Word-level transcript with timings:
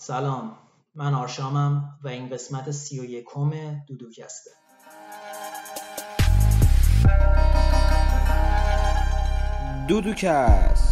سلام. 0.00 0.56
من 0.94 1.14
آرشامم 1.14 1.98
و 2.04 2.08
این 2.08 2.28
قسمت 2.28 2.70
سی 2.70 3.00
و 3.00 3.04
یکم 3.04 3.50
دودوکسته. 3.86 4.50
دودوکست. 9.88 10.87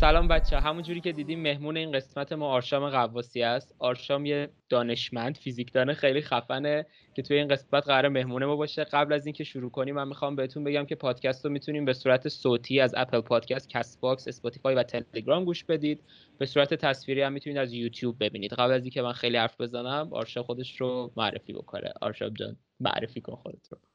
سلام 0.00 0.28
بچه‌ها 0.28 0.60
همونجوری 0.60 1.00
که 1.00 1.12
دیدیم 1.12 1.42
مهمون 1.42 1.76
این 1.76 1.92
قسمت 1.92 2.32
ما 2.32 2.48
آرشام 2.48 2.90
قواسی 2.90 3.42
است. 3.42 3.74
آرشام 3.78 4.26
یه 4.26 4.48
دانشمند 4.68 5.36
فیزیکدان 5.36 5.94
خیلی 5.94 6.20
خفنه 6.20 6.86
که 7.14 7.22
توی 7.22 7.36
این 7.36 7.48
قسمت 7.48 7.86
قراره 7.86 8.08
مهمون 8.08 8.44
ما 8.44 8.56
باشه. 8.56 8.84
قبل 8.84 9.12
از 9.12 9.26
اینکه 9.26 9.44
شروع 9.44 9.70
کنیم 9.70 9.94
من 9.94 10.08
می‌خوام 10.08 10.36
بهتون 10.36 10.64
بگم 10.64 10.86
که 10.86 10.94
پادکست 10.94 11.44
رو 11.44 11.50
می‌تونیم 11.50 11.84
به 11.84 11.92
صورت 11.92 12.28
صوتی 12.28 12.80
از 12.80 12.94
Apple 12.96 13.20
Podcast 13.20 13.68
Castbox 13.68 14.28
Spotify 14.28 14.74
و 14.74 14.82
تلگرام 14.82 15.44
گوش 15.44 15.64
بدید. 15.64 16.02
به 16.38 16.46
صورت 16.46 16.74
تصویری 16.74 17.22
هم 17.22 17.32
می‌تونید 17.32 17.58
از 17.58 17.72
یوتیوب 17.72 18.16
ببینید. 18.20 18.52
قبل 18.52 18.72
از 18.72 18.82
اینکه 18.82 19.02
من 19.02 19.12
خیلی 19.12 19.36
حرف 19.36 19.60
بزنم 19.60 20.08
آرشام 20.12 20.42
خودش 20.42 20.80
رو 20.80 21.12
معرفی 21.16 21.52
بکنه. 21.52 21.92
آرشام 22.00 22.34
جان 22.34 22.56
معرفی 22.80 23.20
کن 23.20 23.34
خودت 23.34 23.68
رو. 23.72 23.89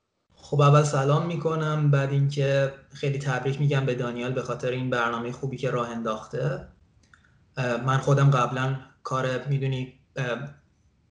خب 0.50 0.62
اول 0.62 0.84
سلام 0.84 1.26
می‌کنم 1.26 1.92
بعد 1.92 2.12
اینکه 2.12 2.74
خیلی 2.94 3.20
تبریک 3.20 3.60
میگم 3.60 3.86
به 3.86 3.96
دانیال 3.96 4.32
به 4.32 4.42
خاطر 4.42 4.70
این 4.70 4.90
برنامه 4.90 5.32
خوبی 5.32 5.58
که 5.58 5.72
راه 5.72 5.90
انداخته. 5.90 6.68
من 7.58 7.98
خودم 7.98 8.30
قبلا 8.30 8.76
کار 9.04 9.48
می‌دونی 9.48 9.94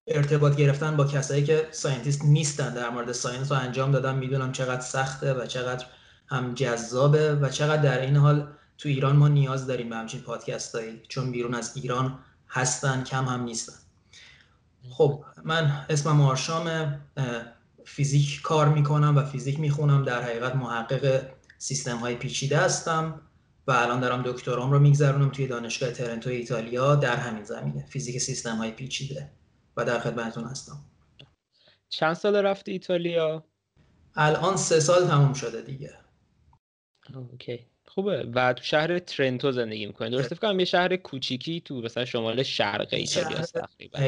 ارتباط 0.07 0.57
گرفتن 0.57 0.97
با 0.97 1.05
کسایی 1.05 1.45
که 1.45 1.69
scientist 1.71 2.25
نیستن 2.25 2.75
در 2.75 2.91
مورد 2.91 3.13
science 3.13 3.53
رو 3.53 3.59
انجام 3.59 3.93
دادم. 3.93 4.15
می‌دونم 4.15 4.53
چقدر 4.53 4.81
سخته 4.81 5.35
و 5.35 5.47
چقدر 5.47 5.87
هم 6.27 6.55
جذابه 6.55 7.35
و 7.35 7.49
چقدر 7.49 7.83
در 7.83 8.01
عین 8.01 8.17
حال 8.17 8.49
تو 8.79 8.89
ایران 8.89 9.17
ما 9.17 9.29
نیاز 9.29 9.67
داریم 9.67 9.89
به 9.89 9.97
همچین 9.97 10.21
پادکستایی 10.21 11.03
چون 11.09 11.33
بیرون 11.33 11.55
از 11.55 11.77
ایران 11.77 12.19
هستن 12.49 13.05
کم 13.05 13.25
هم 13.25 13.43
نیستن. 13.43 13.79
خب 14.91 15.25
من 15.45 15.87
اسمم 15.91 16.21
آرشام 16.21 16.99
فیزیک 17.85 18.41
کار 18.43 18.69
می‌کنم 18.69 19.17
و 19.17 19.25
فیزیک 19.25 19.61
می‌خونم. 19.61 20.05
در 20.05 20.23
حقیقت 20.23 20.57
محقق 20.57 21.27
سیستم 21.59 21.97
های 21.97 22.15
پیچیده 22.15 22.59
هستم 22.59 23.21
و 23.67 23.73
الان 23.73 24.01
دارم 24.01 24.23
دکترام 24.27 24.71
رو 24.73 24.79
میگذرونم 24.79 25.31
توی 25.31 25.47
دانشگاه 25.47 25.91
ترنتو 25.91 26.31
ایتالیا 26.31 26.95
در 26.95 27.17
همین 27.17 27.45
زمینه. 27.45 27.87
فیزیک 27.87 28.19
سیستم 28.19 28.57
های 28.57 28.71
پیچیده 28.71 29.31
و 29.77 29.85
در 29.85 29.99
خدمتتون 29.99 30.45
هستم. 30.45 30.85
چند 31.89 32.15
سال 32.15 32.37
رفتی 32.37 32.73
ایتالیا؟ 32.73 33.45
الان 34.15 34.57
سه 34.57 34.81
سال 34.81 35.07
تموم 35.07 35.33
شده 35.33 35.63
دیگه. 35.63 35.93
اوکی. 37.15 37.67
خوبه. 37.87 38.31
و 38.35 38.53
تو 38.53 38.65
شهر 38.65 38.99
ترنتو 38.99 39.53
زندگی 39.53 39.87
می‌کنی. 39.87 40.11
درسته 40.11 40.35
فکر 40.35 40.59
یه 40.59 40.65
شهر 40.65 40.97
کوچیکی 40.97 41.61
تو 41.61 41.81
مثلا 41.81 42.05
شمال 42.05 42.43
شرق 42.43 42.89
ایتالیا 42.91 43.39
است 43.39 43.59
تقریبا. 43.59 43.99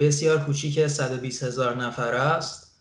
بسیار 0.00 0.44
کوچیک 0.44 0.86
120 0.86 1.42
هزار 1.42 1.76
نفر 1.76 2.14
است. 2.14 2.71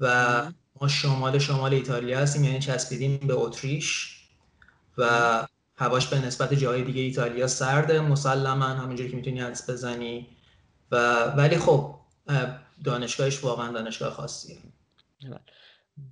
و 0.00 0.42
ما 0.80 0.88
شمال 0.88 1.38
شمال 1.38 1.74
ایتالیا 1.74 2.18
هستیم 2.18 2.44
یعنی 2.44 2.58
چسبیدیم 2.58 3.16
به 3.16 3.34
اتریش 3.34 4.16
و 4.98 5.06
هواش 5.76 6.06
به 6.06 6.26
نسبت 6.26 6.54
جای 6.54 6.82
دیگه 6.82 7.02
ایتالیا 7.02 7.46
سرده 7.46 8.00
مسلما 8.00 8.64
همونجوری 8.64 9.10
که 9.10 9.16
می‌تونی 9.16 9.40
حدس 9.40 9.70
بزنی 9.70 10.26
و 10.90 11.24
ولی 11.24 11.58
خب 11.58 11.94
دانشگاهش 12.84 13.44
واقعا 13.44 13.72
دانشگاه 13.72 14.10
خاصیه. 14.10 14.56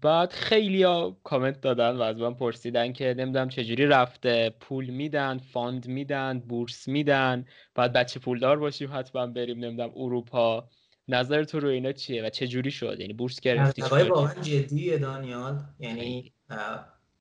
بعد 0.02 0.32
خیلی 0.32 0.82
ها 0.82 1.16
کامنت 1.24 1.60
دادن 1.60 1.96
و 1.96 2.02
از 2.02 2.16
من 2.16 2.34
پرسیدن 2.34 2.92
که 2.92 3.14
نمی‌دونم 3.18 3.48
چجوری 3.48 3.86
رفته. 3.86 4.54
پول 4.60 4.90
میدن 4.90 5.38
fund 5.38 5.86
میدن 5.86 6.38
بورس 6.38 6.88
میدن. 6.88 7.44
بعد 7.74 7.92
بچه 7.92 8.20
پولدار 8.20 8.58
باشیم 8.58 8.90
حتما 8.92 9.26
بریم 9.26 9.58
نمی‌دونم 9.64 9.90
اروپا. 9.96 10.68
نظر 11.08 11.44
تو 11.44 11.60
رو 11.60 11.68
اینا 11.68 11.92
چیه 11.92 12.26
و 12.26 12.30
چه 12.30 12.48
جوری 12.48 12.70
شد؟ 12.70 12.96
یعنی 13.00 13.12
بورس 13.12 13.40
گرفتی 13.40 13.82
واقعا 13.82 14.34
جدیه 14.42 14.98
دانیال. 14.98 15.60
یعنی 15.78 16.32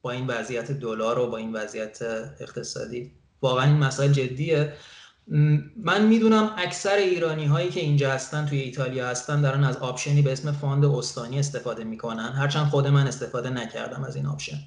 با 0.01 0.11
این 0.11 0.27
وضعیت 0.27 0.71
دلار 0.71 1.19
و 1.19 1.29
با 1.29 1.37
این 1.37 1.53
وضعیت 1.53 1.99
اقتصادی. 2.39 3.11
واقعا 3.41 3.65
این 3.65 3.77
مسائل 3.77 4.11
جدیه. 4.11 4.73
من 5.77 6.07
می‌دونم 6.07 6.53
اکثر 6.57 6.95
ایرانی 6.95 7.45
هایی 7.45 7.69
که 7.69 7.79
اینجا 7.79 8.11
هستن 8.11 8.45
توی 8.45 8.59
ایتالیا 8.59 9.07
هستن 9.07 9.41
دارن 9.41 9.63
از 9.63 9.77
option 9.77 10.15
ی 10.15 10.21
به 10.21 10.31
اسم 10.31 10.51
fund 10.51 10.85
استانی 10.85 11.39
استفاده 11.39 11.83
می‌کنن. 11.83 12.33
هرچند 12.35 12.67
خود 12.67 12.87
من 12.87 13.07
استفاده 13.07 13.49
نکردم 13.49 14.03
از 14.03 14.15
این 14.15 14.25
option. 14.25 14.57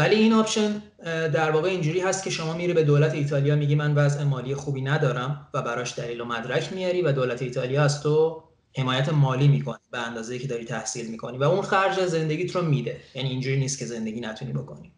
ولی 0.00 0.16
این 0.16 0.32
option 0.32 0.82
در 1.04 1.50
واقع 1.50 1.68
اینجوری 1.68 2.00
هست 2.00 2.24
که 2.24 2.30
شما 2.30 2.52
میری 2.52 2.72
به 2.72 2.82
دولت 2.82 3.14
ایتالیا 3.14 3.56
میگی 3.56 3.74
من 3.74 3.94
وضع 3.94 4.22
مالی 4.22 4.54
خوبی 4.54 4.80
ندارم 4.80 5.48
و 5.54 5.62
براش 5.62 5.98
دلیل 5.98 6.20
و 6.20 6.24
مدرک 6.24 6.72
میاری 6.72 7.02
و 7.02 7.12
دولت 7.12 7.42
ایتالیا 7.42 7.82
از 7.82 8.02
تو 8.02 8.42
حمایت 8.76 9.08
مالی 9.08 9.48
می‌کنه 9.48 9.78
به 9.90 9.98
اندازه 9.98 10.38
که 10.38 10.46
داری 10.46 10.64
تحصیل 10.64 11.10
می‌کنی 11.10 11.38
و 11.38 11.42
اون 11.42 11.62
خرج 11.62 12.06
زندگیت 12.06 12.56
رو 12.56 12.62
میده. 12.62 13.00
یعنی 13.14 13.28
اینجوری 13.28 13.56
نیست 13.56 13.78
که 13.78 13.84
زندگی 13.84 14.20
نتونی 14.20 14.52
بکنی. 14.52 14.92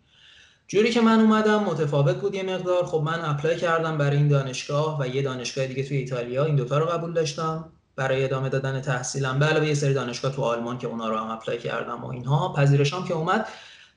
جوری 0.68 0.90
که 0.90 1.00
من 1.00 1.20
اومدم 1.20 1.64
متفاوت 1.64 2.16
بود 2.16 2.34
یه 2.34 2.42
مقدار. 2.42 2.84
خب 2.84 3.02
من 3.04 3.20
apply 3.24 3.56
کردم 3.56 3.98
برای 3.98 4.16
این 4.16 4.28
دانشگاه 4.28 5.00
و 5.00 5.06
یه 5.06 5.22
دانشگاه 5.22 5.66
دیگه 5.66 5.82
توی 5.84 5.96
ایتالیا. 5.96 6.44
این 6.44 6.56
دوتا 6.56 6.78
رو 6.78 6.86
قبول 6.86 7.12
داشتم 7.12 7.72
برای 7.96 8.24
ادامه 8.24 8.48
دادن 8.48 8.80
تحصیلم. 8.80 9.38
به 9.38 9.46
علاوه 9.46 9.66
یه 9.66 9.74
سری 9.74 9.94
دانشگاه 9.94 10.32
تو 10.32 10.42
آلمان 10.42 10.78
که 10.78 10.86
اونا 10.86 11.08
رو 11.08 11.16
هم 11.16 11.30
apply 11.30 11.58
کردم 11.58 12.04
و 12.04 12.06
اینها. 12.06 12.52
پذیرشام 12.52 13.08
که 13.08 13.14
اومد 13.14 13.46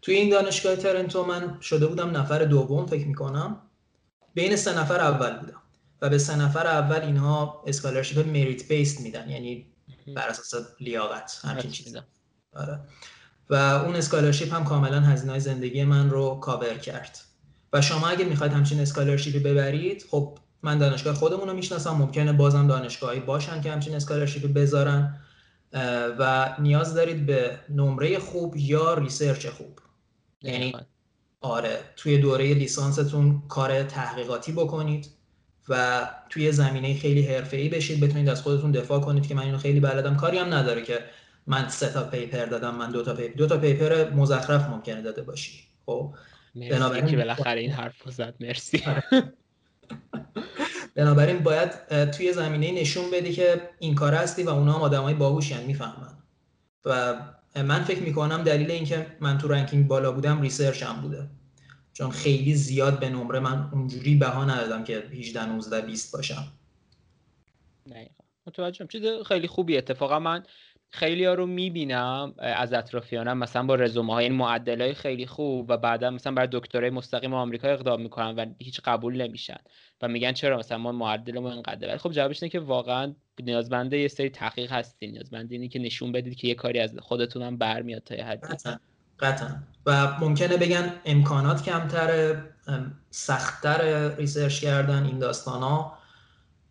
توی 0.05 0.15
این 0.15 0.29
دانشگاه 0.29 0.75
ترنتو 0.75 1.25
من 1.25 1.57
شده 1.61 1.87
بودم 1.87 2.17
نفر 2.17 2.39
دوم 2.43 2.85
فکر 2.85 3.07
می‌کنم. 3.07 3.61
بین 4.33 4.55
سه 4.55 4.79
نفر 4.79 4.99
اول 4.99 5.37
بودم. 5.39 5.61
و 6.01 6.09
به 6.09 6.17
سه 6.17 6.35
نفر 6.35 6.67
اول 6.67 7.01
اینها 7.01 7.63
scholarship 7.67 8.27
merit 8.27 8.67
based 8.67 9.01
میدن 9.01 9.29
یعنی 9.29 9.65
بر 10.15 10.27
اساس 10.27 10.65
لیاقت 10.79 11.41
همچین 11.43 11.71
چیزا. 11.71 11.99
آره. 12.55 12.79
و 13.49 13.55
اون 13.55 13.95
scholarship 13.95 14.53
هم 14.53 14.63
کاملا 14.63 15.01
هزینه 15.01 15.39
زندگی 15.39 15.83
من 15.83 16.09
رو 16.09 16.35
کاور 16.35 16.77
کرد. 16.77 17.19
و 17.73 17.81
شما 17.81 18.07
اگه 18.07 18.25
می‌خواید 18.25 18.53
همچین 18.53 18.79
scholarship 18.79 19.34
ی 19.34 19.39
ببرید 19.39 20.05
خب 20.11 20.37
من 20.63 20.77
دانشگاه 20.77 21.13
خودمون 21.13 21.47
رو 21.47 21.53
می‌شناسم 21.53 21.91
ممکنه 21.91 22.33
بازم 22.33 22.67
دانشگاهی 22.67 23.19
باشن 23.19 23.61
که 23.61 23.71
همچین 23.71 23.95
scholarship 23.95 24.43
ی 24.43 24.47
بذارن. 24.47 25.21
و 26.19 26.55
نیاز 26.59 26.93
دارید 26.93 27.25
به 27.25 27.59
نمره 27.69 28.19
خوب 28.19 28.57
یا 28.57 28.93
research 28.93 29.47
خوب. 29.47 29.79
یعنی 30.41 30.73
آره 31.41 31.79
توی 31.95 32.17
دوره 32.17 32.53
لیسانستون 32.53 33.43
کار 33.47 33.83
تحقیقاتی 33.83 34.51
بکنید 34.51 35.09
و 35.69 36.07
توی 36.29 36.51
زمینه 36.51 36.99
خیلی 36.99 37.21
حرفه‌ای 37.21 37.69
بشید. 37.69 37.99
بتونید 37.99 38.29
از 38.29 38.41
خودتون 38.41 38.71
دفاع 38.71 38.99
کنید 38.99 39.27
که 39.27 39.35
من 39.35 39.43
اینو 39.43 39.57
خیلی 39.57 39.79
بلدم. 39.79 40.15
کاری 40.15 40.37
هم 40.37 40.53
نداره 40.53 40.81
که 40.81 40.99
من 41.47 41.69
سه 41.69 41.89
تا 41.89 42.03
paper 42.03 42.45
دادم 42.45 42.75
من 42.75 42.91
دو 42.91 43.03
تا 43.03 43.13
paper 43.13 43.37
دو 43.37 43.47
تا 43.47 43.57
paper 43.57 44.09
مزخرف 44.09 44.69
ممکنه 44.69 45.01
داده 45.01 45.21
باشی. 45.21 45.59
خب؟ 45.85 46.13
بنابراین 46.55 47.05
که 47.05 47.17
بالاخره 47.17 47.61
این 47.61 47.71
حرف 47.71 47.95
زد. 48.05 48.35
مرسی. 48.39 48.83
بنابراین 50.95 51.39
باید 51.39 52.11
توی 52.11 52.33
زمینه 52.33 52.81
نشون 52.81 53.11
بدی 53.11 53.33
که 53.33 53.69
این 53.79 53.95
کار 53.95 54.13
هستی 54.13 54.43
و 54.43 54.49
اونا 54.49 54.73
هم 54.73 54.81
آدمای 54.81 55.13
باهوشن 55.13 55.63
می‌فهمن. 55.63 56.17
و 56.85 57.15
من 57.63 57.83
فکر 57.83 58.01
می‌کنم 58.01 58.43
دلیل 58.43 58.71
اینکه 58.71 59.17
من 59.19 59.37
تو 59.37 59.47
ranking 59.47 59.87
بالا 59.87 60.11
بودم 60.11 60.41
research 60.41 60.83
هم 60.83 61.01
بوده. 61.01 61.27
چون 61.93 62.09
خیلی 62.11 62.55
زیاد 62.55 62.99
به 62.99 63.09
نمره 63.09 63.39
من 63.39 63.69
اونجوری 63.73 64.15
بها 64.15 64.45
ندادم 64.45 64.83
که 64.83 64.97
18 64.97 65.45
19 65.45 65.81
20 65.81 66.15
باشم. 66.15 66.47
نه 67.87 68.09
متوجهم. 68.47 68.87
چیز 68.87 69.03
خیلی 69.27 69.47
خوبی. 69.47 69.77
اتفاقا 69.77 70.19
من 70.19 70.43
خیلی 70.95 71.25
ها 71.25 71.33
رو 71.33 71.45
می‌بینم 71.45 72.33
از 72.37 72.73
اطرافیانم 72.73 73.37
مثلا 73.37 73.63
با 73.63 73.75
رزومه 73.75 74.13
های 74.13 74.25
این 74.25 74.33
معدل 74.33 74.81
های 74.81 74.93
خیلی 74.93 75.25
خوب 75.25 75.69
و 75.69 75.77
بعدا 75.77 76.09
مثلا 76.09 76.33
برای 76.33 76.49
دکترای 76.51 76.89
مستقیم 76.89 77.33
آمریکا 77.33 77.67
اقدام 77.67 78.01
می‌کنن 78.01 78.35
و 78.35 78.45
هیچ 78.59 78.81
قبول 78.85 79.21
نمیشن 79.21 79.57
و 80.01 80.07
میگن 80.07 80.31
چرا 80.31 80.57
مثلا 80.57 80.77
ما 80.77 80.91
معدلمون 80.91 81.51
اینقدره. 81.51 81.89
ولی 81.89 81.97
خب 81.97 82.11
جوابش 82.11 82.43
اینه 82.43 82.51
که 82.51 82.59
واقعا 82.59 83.15
نیازمنده 83.43 83.97
یه 83.97 84.07
سری 84.07 84.29
تحقیق 84.29 84.71
هستین. 84.71 85.11
نیازمنده 85.11 85.55
اینه 85.55 85.67
که 85.67 85.79
نشون 85.79 86.11
بدید 86.11 86.35
که 86.35 86.47
یه 86.47 86.55
کاری 86.55 86.79
از 86.79 86.95
خودتون 86.99 87.41
هم 87.41 87.57
برمیاد 87.57 88.03
تا 88.03 88.15
یه 88.15 88.25
حدی. 88.25 88.47
قطعا 89.19 89.47
و 89.85 90.17
ممکنه 90.19 90.57
بگن 90.57 90.93
امکانات 91.05 91.63
کمتر 91.63 92.35
سختتر 93.09 94.09
ریسرچ 94.15 94.61
کردن 94.61 95.05
این 95.05 95.19
داستان 95.19 95.61
ها 95.61 95.97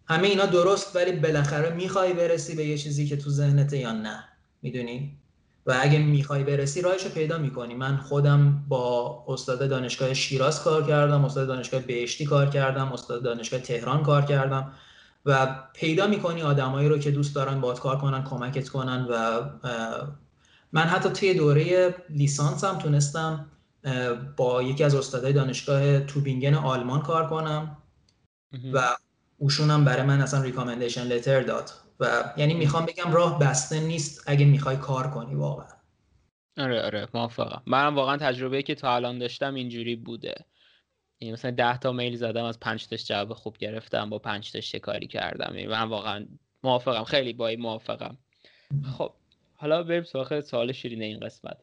همه 0.07 0.29
اینا 0.29 0.47
درست 0.47 0.97
ولی 0.97 1.13
بالاخره 1.13 1.71
می‌خوای 1.71 2.13
برسی 2.13 2.55
به 2.55 2.65
یه 2.65 2.79
چیزی 2.79 3.07
که 3.07 3.17
تو 3.17 3.31
ذهنته 3.31 3.79
یا 3.79 3.93
نه 3.93 4.25
می‌دونی؟ 4.63 5.17
و 5.67 5.79
اگه 5.81 5.99
می‌خوای 5.99 6.45
برسی 6.45 6.83
راهشو 6.83 7.09
پیدا 7.09 7.39
می‌کنی. 7.39 7.75
من 7.75 7.97
خودم 7.97 8.65
با 8.69 9.25
استاد 9.29 9.69
دانشگاه 9.69 10.15
شیراز 10.15 10.63
کار 10.63 10.87
کردم 10.87 11.25
استاد 11.25 11.49
دانشگاه 11.49 11.81
بهشتی 11.81 12.25
کار 12.25 12.51
کردم 12.51 12.93
استاد 12.93 13.23
دانشگاه 13.23 13.61
تهران 13.61 14.03
کار 14.03 14.23
کردم. 14.23 14.73
و 15.27 15.57
پیدا 15.75 16.07
می‌کنی 16.07 16.43
آدمایی 16.43 16.89
رو 16.89 16.99
که 16.99 17.11
دوست 17.11 17.35
دارن 17.35 17.61
باید 17.61 17.79
کار 17.79 17.99
کنن 17.99 18.25
کمکت 18.25 18.69
کنن. 18.69 19.07
و 19.11 19.41
من 20.73 20.83
حتی 20.83 21.09
توی 21.09 21.35
دوره 21.35 21.95
لیسانس 22.11 22.65
هم 22.65 22.79
تونستم 22.79 23.47
با 24.37 24.63
یکی 24.63 24.85
از 24.85 24.95
استادای 24.95 25.33
دانشگاه 25.33 26.01
توبینگن 26.01 26.55
آلمان 26.55 27.01
کار 27.03 27.29
کنم. 27.29 27.77
و 28.73 28.97
اوشون 29.45 29.71
هم 29.71 29.85
برای 29.85 30.03
من 30.03 30.21
اصلا 30.21 30.43
ریکامندیشن 30.43 31.03
لتر 31.03 31.43
داد 31.43 31.71
و 32.01 32.33
یعنی 32.37 32.55
می‌خوام 32.55 32.87
بگم 32.87 33.13
راه 33.13 33.39
بسته 33.39 33.81
نیست 33.81 34.25
اگه 34.27 34.45
می‌خوای 34.45 34.77
کار 34.77 35.11
کنی 35.11 35.35
واقعا. 35.35 35.67
آره 36.59 36.83
آره 36.83 37.09
موافقم. 37.15 37.63
منم 37.67 37.97
واقعا 37.97 38.17
تجربه 38.17 38.63
که 38.63 38.75
تا 38.75 38.95
الان 38.95 39.19
داشتم 39.19 39.55
اینجوری 39.55 39.97
بوده. 39.97 40.35
یعنی 41.21 41.33
مثلا 41.33 41.51
ده 41.51 41.79
تا 41.79 41.93
میل 41.93 42.17
زدم 42.17 42.45
از 42.45 42.61
پنج 42.61 42.87
تاش 42.87 43.07
جواب 43.07 43.33
خوب 43.33 43.59
گرفتم 43.59 44.11
با 44.11 44.19
پنج 44.19 44.53
تاش 44.53 44.75
کاری 44.75 45.07
کردم؟ 45.07 45.55
یعنی 45.55 45.67
من 45.67 45.89
واقعا 45.89 46.27
موافقم 46.63 47.05
خیلی 47.05 47.33
با 47.33 47.49
این 47.49 47.61
موافقم. 47.61 48.19
خب 48.99 49.13
حالا 49.55 49.83
بریم 49.83 50.03
سراغ 50.03 50.41
سوال 50.41 50.73
شیرین 50.73 51.03
این 51.03 51.21
قسمت. 51.21 51.57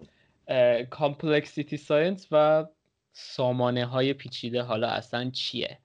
complexity 0.89 1.77
science 1.77 2.27
و 2.31 2.66
سامانه 3.13 3.86
های 3.86 4.13
پیچیده 4.13 4.62
حالا 4.62 4.88
اصلا 4.88 5.30
چیه؟ 5.30 5.80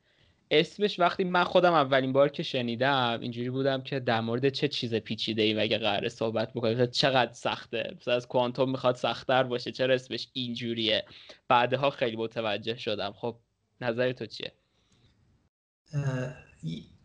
اسمش 0.50 1.00
وقتی 1.00 1.24
من 1.24 1.44
خودم 1.44 1.72
اولین 1.72 2.12
بار 2.12 2.28
که 2.28 2.42
شنیدم 2.42 3.18
اینجوری 3.22 3.50
بودم 3.50 3.82
که 3.82 4.00
در 4.00 4.20
مورد 4.20 4.48
چه 4.48 4.68
چیز 4.68 4.94
پیچیده 4.94 5.42
ای 5.42 5.54
مگه 5.54 5.78
قراره 5.78 6.08
صحبت 6.08 6.52
بکنیم 6.52 6.86
چقدر 6.86 7.32
سخته؟ 7.32 7.94
مثلا 8.00 8.14
از 8.14 8.28
کوانتوم 8.28 8.70
می‌خواد 8.70 8.96
سختتر 8.96 9.42
باشه 9.42 9.72
چرا 9.72 9.94
اسمش 9.94 10.28
اینجوریه؟ 10.32 11.04
بعدها 11.48 11.90
خیلی 11.90 12.16
متوجه 12.16 12.76
شدم. 12.76 13.12
خب 13.12 13.36
نظر 13.80 14.12
تو 14.12 14.26
چیه؟ 14.26 14.52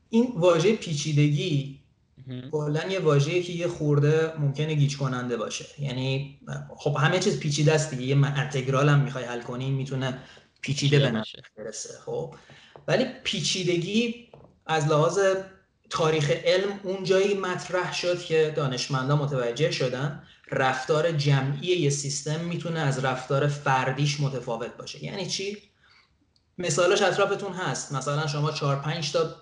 این 0.10 0.34
واژه 0.36 0.76
پیچیدگی 0.76 1.82
کلا 2.52 2.88
یه 2.90 3.00
واژه‌ای 3.00 3.44
که 3.44 3.54
یه 3.54 3.68
خورده 3.68 4.40
ممکنه 4.40 4.74
گیج 4.74 4.98
کننده 4.98 5.38
باشه. 5.38 5.66
یعنی 5.80 6.40
خب 6.78 6.96
همه 7.00 7.20
چیز 7.20 7.40
پیچیده 7.40 7.74
است 7.74 7.94
دیگه. 7.94 8.04
یه 8.04 8.26
انتگرال 8.26 8.90
هم 8.90 9.00
می‌خوای 9.00 9.24
حل 9.24 9.42
کنی 9.42 9.72
می‌تونه 9.72 10.18
پیچیده 10.62 11.00
به 11.00 11.24
برسه 11.58 12.00
خب. 12.06 12.36
ولی 12.88 13.06
پیچیدگی 13.24 14.30
از 14.66 14.88
لحاظ 14.88 15.19
تاریخ 15.90 16.30
علم 16.30 16.80
اون 16.84 17.04
جایی 17.04 17.34
مطرح 17.34 17.94
شد 17.94 18.24
که 18.24 18.54
دانشمندان 18.56 19.18
متوجه 19.19 19.72
شدن 19.72 20.24
رفتار 20.52 21.12
جمعی 21.12 21.68
یه 21.68 21.90
سیستم 21.90 22.40
می‌تونه 22.40 22.80
از 22.80 23.06
رفتار 23.06 23.48
فردیش 23.48 24.19
متفاوت 24.19 24.78
باشه. 24.78 25.04
یعنی 25.04 25.25
چی؟ 25.25 25.58
مثالش 26.58 27.02
اطرافتون 27.02 27.54
هست. 27.54 27.92
مثلا 27.92 28.28
شما 28.28 28.52
4 28.52 28.75
5 28.75 29.12
تا 29.12 29.36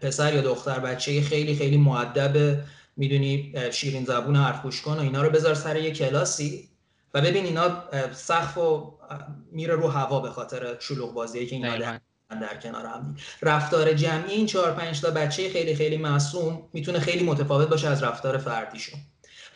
پسر 0.00 0.34
یا 0.34 0.40
دختر 0.40 0.78
بچه 0.78 1.22
خیلی 1.22 1.56
خیلی 1.56 1.76
معدب 1.76 2.64
می‌دونی 2.96 3.54
شیرین 3.72 4.04
زبون 4.04 4.36
حرف 4.36 4.62
گوش 4.62 4.82
کن 4.82 4.96
و 4.96 5.00
اینا 5.00 5.22
رو 5.22 5.30
بذار 5.30 5.54
سر 5.54 5.76
یه 5.76 5.90
کلاسی. 5.90 6.69
و 7.14 7.20
ببین 7.20 7.44
اینا 7.44 7.84
سقف 8.12 8.58
و 8.58 8.98
میره 9.52 9.74
رو 9.74 9.88
هوا 9.88 10.20
به 10.20 10.30
خاطر 10.30 10.76
شلوغ 10.80 11.14
بازی 11.14 11.46
که 11.46 11.56
اینا 11.56 11.98
در 12.40 12.56
کنار 12.62 12.86
هم 12.86 13.16
رفتار 13.42 13.92
جمعی 13.92 14.32
این 14.32 14.46
چهار 14.46 14.72
پنج 14.72 15.00
تا 15.00 15.10
بچه 15.10 15.50
خیلی 15.50 15.74
خیلی 15.74 15.96
معصوم 15.96 16.68
می‌تونه 16.72 16.98
خیلی 16.98 17.24
متفاوت 17.24 17.68
باشه 17.68 17.88
از 17.88 18.02
رفتار 18.02 18.38
فردیشون. 18.38 19.00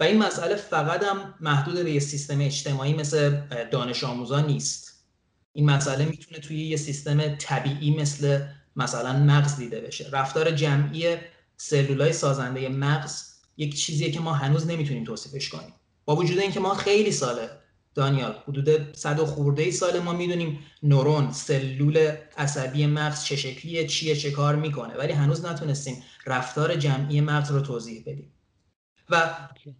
و 0.00 0.04
این 0.04 0.22
مسئله 0.22 0.54
فقط 0.54 1.02
هم 1.02 1.34
محدود 1.40 1.84
به 1.84 1.90
یه 1.90 2.00
سیستم 2.00 2.40
اجتماعی 2.40 2.94
مثل 2.94 3.40
دانش 3.70 4.04
آموزان 4.04 4.46
نیست. 4.46 5.04
این 5.52 5.70
مسئله 5.70 6.04
می‌تونه 6.04 6.40
توی 6.40 6.64
یه 6.66 6.76
سیستم 6.76 7.36
طبیعی 7.36 7.96
مثل 7.96 8.46
مثلا 8.76 9.12
مغز 9.12 9.56
دیده 9.56 9.80
بشه. 9.80 10.08
رفتار 10.12 10.50
جمعی 10.50 11.16
سلولای 11.56 12.12
سازنده 12.12 12.68
مغز 12.68 13.24
یک 13.56 13.76
چیزیه 13.76 14.10
که 14.10 14.20
ما 14.20 14.32
هنوز 14.32 14.66
نمی‌تونیم 14.66 15.04
توصیفش 15.04 15.48
کنیم. 15.48 15.72
با 16.04 16.16
وجود 16.16 16.38
اینکه 16.38 16.60
ما 16.60 16.74
خیلی 16.74 17.12
ساله 17.12 17.50
دانیال 17.94 18.34
حدود 18.48 18.96
صد 18.96 19.20
و 19.20 19.26
خورده 19.26 19.62
ای 19.62 19.72
سال 19.72 19.98
ما 19.98 20.12
می‌دونیم 20.12 20.58
نورون 20.82 21.32
سلول 21.32 22.12
عصبی 22.36 22.86
مغز 22.86 23.24
چه 23.24 23.36
شکلیه 23.36 23.86
چیه 23.86 24.16
چه 24.16 24.30
کار 24.30 24.56
می‌کنه 24.56 24.94
ولی 24.94 25.12
هنوز 25.12 25.44
نتونستیم 25.44 26.02
رفتار 26.26 26.76
جمعی 26.76 27.20
مغز 27.20 27.50
رو 27.50 27.60
توضیح 27.60 28.02
بدیم. 28.06 28.30
و 29.10 29.34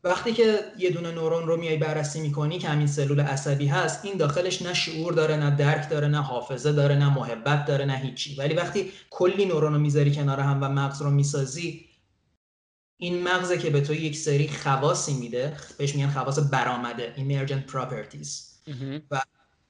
وقتی 0.04 0.32
که 0.32 0.58
یه 0.78 0.90
دونه 0.90 1.10
نورون 1.10 1.46
رو 1.46 1.56
میای 1.56 1.76
بررسی 1.76 2.20
می‌کنی 2.20 2.58
که 2.58 2.68
همین 2.68 2.86
سلول 2.86 3.20
عصبی 3.20 3.66
هست 3.66 4.04
این 4.04 4.16
داخلش 4.16 4.62
نه 4.62 4.74
شعور 4.74 5.12
داره 5.12 5.36
نه 5.36 5.56
درک 5.56 5.90
داره 5.90 6.08
نه 6.08 6.22
حافظه 6.22 6.72
داره 6.72 6.94
نه 6.94 7.14
محبت 7.14 7.64
داره 7.66 7.84
نه 7.84 7.96
هیچی. 7.96 8.36
ولی 8.36 8.54
وقتی 8.54 8.92
کلی 9.10 9.46
نورون 9.46 9.72
رو 9.72 9.78
می‌ذاری 9.78 10.14
کنار 10.14 10.40
هم 10.40 10.62
و 10.62 10.68
مغز 10.68 11.02
رو 11.02 11.10
می‌سازی 11.10 11.84
این 13.04 13.22
مغزه 13.22 13.58
که 13.58 13.70
به 13.70 13.80
تو 13.80 13.94
یک 13.94 14.16
سری 14.16 14.48
خواصی 14.48 15.14
میده 15.14 15.56
بهش 15.78 15.94
میگن 15.94 16.10
خواص 16.10 16.38
برآمده 16.50 17.14
emergent 17.16 17.72
properties. 17.72 18.28
و 19.10 19.22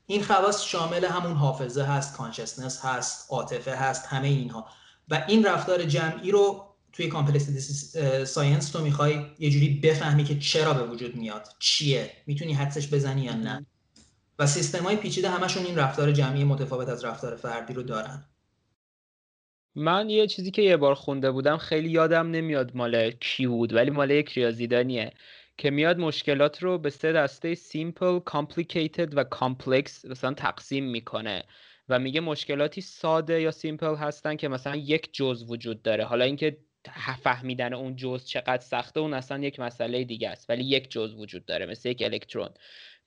این 0.07 0.23
خواص 0.23 0.65
شامل 0.65 1.05
همون 1.05 1.33
حافظه 1.33 1.83
هست 1.83 2.17
کانشسنس 2.17 2.81
هست 2.85 3.27
عاطفه 3.31 3.75
هست 3.77 4.07
همه 4.07 4.29
اینها. 4.29 4.67
و 5.09 5.25
این 5.29 5.45
رفتار 5.45 5.85
جمعی 5.85 6.31
رو 6.31 6.65
توی 6.93 7.09
complexity 7.09 7.61
science 8.25 8.69
تو 8.71 8.81
می‌خوای 8.83 9.27
یه 9.39 9.51
جوری 9.51 9.81
بفهمی 9.81 10.25
که 10.25 10.39
چرا 10.39 10.75
به 10.75 10.87
وجود 10.87 11.17
میاد 11.17 11.49
چیه 11.59 12.11
می‌تونی 12.27 12.53
حدسش 12.53 12.89
بزنی 12.89 13.23
یا 13.23 13.35
نه. 13.35 13.67
و 14.39 14.47
سیستم 14.47 14.85
های 14.85 14.97
پیچیده 14.97 15.31
همشون 15.31 15.65
این 15.65 15.77
رفتار 15.77 16.13
جمعی 16.13 16.45
متفاوت 16.45 16.89
از 16.89 17.05
رفتار 17.05 17.37
فردی 17.37 17.75
رو 17.75 17.83
دارن. 17.83 18.25
من 19.75 20.11
یه 20.11 20.27
چیزی 20.27 20.51
که 20.51 20.63
یه 20.63 20.77
بار 20.77 20.95
خونده 20.95 21.31
بودم 21.31 21.57
خیلی 21.57 21.89
یادم 21.89 22.31
نمیاد 22.31 22.77
مال 22.77 23.11
کی 23.11 23.47
بود 23.47 23.75
ولی 23.75 23.91
مال 23.91 24.11
یک 24.11 24.33
ریاضیدانیه 24.33 25.13
که 25.59 25.71
میاد 25.71 25.99
مشکلات 25.99 26.63
رو 26.63 26.79
به 26.79 26.91
سه 26.91 27.13
دسته 27.13 27.55
simple، 27.55 28.21
complicated 28.31 29.13
و 29.13 29.25
complex 29.25 30.05
مثلا 30.05 30.35
تقسیم 30.35 30.85
می‌کنه 30.85 31.45
و 31.89 31.99
میگه 31.99 32.21
مشکلاتی 32.21 32.81
ساده 32.81 33.41
یا 33.41 33.51
simple 33.51 33.95
هستن 33.95 34.37
که 34.37 34.49
مثلا 34.49 34.77
یک 34.77 35.15
جز 35.15 35.45
وجود 35.49 35.83
داره. 35.83 36.05
حالا 36.05 36.25
اینکه 36.25 36.59
فهمیدن 37.23 37.73
اون 37.73 37.97
جز 37.97 38.25
چقدر 38.25 38.63
سخته 38.63 39.01
اون 39.01 39.15
اصلا 39.15 39.39
یک 39.39 39.61
مسئله 39.61 40.05
دیگه 40.05 40.29
است 40.29 40.51
ولی 40.51 40.65
یک 40.65 40.91
جز 40.91 41.15
وجود 41.15 41.45
داره 41.47 41.67
مثل 41.67 41.89
یک 41.89 42.03
الکترون. 42.03 42.51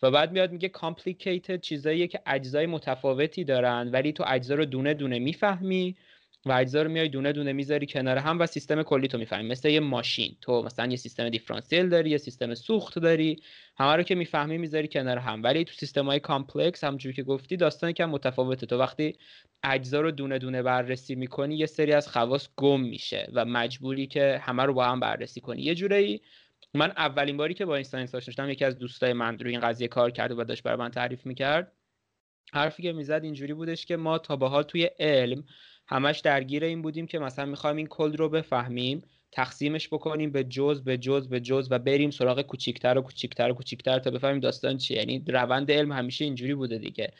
و 0.02 0.12
بعد 0.12 0.32
میاد 0.32 0.52
میگه 0.52 0.72
complicated 0.76 1.60
چیزاییه 1.62 2.08
که 2.08 2.22
اجزای 2.26 2.66
متفاوتی 2.66 3.44
دارن 3.44 3.90
ولی 3.94 4.14
تو 4.14 4.24
اجزا 4.28 4.56
رو 4.56 4.66
دونه 4.66 4.94
دونه 4.94 5.20
می‌فهمی 5.20 5.96
و 6.46 6.52
اجزا 6.52 6.82
رو 6.82 6.92
میای 6.92 7.10
دونه 7.10 7.32
دونه 7.32 7.54
می‌ذاری 7.54 7.86
کنار 7.86 8.18
هم 8.18 8.40
و 8.40 8.46
سیستم 8.46 8.84
کلی 8.84 9.08
تو 9.08 9.18
می‌فهمی. 9.18 9.48
مثل 9.50 9.70
یه 9.70 9.80
ماشین. 9.80 10.38
تو 10.42 10.62
مثلا 10.62 10.86
یه 10.86 10.96
سیستم 10.96 11.30
دیفرانسیل 11.30 11.90
داری 11.90 12.10
یه 12.10 12.18
سیستم 12.18 12.56
سوخت 12.56 13.00
داری 13.00 13.44
همه 13.78 13.96
رو 13.96 14.04
که 14.04 14.16
می‌فهمی 14.16 14.58
می‌ذاری 14.58 14.88
کنار 14.88 15.18
هم. 15.18 15.44
ولی 15.44 15.64
تو 15.64 15.74
سیستم 15.74 16.06
های 16.06 16.20
complex 16.20 16.84
همونجوری 16.84 17.16
که 17.16 17.24
گفتی 17.24 17.58
داستان 17.58 17.92
که 17.92 18.06
متفاوته. 18.06 18.66
تو 18.66 18.78
وقتی 18.78 19.16
اجزا 19.64 20.02
رو 20.02 20.12
دونه 20.12 20.38
دونه 20.38 20.62
بررسی 20.62 21.16
می‌کنی 21.16 21.56
یه 21.56 21.66
سری 21.66 21.94
از 21.94 22.08
خواص 22.08 22.50
گم 22.56 22.82
میشه 22.82 23.30
و 23.34 23.46
مجبوری 23.46 24.08
که 24.08 24.42
همه 24.44 24.64
رو 24.64 24.74
با 24.74 24.86
هم 24.86 25.00
بررسی 25.00 25.42
کنی. 25.42 25.62
یه 25.62 25.76
جورایی 25.76 26.22
من 26.74 26.92
اولین 26.92 27.38
باری 27.38 27.54
که 27.54 27.66
با 27.66 27.76
این 27.76 27.84
science 27.84 28.16
آشنا 28.16 28.52
یکی 28.52 28.66
از 28.66 28.78
دوستای 28.78 29.14
من 29.14 29.40
روی 29.40 29.52
این 29.52 29.62
قضیه 29.62 29.88
کار 29.88 30.12
کرد 30.12 30.32
و 30.32 30.44
داشت 30.44 30.64
برای 30.64 30.78
من 30.78 30.92
تعریف 30.92 31.26
می‌کرد. 31.26 31.72
حرفی 32.54 32.84
که 32.84 32.94
می‌زد 32.94 33.20
اینجوری 33.24 33.54
بودش 33.54 33.86
که 33.86 33.98
ما 33.98 34.18
تا 34.18 34.36
به 34.36 34.48
حال 34.48 34.64
توی 34.64 34.90
علم 35.00 35.44
همش 35.88 36.20
درگیر 36.20 36.64
این 36.64 36.82
بودیم 36.82 37.08
که 37.08 37.20
مثلا 37.20 37.46
می‌خوایم 37.46 37.78
این 37.78 37.88
کد 37.90 38.16
رو 38.16 38.30
بفهمیم 38.30 39.02
تقسیمش 39.32 39.88
بکنیم 39.88 40.32
به 40.32 40.44
جز 40.44 40.84
به 40.84 40.98
جز 40.98 41.30
به 41.30 41.40
جز 41.40 41.68
و 41.72 41.80
بریم 41.80 42.12
سراغ 42.12 42.42
کوچیکتر 42.42 42.98
و 42.98 43.02
کوچیکتر 43.02 43.52
و 43.52 43.54
کوچیکتر 43.54 44.00
تا 44.00 44.12
بفهمیم 44.12 44.40
داستان 44.40 44.78
چیه. 44.78 44.98
یعنی 44.98 45.24
روند 45.28 45.72
علم 45.72 45.92
همیشه 45.92 46.26
اینجوری 46.26 46.56
بوده 46.56 46.78
دیگه. 46.78 47.14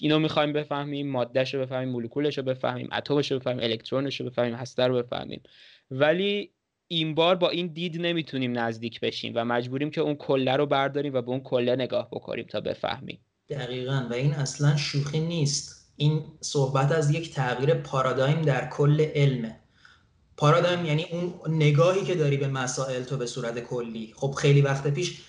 اینو 0.00 0.18
می‌خوایم 0.18 0.52
بفهمیم 0.52 1.10
مادهش 1.10 1.54
رو 1.54 1.60
بفهمیم 1.60 1.88
مولکولش 1.88 2.38
رو 2.38 2.44
بفهمیم 2.44 2.88
اتمش 2.92 3.32
رو 3.32 3.38
بفهمیم 3.38 3.62
الکترونش 3.62 4.20
رو 4.20 4.26
بفهمیم 4.26 4.54
هسته 4.54 4.86
رو 4.86 5.02
بفهمیم. 5.02 5.42
ولی 5.90 6.50
این 6.88 7.14
بار 7.14 7.36
با 7.36 7.50
این 7.50 7.66
دید 7.66 8.00
نمی‌تونیم 8.00 8.58
نزدیک 8.58 9.00
بشیم 9.00 9.32
و 9.36 9.44
مجبوریم 9.44 9.90
که 9.90 10.00
اون 10.00 10.14
کله 10.14 10.56
رو 10.56 10.66
برداریم 10.66 11.14
و 11.14 11.22
به 11.22 11.28
اون 11.28 11.40
کله 11.40 11.76
نگاه 11.76 12.08
بکنیم 12.10 12.44
تا 12.44 12.60
بفهمیم. 12.60 13.18
دقیقا. 13.48 14.06
و 14.10 14.14
این 14.14 14.32
اصلا 14.32 14.76
شوخی 14.76 15.20
نیست. 15.20 15.79
این 16.00 16.24
صحبت 16.40 16.92
از 16.92 17.10
یک 17.10 17.34
تغییر 17.34 17.74
پارادایم 17.74 18.42
در 18.42 18.68
کل 18.68 19.00
علمه 19.14 19.56
پارادایم 20.36 20.84
یعنی 20.84 21.06
اون 21.12 21.54
نگاهی 21.54 22.04
که 22.04 22.14
داری 22.14 22.36
به 22.36 22.48
مسائل 22.48 23.02
تو 23.02 23.16
به 23.16 23.26
صورت 23.26 23.58
کلی. 23.58 24.12
خب 24.16 24.34
خیلی 24.38 24.60
وقت 24.60 24.86
پیش 24.86 25.20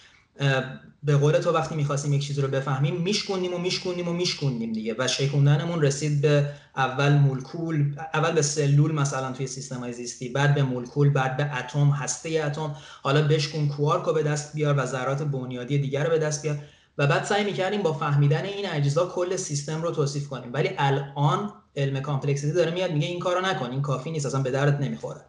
به 1.03 1.17
قول 1.17 1.33
تو 1.37 1.51
وقتی 1.51 1.75
می‌خواستیم 1.75 2.13
یک 2.13 2.27
چیزی 2.27 2.41
رو 2.41 2.47
بفهمیم 2.47 3.01
میشکونیم 3.01 3.53
و 3.53 3.57
میشکونیم 3.57 4.07
و 4.07 4.13
میشکونیم 4.13 4.73
دیگه 4.73 4.95
و 4.97 5.07
شکوندنمون 5.07 5.81
رسید 5.81 6.21
به 6.21 6.49
اول 6.75 7.13
مولکول 7.13 7.95
اول 8.13 8.31
به 8.31 8.41
سلول 8.41 8.91
مثلا 8.91 9.31
توی 9.31 9.47
سیستم 9.47 9.91
زیستی 9.91 10.29
بعد 10.29 10.55
به 10.55 10.63
مولکول 10.63 11.09
بعد 11.09 11.37
به 11.37 11.57
اتم 11.57 11.89
هسته 11.89 12.43
اتم. 12.45 12.75
حالا 13.03 13.27
بشکون 13.27 13.67
کوارک 13.67 14.03
رو 14.03 14.13
به 14.13 14.23
دست 14.23 14.55
بیار 14.55 14.75
و 14.77 14.85
ذرات 14.85 15.23
بنیادی 15.23 15.77
دیگر 15.77 16.03
رو 16.03 16.09
به 16.09 16.19
دست 16.19 16.41
بیار. 16.41 16.57
و 17.01 17.07
بعد 17.07 17.23
سعی 17.23 17.43
می‌کردیم 17.43 17.81
با 17.81 17.93
فهمیدن 17.93 18.45
این 18.45 18.69
اجزا 18.69 19.05
کل 19.05 19.35
سیستم 19.35 19.81
رو 19.81 19.91
توصیف 19.91 20.27
کنیم. 20.29 20.53
ولی 20.53 20.69
الان 20.77 21.53
علم 21.75 21.99
complexity 21.99 22.53
داره 22.53 22.71
میاد 22.71 22.91
میگه 22.91 23.07
این 23.07 23.19
کارو 23.19 23.41
نکن 23.41 23.71
این 23.71 23.81
کافی 23.81 24.11
نیست 24.11 24.25
اصلا 24.25 24.41
به 24.41 24.51
دردت 24.51 24.79
نمی‌خوره. 24.79 25.21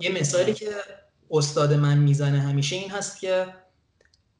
یه 0.00 0.12
مثالی 0.20 0.54
که 0.54 0.70
استاد 1.30 1.74
من 1.74 1.98
می‌زنه 1.98 2.40
همیشه 2.40 2.76
این 2.76 2.90
هست 2.90 3.20
که 3.20 3.46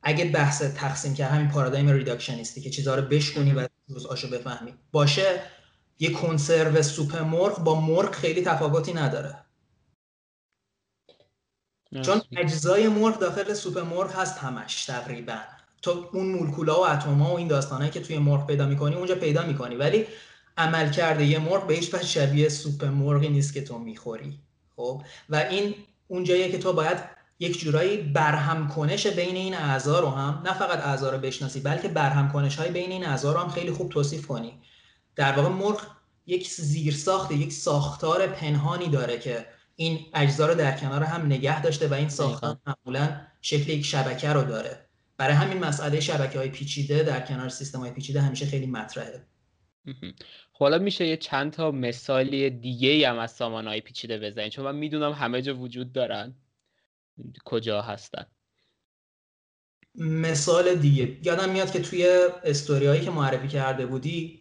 اگه 0.03 0.25
بحث 0.25 0.63
تقسیم 0.63 1.15
کرد 1.15 1.31
همین 1.31 1.49
پارادایم 1.49 1.89
ریداکشنیستی 1.89 2.61
که 2.61 2.71
چیزها 2.71 2.95
رو 2.95 3.03
بشکنی 3.03 3.53
و 3.53 3.69
جزءاشو 3.95 4.31
بفهمی. 4.31 4.75
باشه 4.93 5.43
یه 5.99 6.13
کنسرو 6.13 6.83
سوپ 6.83 7.17
مرغ 7.17 7.65
با 7.65 7.81
مرغ 7.81 8.15
خیلی 8.15 8.43
تفاوتی 8.43 8.93
نداره. 8.93 9.37
چون 12.03 12.21
اجزای 12.37 12.89
مرغ 12.89 13.19
داخل 13.19 13.55
سوپ 13.55 13.79
مرغ 13.79 14.13
هست 14.17 14.39
همش 14.39 14.85
تقریبا. 14.85 15.39
تو 15.83 16.09
اون 16.13 16.27
مولکولا 16.27 16.81
و 16.81 16.87
اتم‌ها 16.87 17.33
و 17.35 17.37
این 17.37 17.49
داستانهایی 17.49 17.91
که 17.91 18.01
توی 18.01 18.19
مرغ 18.19 18.47
پیدا 18.47 18.67
می‌کنی 18.67 18.95
اونجا 18.95 19.15
پیدا 19.15 19.47
می‌کنی. 19.47 19.77
ولی 19.77 20.07
عمل 20.57 20.91
کرده 20.91 21.25
یه 21.25 21.39
مرغ 21.39 21.67
به 21.67 21.75
هیچ 21.75 21.95
شبیه 21.95 22.49
سوپ 22.49 22.85
مرغی 22.85 23.29
نیست 23.29 23.55
که 23.55 23.63
تو 23.63 23.79
می‌خوری. 23.79 24.39
خب؟ 24.77 25.03
و 25.29 25.37
این 25.37 25.75
اونجاییه 26.09 26.51
که 26.51 26.59
تو 26.59 26.73
باید 26.73 26.99
یک 27.41 27.61
جورایی 27.61 27.97
برهم 27.97 28.69
کنش 28.69 29.07
بین 29.07 29.37
این 29.37 29.55
اعضا 29.55 30.01
رو 30.01 30.09
هم 30.09 30.43
نه 30.45 30.55
فقط 30.55 30.79
اعضا 30.79 31.11
رو 31.11 31.19
بشناسی 31.19 31.61
بلکه 31.61 31.89
برهم 31.89 32.33
کنش 32.33 32.57
های 32.57 32.71
بین 32.71 32.91
این 32.91 33.07
اعضا 33.07 33.33
رو 33.33 33.39
هم 33.39 33.49
خیلی 33.49 33.71
خوب 33.71 33.89
توصیف 33.89 34.27
کنی. 34.27 34.61
در 35.17 35.33
واقع 35.33 35.49
مرغ 35.49 35.81
یک 36.27 36.49
زیرساخت 36.49 37.33
یک 37.33 37.53
ساختار 37.53 38.27
پنهانی 38.27 38.89
داره 38.89 39.19
که 39.19 39.47
این 39.77 40.07
اجزا 40.15 40.47
رو 40.47 40.55
در 40.55 40.77
کنار 40.77 41.03
هم 41.03 41.27
نگه 41.27 41.63
داشته 41.63 41.89
و 41.89 41.95
این 41.95 42.09
ساختار 42.09 42.57
معمولا 42.67 43.21
شکل 43.43 43.71
یک 43.71 43.85
شبکه 43.85 44.33
رو 44.33 44.43
داره. 44.43 44.88
برای 45.19 45.35
همین 45.35 45.59
مسئله 45.59 46.01
شبکه 46.01 46.39
های 46.39 46.49
پیچیده 46.49 47.03
در 47.03 47.21
کنار 47.21 47.49
سیستم 47.49 47.79
های 47.79 47.91
پیچیده 47.91 48.21
همیشه 48.21 48.47
خیلی 48.47 48.67
مطرحه. 48.67 49.27
حالا 50.53 50.79
میشه 50.79 51.07
یه 51.07 51.17
چند 51.17 51.53
تا 51.53 51.71
مثالی 51.71 52.51
دیگه 52.51 53.09
هم 53.09 53.19
از 53.19 53.33
سامان 53.33 53.67
های 53.67 53.81
پیچیده 53.81 54.19
بزنید 54.19 54.53
چون 54.53 54.65
من 54.65 54.75
می‌دونم 54.75 55.13
همه 55.13 55.43
جا 55.43 55.57
وجود 55.57 55.93
دارن. 55.93 56.35
کجا 57.45 57.83
هستن؟ 57.83 58.27
مثال 59.95 60.75
دیگه. 60.75 61.19
یادم 61.23 61.51
میاد 61.51 61.73
که 61.73 61.81
توی 61.81 62.09
استوریایی 62.45 63.01
که 63.01 63.11
معرفی 63.11 63.49
کرده 63.49 63.87
بودی 63.87 64.41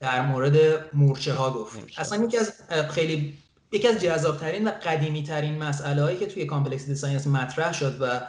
در 0.00 0.26
مورد 0.26 0.56
مورچه 0.94 1.32
ها 1.32 1.50
گفت 1.50 1.98
اصلا 1.98 2.24
یکی 2.24 2.38
از 2.38 2.62
خیلی 2.90 3.38
یکی 3.72 3.88
از 3.88 4.02
جذابترین 4.02 4.68
و 4.68 4.70
قدیمی 4.70 5.22
ترین 5.22 5.58
مسئله 5.58 6.02
هایی 6.02 6.18
که 6.18 6.26
توی 6.26 6.46
complexity 6.46 6.94
science 6.94 7.26
مطرح 7.26 7.72
شد 7.72 7.96
و 8.00 8.20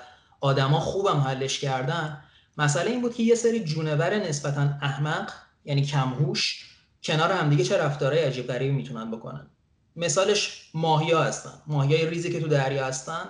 آدما 0.43 0.79
خوبم 0.79 1.19
حلش 1.19 1.59
کردن. 1.59 2.23
مسئله 2.57 2.91
این 2.91 3.01
بود 3.01 3.15
که 3.15 3.23
یه 3.23 3.35
سری 3.35 3.63
جونور 3.63 4.13
نسبتا 4.13 4.61
احمق 4.61 5.31
یعنی 5.65 5.85
کمهوش 5.85 6.65
کنار 7.03 7.31
همدیگه 7.31 7.63
چه 7.63 7.77
رفتارهای 7.77 8.23
عجیب 8.23 8.47
غریبی 8.47 8.73
می‌تونن 8.73 9.11
بکنن. 9.11 9.47
مثالش 9.95 10.69
ماهیا 10.73 11.23
هستن. 11.23 11.51
ماهیای 11.67 12.09
ریزی 12.09 12.31
که 12.31 12.39
تو 12.39 12.47
دریا 12.47 12.85
هستن. 12.85 13.25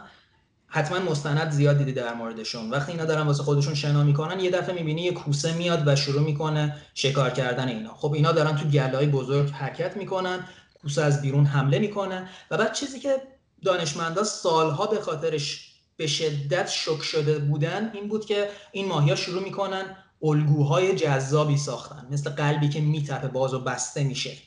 حتما 0.68 1.00
مستند 1.00 1.52
زیاد 1.52 1.78
دیدی 1.78 1.94
در 1.94 2.14
موردشون. 2.14 2.70
وقتی 2.70 2.92
اینا 2.92 3.06
دارن 3.06 3.22
واسه 3.22 3.44
خودشون 3.44 3.74
شنا 3.74 4.04
می‌کنن 4.04 4.40
یه 4.40 4.52
دفعه 4.52 4.76
می‌بینی 4.76 5.02
یه 5.02 5.12
کوسه 5.12 5.54
میاد 5.54 5.88
و 5.88 5.96
شروع 5.96 6.22
می‌کنه 6.22 6.78
شکار 6.94 7.30
کردن 7.30 7.68
اینا. 7.68 7.94
خب 7.94 8.14
اینا 8.14 8.32
دارن 8.32 8.56
تو 8.56 8.66
گلهای 8.66 9.08
بزرگ 9.08 9.50
حرکت 9.50 9.98
می‌کنن 9.98 10.48
کوسه 10.82 11.04
از 11.04 11.22
بیرون 11.22 11.46
حمله 11.46 11.80
می‌کنه 11.80 12.30
و 12.52 12.58
بعد 12.58 12.74
چیزی 12.74 13.00
که 13.00 13.22
دانشمندا 13.66 14.24
سالها 14.24 14.88
به 14.88 15.02
خاطرش 15.02 15.73
به 15.98 16.08
شدت 16.08 16.70
شک 16.70 17.02
شده 17.02 17.40
بودن 17.40 17.92
این 17.94 18.08
بود 18.08 18.26
که 18.26 18.50
این 18.72 18.88
ماهیا 18.88 19.16
شروع 19.16 19.44
می‌کنن 19.44 19.98
الگوهای 20.24 20.96
جذابی 20.96 21.58
ساختن. 21.58 22.08
مثل 22.12 22.30
قلبی 22.30 22.70
که 22.70 22.82
میتپه 22.82 23.28
باز 23.28 23.54
و 23.54 23.60
بسته 23.60 24.04
میشه. 24.04 24.38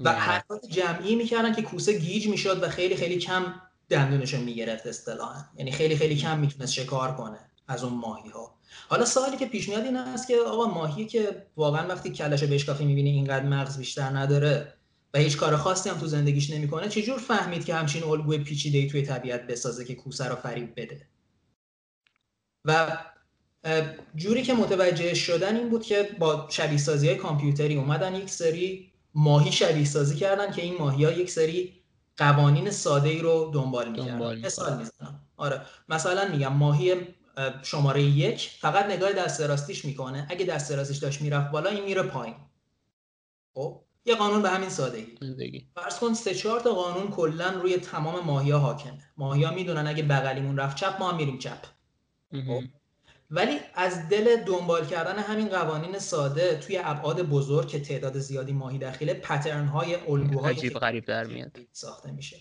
و 0.00 0.12
حرکات 0.12 0.66
جمعی 0.66 1.14
می‌کردن 1.16 1.54
که 1.54 1.62
کوسه 1.62 1.98
گیج 1.98 2.28
می‌شد 2.28 2.62
و 2.62 2.68
خیلی 2.68 2.96
خیلی 2.96 3.18
کم 3.18 3.54
دندونش 3.88 4.34
رو 4.34 4.40
می‌گرفت 4.40 4.86
اصطلاحا. 4.86 5.44
یعنی 5.58 5.70
خیلی 5.72 5.96
خیلی 5.96 6.16
کم 6.16 6.38
می‌تونست 6.38 6.72
شکار 6.72 7.16
کنه 7.16 7.38
از 7.68 7.84
اون 7.84 7.94
ماهی 7.94 8.30
ها 8.30 8.56
حالا 8.88 9.04
سوالی 9.04 9.36
که 9.36 9.46
پیش 9.46 9.68
میاد 9.68 9.84
این 9.84 9.96
است 9.96 10.28
که 10.28 10.36
آقا 10.36 10.66
ماهی 10.66 11.06
که 11.06 11.46
واقعا 11.56 11.88
وقتی 11.88 12.10
کلش 12.10 12.44
بشکافی 12.44 12.84
می‌بینی 12.84 13.10
اینقدر 13.10 13.44
مغز 13.44 13.78
بیشتر 13.78 14.18
نداره 14.18 14.75
و 15.14 15.18
هیچ 15.18 15.36
کار 15.36 15.56
خاصی 15.56 15.88
هم 15.88 15.98
تو 15.98 16.06
زندگیش 16.06 16.50
نمی‌کنه 16.50 16.88
چجور 16.88 17.18
فهمید 17.18 17.64
که 17.64 17.74
همچین 17.74 18.02
الگوی 18.04 18.38
پیچیده 18.38 18.88
توی 18.88 19.02
طبیعت 19.02 19.46
بسازه 19.46 19.84
که 19.84 19.94
کوسه 19.94 20.24
رو 20.24 20.36
فریب 20.36 20.72
بده؟ 20.76 21.08
و 22.64 22.98
جوری 24.14 24.42
که 24.42 24.54
متوجه 24.54 25.14
شدن 25.14 25.56
این 25.56 25.68
بود 25.70 25.82
که 25.82 26.16
با 26.18 26.46
شبیه 26.50 26.78
سازی 26.78 27.08
های 27.08 27.16
کامپیوتری 27.16 27.76
اومدن 27.76 28.14
یک 28.14 28.30
سری 28.30 28.92
ماهی 29.14 29.52
شبیه 29.52 29.84
سازی 29.84 30.16
کردن 30.16 30.52
که 30.52 30.62
این 30.62 30.76
ماهی 30.78 31.04
ها 31.04 31.12
یک 31.12 31.30
سری 31.30 31.82
قوانین 32.16 32.70
ساده 32.70 33.08
ای 33.08 33.18
رو 33.18 33.50
دنبال 33.54 33.90
می‌کردن. 33.90 34.18
مثال 34.46 34.78
می‌زنم. 34.78 35.20
آره 35.36 35.60
مثلا 35.88 36.28
میگم 36.28 36.52
ماهی 36.52 36.94
شماره 37.62 38.02
یک 38.02 38.50
فقط 38.60 38.84
نگاه 38.86 39.12
دست 39.12 39.40
راستیش 39.40 39.84
می‌کنه. 39.84 40.26
اگه 40.30 40.46
دست 40.46 40.72
راستیش 40.72 40.96
داشت 40.96 41.20
می‌رفت 41.22 41.50
بالا 41.50 41.70
این 41.70 41.84
میره 41.84 42.02
پایین. 42.02 42.34
خب؟ 43.54 43.85
یه 44.06 44.14
قانون 44.14 44.42
به 44.42 44.50
همین 44.50 44.68
سادگی. 44.68 45.68
فرض 45.74 45.98
کن 45.98 46.14
سه 46.14 46.34
چهار 46.34 46.60
تا 46.60 46.74
قانون 46.74 47.10
کلا 47.10 47.50
روی 47.50 47.76
تمام 47.76 48.24
ماهیا 48.24 48.58
حاکمه. 48.58 49.02
ماهیا 49.16 49.50
می‌دونن 49.50 49.86
اگه 49.86 50.02
بغلیمون 50.02 50.56
رفت 50.56 50.76
چپ 50.76 50.96
ما 51.00 51.10
هم 51.10 51.16
میریم 51.16 51.38
چپ. 51.38 51.58
خب؟ 52.32 52.62
ولی 53.30 53.58
از 53.74 54.08
دل 54.08 54.44
دنبال 54.44 54.86
کردن 54.86 55.18
همین 55.18 55.48
قوانین 55.48 55.98
ساده 55.98 56.56
توی 56.56 56.80
ابعاد 56.84 57.22
بزرگ 57.22 57.68
که 57.68 57.80
تعداد 57.80 58.18
زیادی 58.18 58.52
ماهی 58.52 58.78
داخله 58.78 59.14
پترن 59.14 59.66
های 59.66 59.94
الگوهای 59.94 60.54
عجیب 60.54 60.72
غریب 60.72 61.04
در 61.04 61.24
میاد. 61.24 61.58
ساخته 61.72 62.12
میشه. 62.12 62.36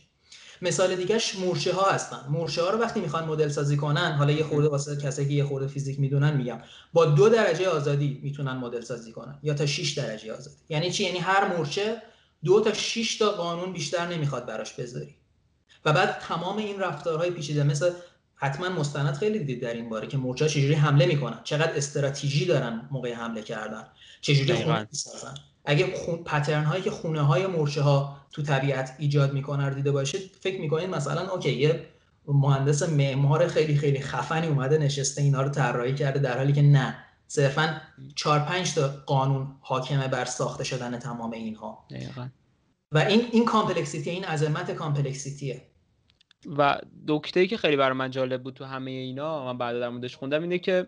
مثال 0.62 0.96
دیگهش 0.96 1.36
مورچه 1.36 1.74
ها 1.74 1.92
هستن. 1.92 2.20
مورچه 2.30 2.62
ها 2.62 2.70
رو 2.70 2.80
وقتی 2.80 3.00
می‌خوان 3.00 3.26
مدل 3.26 3.50
سازی 3.50 3.78
کنن 3.78 4.12
حالا 4.12 4.32
یه 4.32 4.44
خورده 4.44 4.70
واسه 4.70 4.96
کسایی 4.96 5.28
که 5.28 5.34
یه 5.34 5.44
خورده 5.44 5.68
فیزیک 5.68 6.00
می‌دونن 6.00 6.38
میگم 6.38 6.60
با 6.94 7.06
دو 7.06 7.30
درجه 7.30 7.70
آزادی 7.70 8.20
می‌تونن 8.24 8.54
مدل 8.58 8.82
سازی 8.82 9.12
کنن 9.12 9.40
یا 9.44 9.54
تا 9.54 9.66
6 9.66 9.94
درجه 9.94 10.34
آزادی. 10.34 10.56
یعنی 10.70 10.92
چی؟ 10.92 11.04
یعنی 11.04 11.18
هر 11.18 11.58
مورچه 11.58 12.02
دو 12.44 12.62
تا 12.62 12.74
6 12.74 13.18
تا 13.18 13.32
قانون 13.32 13.74
بیشتر 13.74 14.08
نمی‌خواد 14.08 14.46
براش 14.46 14.74
بذاری. 14.74 15.16
و 15.86 15.94
بعد 15.94 16.20
تمام 16.20 16.58
این 16.58 16.80
رفتارهای 16.80 17.32
پیچیده 17.32 17.64
مثل 17.64 17.92
حتما 18.36 18.70
مستند 18.70 19.14
خیلی 19.14 19.40
دید 19.40 19.62
در 19.62 19.74
این 19.74 19.90
باره 19.90 20.08
که 20.08 20.18
مورچه 20.18 20.50
چجوری 20.50 20.74
حمله 20.74 21.06
می‌کنن 21.06 21.40
چقدر 21.44 21.78
استراتژی 21.78 22.46
دارن 22.46 22.88
موقع 22.92 23.14
حمله 23.14 23.42
کردن 23.42 23.88
چجوری 24.22 24.54
خونه 24.54 24.88
می‌سازن. 24.92 25.34
اگه 25.66 25.96
خون 25.96 26.24
پترن 26.24 26.64
هایی 26.64 26.84
که 26.84 26.92
خونه 26.92 27.22
های 27.22 27.48
مورچه 27.48 27.82
ها 27.82 28.18
تو 28.32 28.42
طبیعت 28.42 28.96
ایجاد 29.00 29.34
می‌کنه 29.34 29.70
رو 29.70 29.76
دیده 29.76 29.92
باشید 29.92 30.32
فکر 30.42 30.62
می‌کنید 30.62 30.90
مثلا 30.90 31.32
اوکی 31.32 31.52
یه 31.52 31.86
مهندس 32.28 32.90
معمار 32.90 33.48
خیلی 33.48 33.76
خیلی 33.76 34.00
خفنی 34.00 34.48
اومده 34.48 34.78
نشسته 34.78 35.22
اینا 35.22 35.42
رو 35.42 35.50
طراحی 35.50 35.96
کرده 35.96 36.20
در 36.20 36.38
حالی 36.38 36.54
که 36.54 36.62
نه. 36.62 36.96
صرفا 37.28 37.82
4 38.16 38.40
5 38.40 38.74
تا 38.76 38.88
قانون 39.06 39.48
حاکمه 39.62 40.08
بر 40.08 40.26
ساخته 40.26 40.64
شدن 40.64 41.00
تمام 41.00 41.32
اینها. 41.32 41.86
و 42.92 42.98
این 42.98 43.22
این 43.32 43.46
complexity 43.46 44.10
این 44.10 44.24
عظمت 44.24 44.72
complexity 44.72 45.53
ه 45.53 45.62
و 46.58 46.80
نکته 47.08 47.48
که 47.48 47.58
خیلی 47.58 47.76
برای 47.76 47.98
من 47.98 48.12
جالب 48.12 48.44
بود 48.44 48.54
تو 48.54 48.66
همه 48.66 48.92
اینا 48.92 49.46
من 49.46 49.58
بعد 49.58 49.80
در 49.80 49.90
موردش 49.90 50.16
خوندم 50.16 50.42
اینه 50.42 50.60
که 50.60 50.88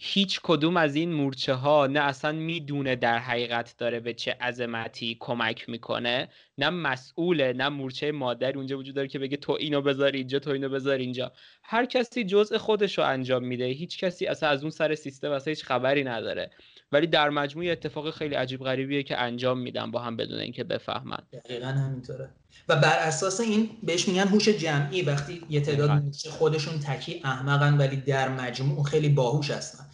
هیچ 0.00 0.40
کدوم 0.42 0.76
از 0.76 0.94
این 0.94 1.12
مورچه 1.12 1.54
ها 1.54 1.86
نه 1.86 2.00
اصلا 2.00 2.32
می‌دونه 2.32 2.96
در 2.96 3.18
حقیقت 3.18 3.74
داره 3.78 4.00
به 4.00 4.14
چه 4.14 4.36
عظمتی 4.40 5.16
کمک 5.20 5.68
می‌کنه 5.68 6.28
نه 6.58 6.70
مسئوله 6.70 7.52
نه 7.52 7.68
مورچه 7.68 8.12
مادر 8.12 8.56
اونجا 8.56 8.78
وجود 8.78 8.94
داره 8.94 9.08
که 9.08 9.18
بگه 9.18 9.36
تو 9.36 9.52
اینو 9.52 9.82
بذار 9.82 10.12
اینجا 10.12 10.38
تو 10.38 10.50
اینو 10.50 10.68
بذار 10.68 10.98
اینجا. 10.98 11.32
هر 11.62 11.86
کسی 11.86 12.24
جزء 12.24 12.58
خودش 12.58 12.98
رو 12.98 13.04
انجام 13.04 13.44
میده. 13.44 13.64
هیچ 13.64 14.04
کسی 14.04 14.26
اصلا 14.26 14.48
از 14.48 14.62
اون 14.62 14.70
سر 14.70 14.94
سیستم 14.94 15.30
اصلا 15.30 15.50
هیچ 15.50 15.64
خبری 15.64 16.04
نداره. 16.04 16.50
ولی 16.92 17.06
در 17.06 17.30
مجموع 17.30 17.66
اتفاق 17.70 18.10
خیلی 18.10 18.34
عجیب 18.34 18.60
غریبیه 18.60 19.02
که 19.02 19.18
انجام 19.18 19.58
میدن 19.58 19.90
با 19.90 20.00
هم 20.00 20.16
بدون 20.16 20.38
اینکه 20.38 20.64
بفهمن. 20.64 21.22
دقیقا 21.32 21.66
همینطوره. 21.66 22.30
و 22.68 22.76
بر 22.76 22.98
اساس 22.98 23.40
این 23.40 23.70
بهش 23.82 24.08
میگن 24.08 24.28
هوش 24.28 24.48
جمعی. 24.48 25.02
وقتی 25.02 25.42
یه 25.50 25.60
تعداد 25.60 26.02
خودشون 26.30 26.78
تکی 26.78 27.20
احمقن 27.24 27.78
ولی 27.78 27.96
در 27.96 28.28
مجموع 28.28 28.84
خیلی 28.84 29.08
باهوش 29.08 29.50
هستن. 29.50 29.84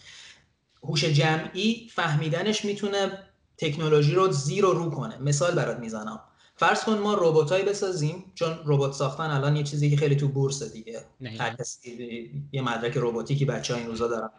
هوش 0.87 1.03
جمعی 1.03 1.89
فهمیدنش 1.93 2.65
می‌تونه 2.65 3.19
تکنولوژی 3.57 4.15
رو 4.15 4.31
زیر 4.31 4.65
و 4.65 4.73
رو 4.73 4.89
کنه. 4.89 5.17
مثال 5.17 5.55
برات 5.55 5.79
می‌زنم. 5.79 6.19
فرض 6.55 6.83
کن 6.83 6.97
ما 6.97 7.13
رباتایی 7.13 7.65
بسازیم 7.65 8.31
چون 8.35 8.59
ربات 8.65 8.93
ساختن 8.93 9.29
الان 9.29 9.55
یه 9.55 9.63
چیزی 9.63 9.89
که 9.89 9.97
خیلی 9.97 10.15
تو 10.15 10.27
بورس 10.27 10.63
دیگه. 10.63 11.05
هر 11.39 11.55
یه 12.51 12.61
مدرک 12.61 12.93
رباتیکی 12.95 13.45
بچه 13.45 13.73
ها 13.73 13.79
این 13.79 13.89
روزا 13.89 14.07
دارن. 14.07 14.29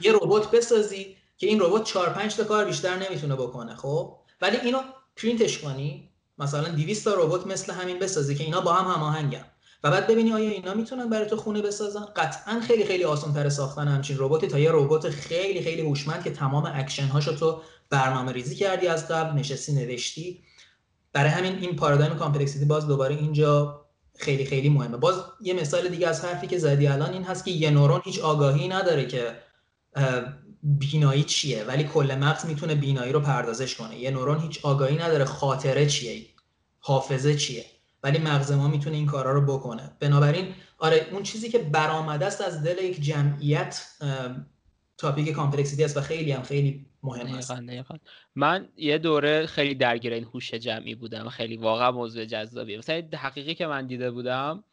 یه 0.00 0.12
ربات 0.12 0.50
بسازی 0.50 1.16
که 1.38 1.46
این 1.46 1.60
ربات 1.60 1.84
4 1.84 2.08
5 2.08 2.36
تا 2.36 2.44
کار 2.44 2.64
بیشتر 2.64 2.96
نمی‌تونه 2.96 3.34
بکنه 3.34 3.76
خب؟ 3.76 4.16
ولی 4.40 4.56
اینو 4.56 4.78
پرینتش 5.16 5.58
کنی. 5.58 6.08
مثلا 6.38 6.68
200 6.68 7.04
تا 7.04 7.14
ربات 7.14 7.46
مثل 7.46 7.72
همین 7.72 7.98
بسازی 7.98 8.34
که 8.34 8.44
اینا 8.44 8.60
با 8.60 8.72
هم 8.72 8.94
هماهنگن. 8.94 9.44
و 9.84 9.90
بعد 9.90 10.06
ببینی 10.06 10.32
آیا 10.32 10.50
اینا 10.50 10.74
می‌تونن 10.74 11.08
برای 11.08 11.26
تو 11.26 11.36
خونه 11.36 11.62
بسازن؟ 11.62 12.04
قطعا 12.16 12.60
خیلی 12.60 12.84
خیلی 12.84 13.04
آسان 13.04 13.34
تر 13.34 13.48
ساختن 13.48 13.88
همچین 13.88 14.16
رباتی 14.18 14.46
تا 14.46 14.58
یه 14.58 14.70
ربات 14.72 15.10
خیلی 15.10 15.62
خیلی 15.62 15.82
هوشمند 15.82 16.24
که 16.24 16.30
تمام 16.30 16.72
اکشن 16.74 17.06
هاشو 17.06 17.36
تو 17.36 17.62
برنامه 17.90 18.32
ریزی 18.32 18.54
کردی 18.54 18.86
از 18.86 19.08
قبل 19.08 19.38
نشستی 19.38 19.72
نوشتی. 19.72 20.42
برای 21.12 21.30
همین 21.30 21.58
این 21.58 21.76
پارادایم 21.76 22.14
complexity 22.14 22.64
باز 22.64 22.86
دوباره 22.86 23.14
اینجا 23.14 23.80
خیلی 24.18 24.44
خیلی 24.44 24.68
مهمه. 24.68 24.96
باز 24.96 25.14
یه 25.40 25.54
مثال 25.54 25.88
دیگه 25.88 26.08
از 26.08 26.24
حرفی 26.24 26.46
که 26.46 26.58
زدی 26.58 26.86
الان 26.86 27.12
این 27.12 27.24
هست 27.24 27.44
که 27.44 27.50
یه 27.50 27.70
نورون 27.70 28.00
هیچ 28.04 28.18
آگاهی 28.18 28.68
نداره 28.68 29.06
که 29.06 29.36
بینایی 30.62 31.24
چیه 31.24 31.64
ولی 31.64 31.84
کل 31.84 32.14
مغز 32.14 32.46
می‌تونه 32.46 32.74
بینایی 32.74 33.12
رو 33.12 33.20
پردازش 33.20 33.74
کنه. 33.74 33.98
یه 33.98 34.10
نورون 34.10 34.40
هیچ 34.40 34.60
آگاهی 34.62 34.96
نداره 34.96 35.24
خاطره 35.24 35.86
چیه 35.86 36.26
حافظه 36.78 37.34
چیه. 37.34 37.64
ولی 38.02 38.18
مغز 38.18 38.52
ما 38.52 38.68
می‌تونه 38.68 38.96
این 38.96 39.06
کارا 39.06 39.32
رو 39.32 39.58
بکنه. 39.58 39.90
بنابراین 40.00 40.54
آره 40.78 41.06
اون 41.10 41.22
چیزی 41.22 41.48
که 41.48 41.58
برآمده 41.58 42.26
است 42.26 42.40
از 42.40 42.62
دل 42.62 42.84
یک 42.84 43.00
جمعیت 43.00 43.86
topic 44.98 45.28
complexity 45.28 45.84
است 45.84 45.96
و 45.96 46.00
خیلی 46.00 46.32
هم 46.32 46.42
خیلی 46.42 46.86
مهم 47.02 47.34
است. 47.34 47.52
من 48.34 48.68
یه 48.76 48.98
دوره 48.98 49.46
خیلی 49.46 49.74
درگیر 49.74 50.12
این 50.12 50.24
هوش 50.24 50.54
جمعی 50.54 50.94
بودم. 50.94 51.28
خیلی 51.28 51.56
واقعا 51.56 51.90
موضوع 51.92 52.24
جذابیه. 52.24 52.78
مثلا 52.78 53.02
حقیقی 53.14 53.54
که 53.54 53.66
من 53.66 53.86
دیده 53.86 54.10
بودم 54.10 54.64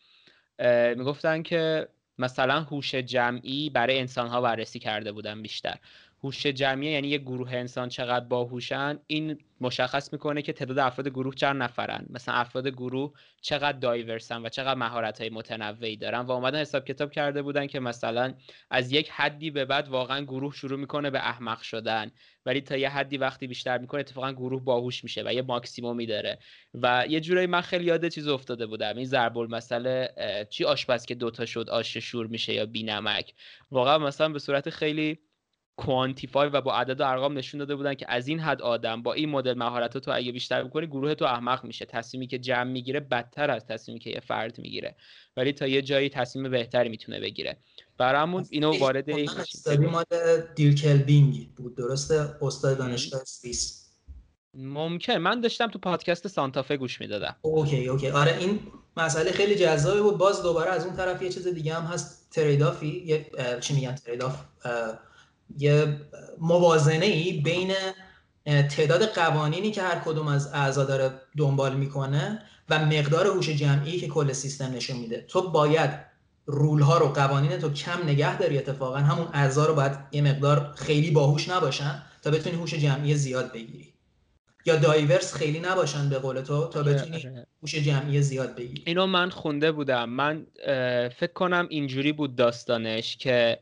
می‌گفتن 0.96 1.44
که 1.44 1.88
مثلا 2.18 2.62
هوش 2.62 2.96
جمعی 2.96 3.70
برای 3.70 4.00
انسان 4.00 4.28
ها 4.28 4.42
بررسی 4.42 4.80
کرده 4.80 5.12
بودن 5.12 5.42
بیشتر. 5.42 5.78
هوش 6.24 6.46
جمعی 6.46 6.92
یعنی 6.92 7.08
یه 7.08 7.18
گروه 7.18 7.54
انسان 7.54 7.90
چقدر 7.90 8.26
باهوشن 8.26 9.00
این 9.08 9.38
مشخص 9.62 10.14
می‌کنه 10.14 10.42
که 10.42 10.54
تعداد 10.54 10.80
افراد 10.80 11.08
گروه 11.08 11.36
چند 11.36 11.64
نفرن. 11.64 12.06
مثلا 12.10 12.36
افراد 12.36 12.68
گروه 12.68 13.14
چقدر 13.42 13.78
دایورسن 13.78 14.46
و 14.46 14.50
چقدر 14.50 14.80
مهارت 14.80 15.22
های 15.22 15.30
متنوعی 15.30 15.98
دارن. 15.98 16.20
و 16.20 16.32
اومدن 16.32 16.60
حساب 16.60 16.86
کتاب 16.86 17.12
کرده 17.12 17.42
بودن 17.42 17.68
که 17.68 17.80
مثلا 17.80 18.34
از 18.70 18.92
یک 18.92 19.10
حدی 19.10 19.52
به 19.52 19.66
بعد 19.66 19.88
واقعا 19.88 20.22
گروه 20.22 20.54
شروع 20.54 20.80
می‌کنه 20.80 21.10
به 21.10 21.20
احمق 21.20 21.62
شدن. 21.62 22.12
ولی 22.46 22.62
تا 22.62 22.78
یه 22.78 22.90
حدی 22.90 23.18
وقتی 23.18 23.48
بیشتر 23.48 23.78
می‌کنه 23.78 24.00
اتفاقا 24.00 24.32
گروه 24.32 24.64
باهوش 24.64 25.04
میشه 25.04 25.24
و 25.26 25.34
یه 25.34 25.42
ماکسیمومی 25.42 26.06
داره. 26.06 26.40
و 26.74 27.06
یه 27.10 27.20
جورایی 27.20 27.48
من 27.48 27.62
خیلی 27.62 27.86
یاد 27.86 28.08
چیز 28.08 28.28
افتاده 28.28 28.66
بودم. 28.66 28.98
این 28.98 29.06
ضرب 29.06 29.38
المثل 29.38 30.08
چی 30.50 30.66
آشپز 30.66 31.06
که 31.06 31.16
دوتا 31.16 31.46
شد 31.46 31.70
آش 31.70 31.98
شور 31.98 32.28
میشه 32.28 32.54
یا 32.54 32.66
بینمک 32.66 33.34
واقعا 33.72 33.98
مثلا 33.98 34.30
به 34.30 34.40
صورت 34.40 34.70
خیلی 34.70 35.20
کوانتیفای 35.80 36.50
و 36.50 36.62
با 36.62 36.76
عدد 36.76 37.02
و 37.02 37.04
ارقام 37.04 37.38
نشون 37.38 37.58
داده 37.58 37.76
بودن 37.76 37.94
که 37.94 38.06
از 38.10 38.28
این 38.28 38.40
حد 38.40 38.62
آدم 38.62 39.02
با 39.02 39.14
این 39.14 39.30
مدل 39.30 39.54
مهارت 39.54 39.98
تو 39.98 40.12
اگه 40.16 40.32
بیشتر 40.32 40.64
بکنی 40.64 40.88
گروه 40.88 41.16
تو 41.16 41.26
احمق 41.26 41.66
میشه. 41.66 41.86
تصمیمی 41.86 42.28
که 42.28 42.40
جمع 42.40 42.72
می‌گیره 42.72 43.00
بدتر 43.00 43.52
از 43.52 43.66
تصمیمی 43.66 44.00
که 44.00 44.10
یه 44.10 44.20
فرد 44.20 44.60
می‌گیره. 44.60 44.96
ولی 45.38 45.54
تا 45.54 45.68
یه 45.68 45.82
جایی 45.82 46.10
تصمیم 46.10 46.52
بهتری 46.52 46.90
می‌تونه 46.90 47.20
بگیره. 47.20 47.58
برامون 47.98 48.46
اینو 48.50 48.80
وارد 48.80 49.10
این 49.10 49.30
مال 49.92 50.06
دیرکلبینگ 50.56 51.54
بود. 51.56 51.78
درسته؟ 51.78 52.36
استاد 52.42 52.78
دانشگاه 52.78 53.24
سوئیس. 53.24 53.90
ممکن. 54.54 55.18
من 55.18 55.42
داشتم 55.42 55.68
تو 55.68 55.80
پادکست 55.80 56.28
سانتافه 56.28 56.78
گوش 56.78 57.02
می‌دادم. 57.02 57.36
okay 57.42 57.88
okay. 57.88 58.10
آره 58.10 58.38
این 58.38 58.60
مسئله 58.98 59.32
خیلی 59.32 59.56
جذابی 59.56 60.02
بود. 60.02 60.18
باز 60.18 60.44
دوباره 60.44 60.72
از 60.72 60.86
اون 60.86 60.96
طرف 60.96 61.22
یه 61.22 61.30
چیز 61.30 61.48
دیگه 61.48 61.74
هم 61.74 61.84
هست. 61.84 62.30
trade-off 62.32 62.97
ی 62.97 63.04
یه 63.06 63.32
چی 63.60 63.74
میگن؟ 63.74 63.96
trade-off 63.96 64.44
یه 65.58 66.00
موازنه 66.40 67.06
ای 67.06 67.42
بین 67.42 67.74
تعداد 68.46 69.06
قوانینی 69.06 69.72
که 69.72 69.82
هر 69.82 70.00
کدوم 70.00 70.28
از 70.28 70.50
اعضا 70.54 70.84
داره 70.84 71.12
دنبال 71.38 71.76
می‌کنه 71.76 72.42
و 72.70 72.86
مقدار 72.86 73.28
هوش 73.28 73.50
جمعی 73.50 74.00
که 74.00 74.08
کل 74.08 74.34
سیستم 74.34 74.72
نشون 74.72 74.98
میده. 74.98 75.26
تو 75.28 75.52
باید 75.52 75.90
rule 76.46 76.82
ها 76.82 76.98
رو 76.98 77.08
قوانین 77.08 77.58
تو 77.58 77.74
کم 77.74 78.04
نگه 78.04 78.38
داری 78.38 78.58
اتفاقا. 78.58 78.98
همون 78.98 79.28
اعضا 79.34 79.66
رو 79.66 79.76
باید 79.76 79.92
یه 80.12 80.22
مقدار 80.22 80.74
خیلی 80.76 81.12
باهوش 81.12 81.50
نباشن 81.50 82.04
تا 82.22 82.32
بتونی 82.32 82.56
هوش 82.56 82.74
جمعی 82.74 83.16
زیاد 83.16 83.54
بگیری. 83.54 83.94
یا 84.66 84.76
دایورس 84.76 85.34
خیلی 85.34 85.60
نباشن 85.60 86.10
به 86.10 86.20
قول 86.20 86.42
تو 86.42 86.68
تا 86.68 86.80
آره، 86.80 86.94
بتونی 86.94 87.16
آره. 87.16 87.48
هوش 87.62 87.76
جمعی 87.76 88.22
زیاد 88.22 88.56
بگیری. 88.56 88.84
اینو 88.86 89.08
من 89.08 89.30
خونده 89.30 89.72
بودم. 89.72 90.10
من 90.10 90.46
فکر 91.18 91.34
کنم 91.34 91.68
اینجوری 91.70 92.12
بود 92.12 92.36
داستانش 92.36 93.18
که 93.18 93.60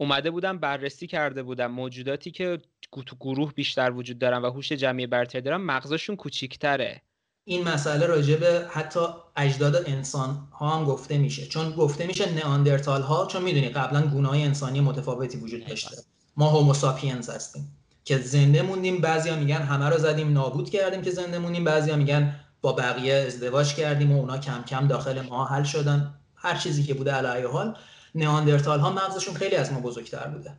اومده 0.00 0.30
بودم 0.30 0.58
بررسی 0.58 1.06
کرده 1.06 1.42
بودم. 1.42 1.66
موجوداتی 1.66 2.30
که 2.30 2.58
تو 3.06 3.16
گروه 3.20 3.52
بیشتر 3.52 3.90
وجود 3.90 4.18
دارن 4.18 4.42
و 4.42 4.50
هوش 4.50 4.72
جمعی 4.72 5.06
برتر 5.06 5.40
دارن 5.40 5.56
مغزشون 5.56 6.16
کوچیکتره. 6.16 7.02
این 7.44 7.68
مسئله 7.68 8.06
راجع 8.06 8.36
به 8.36 8.66
حتی 8.70 9.00
اجداد 9.36 9.76
انسان 9.86 10.48
ها 10.52 10.68
هم 10.76 10.84
گفته 10.84 11.18
میشه. 11.18 11.46
چون 11.46 11.70
گفته 11.70 12.06
میشه 12.06 12.32
نئاندرتال 12.32 13.02
ها 13.02 13.26
چون 13.26 13.42
می‌دونی 13.42 13.68
قبلا 13.68 14.02
گونه 14.02 14.30
انسانی 14.30 14.80
متفاوتی 14.80 15.38
وجود 15.38 15.66
داشته. 15.66 15.96
ما 16.36 16.50
هوموساپینز 16.50 17.30
هستیم 17.30 17.76
که 18.04 18.18
زنده 18.18 18.62
موندیم. 18.62 19.00
بعضیا 19.00 19.36
میگن 19.36 19.62
همه 19.62 19.88
رو 19.88 19.98
زدیم 19.98 20.32
نابود 20.32 20.70
کردیم 20.70 21.02
که 21.02 21.10
زنده 21.10 21.38
موندیم. 21.38 21.64
بعضیا 21.64 21.96
میگن 21.96 22.36
با 22.62 22.72
بقیه 22.72 23.14
ازدواج 23.14 23.74
کردیم 23.74 24.12
و 24.12 24.20
اونا 24.20 24.38
کم 24.38 24.62
کم 24.62 24.86
داخل 24.86 25.20
ما 25.20 25.44
حل 25.44 25.62
شدن. 25.62 26.14
هر 26.36 26.56
چیزی 26.56 26.82
که 26.84 26.94
بوده 26.94 27.12
علی 27.12 27.46
حال. 27.46 27.76
نئاندرتال 28.14 28.80
ها 28.80 28.90
مغزشون 28.90 29.34
خیلی 29.34 29.56
از 29.56 29.72
ما 29.72 29.80
بزرگتر 29.80 30.28
بوده. 30.28 30.52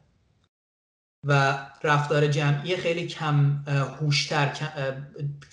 و 1.27 1.59
رفتار 1.83 2.27
جمعی 2.27 2.77
خیلی 2.77 3.07
کم 3.07 3.63
هوشتر 3.99 4.51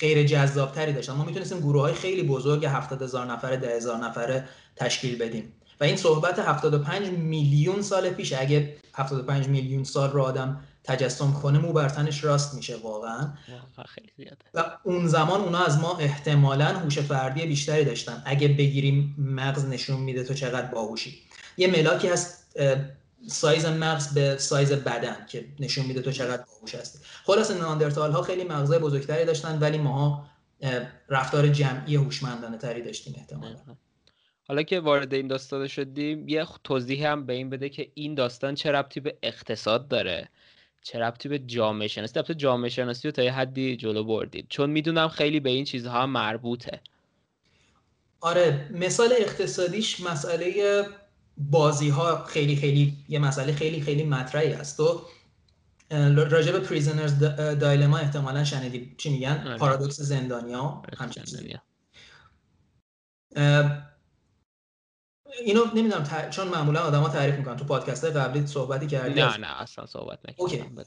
غیر 0.00 0.26
جذابتری 0.26 0.92
داشتن 0.92 1.12
ما 1.12 1.24
می‌تونستیم 1.24 1.60
گروه 1.60 1.82
های 1.82 1.94
خیلی 1.94 2.22
بزرگ 2.22 2.64
70 2.64 3.02
هزار 3.02 3.26
نفره 3.26 3.56
ده 3.56 3.76
هزار 3.76 3.96
نفره 3.96 4.48
تشکیل 4.76 5.18
بدیم. 5.18 5.52
و 5.80 5.84
این 5.84 5.96
صحبت 5.96 6.38
75 6.38 7.08
میلیون 7.08 7.82
سال 7.82 8.10
پیش 8.10 8.32
اگه 8.32 8.76
75 8.94 9.48
میلیون 9.48 9.84
سال 9.84 10.10
رو 10.10 10.22
آدم 10.22 10.60
تجسم 10.84 11.32
کنه 11.32 11.58
مو 11.58 11.72
برتنش 11.72 12.24
راست 12.24 12.54
میشه 12.54 12.76
واقعا. 12.76 13.32
و 14.54 14.64
اون 14.82 15.06
زمان 15.06 15.40
اونا 15.40 15.64
از 15.64 15.78
ما 15.78 15.98
احتمالا 15.98 16.66
هوش 16.66 16.98
فردی 16.98 17.46
بیشتری 17.46 17.84
داشتن. 17.84 18.22
اگه 18.26 18.48
بگیریم 18.48 19.14
مغز 19.18 19.64
نشون 19.64 20.00
میده 20.00 20.24
تو 20.24 20.34
چقدر 20.34 20.66
باهوشی. 20.66 21.27
یه 21.58 21.68
ملاکی 21.68 22.08
هست 22.08 22.56
سایز 23.26 23.66
مغز 23.66 24.14
به 24.14 24.36
سایز 24.38 24.72
بدن 24.72 25.26
که 25.28 25.44
نشون 25.60 25.86
میده 25.86 26.02
تو 26.02 26.12
چقدر 26.12 26.42
باهوش 26.42 26.74
هستی. 26.74 26.98
خلاص 27.24 27.50
ناندرتال 27.50 28.12
ها 28.12 28.22
خیلی 28.22 28.44
مغزای 28.44 28.78
بزرگتری 28.78 29.24
داشتن 29.24 29.58
ولی 29.58 29.78
ماها 29.78 30.26
رفتار 31.08 31.48
جمعی 31.48 31.96
هوشمندانه 31.96 32.58
تری 32.58 32.82
داشتیم 32.82 33.14
احتمالا. 33.18 33.56
حالا 34.48 34.62
که 34.62 34.80
وارد 34.80 35.14
این 35.14 35.28
داستان 35.28 35.66
شدیم 35.66 36.28
یه 36.28 36.46
توضیح 36.64 37.10
هم 37.10 37.26
به 37.26 37.32
این 37.32 37.50
بده 37.50 37.68
که 37.68 37.90
این 37.94 38.14
داستان 38.14 38.54
چه 38.54 38.70
ربطی 38.72 39.00
به 39.00 39.18
اقتصاد 39.22 39.88
داره؟ 39.88 40.28
چه 40.82 40.98
ربطی 40.98 41.28
به 41.28 41.38
جامعه 41.38 41.88
شناسی؟ 41.88 42.18
ربطی 42.18 42.34
جامعه 42.34 42.70
شناسی 42.70 43.08
رو 43.08 43.12
تا 43.12 43.22
یه 43.22 43.32
حدی 43.32 43.76
جلو 43.76 44.04
بردید 44.04 44.46
چون 44.48 44.70
می‌دونم 44.70 45.08
خیلی 45.08 45.40
به 45.40 45.50
این 45.50 45.64
چیزها 45.64 46.06
مربوطه. 46.06 46.80
آره 48.20 48.70
مثال 48.72 49.08
اقتصادیش 49.18 50.00
مسئله 50.00 50.84
بازی 51.38 51.88
ها 51.88 52.24
خیلی 52.24 52.56
خیلی 52.56 52.96
یه 53.08 53.18
مسئله 53.18 53.52
خیلی 53.52 53.80
خیلی 53.80 54.04
مطرحی 54.04 54.52
است. 54.52 54.76
تو 54.76 55.02
راجع 56.14 56.52
به 56.52 56.60
پریزنرز 56.60 57.18
دایلما 57.58 57.98
احتمالا 57.98 58.44
شنیدی 58.44 58.94
چی 58.98 59.10
میگن. 59.10 59.56
پارادوکس 59.58 60.00
زندانیا 60.00 60.60
آره، 60.60 60.98
همچین 60.98 61.24
اینو 65.46 65.64
نمی‌دونم 65.74 66.30
چون 66.30 66.48
معمولا 66.48 66.80
آدما 66.80 67.08
تعریف 67.08 67.34
می‌کنن. 67.34 67.56
تو 67.56 67.64
پادکست 67.64 68.04
قبلی 68.04 68.46
صحبتی 68.46 68.86
کردی؟ 68.86 69.20
نه 69.20 69.36
نه 69.36 69.60
اصلا 69.60 69.86
صحبت 69.86 70.18
نکردم. 70.28 70.84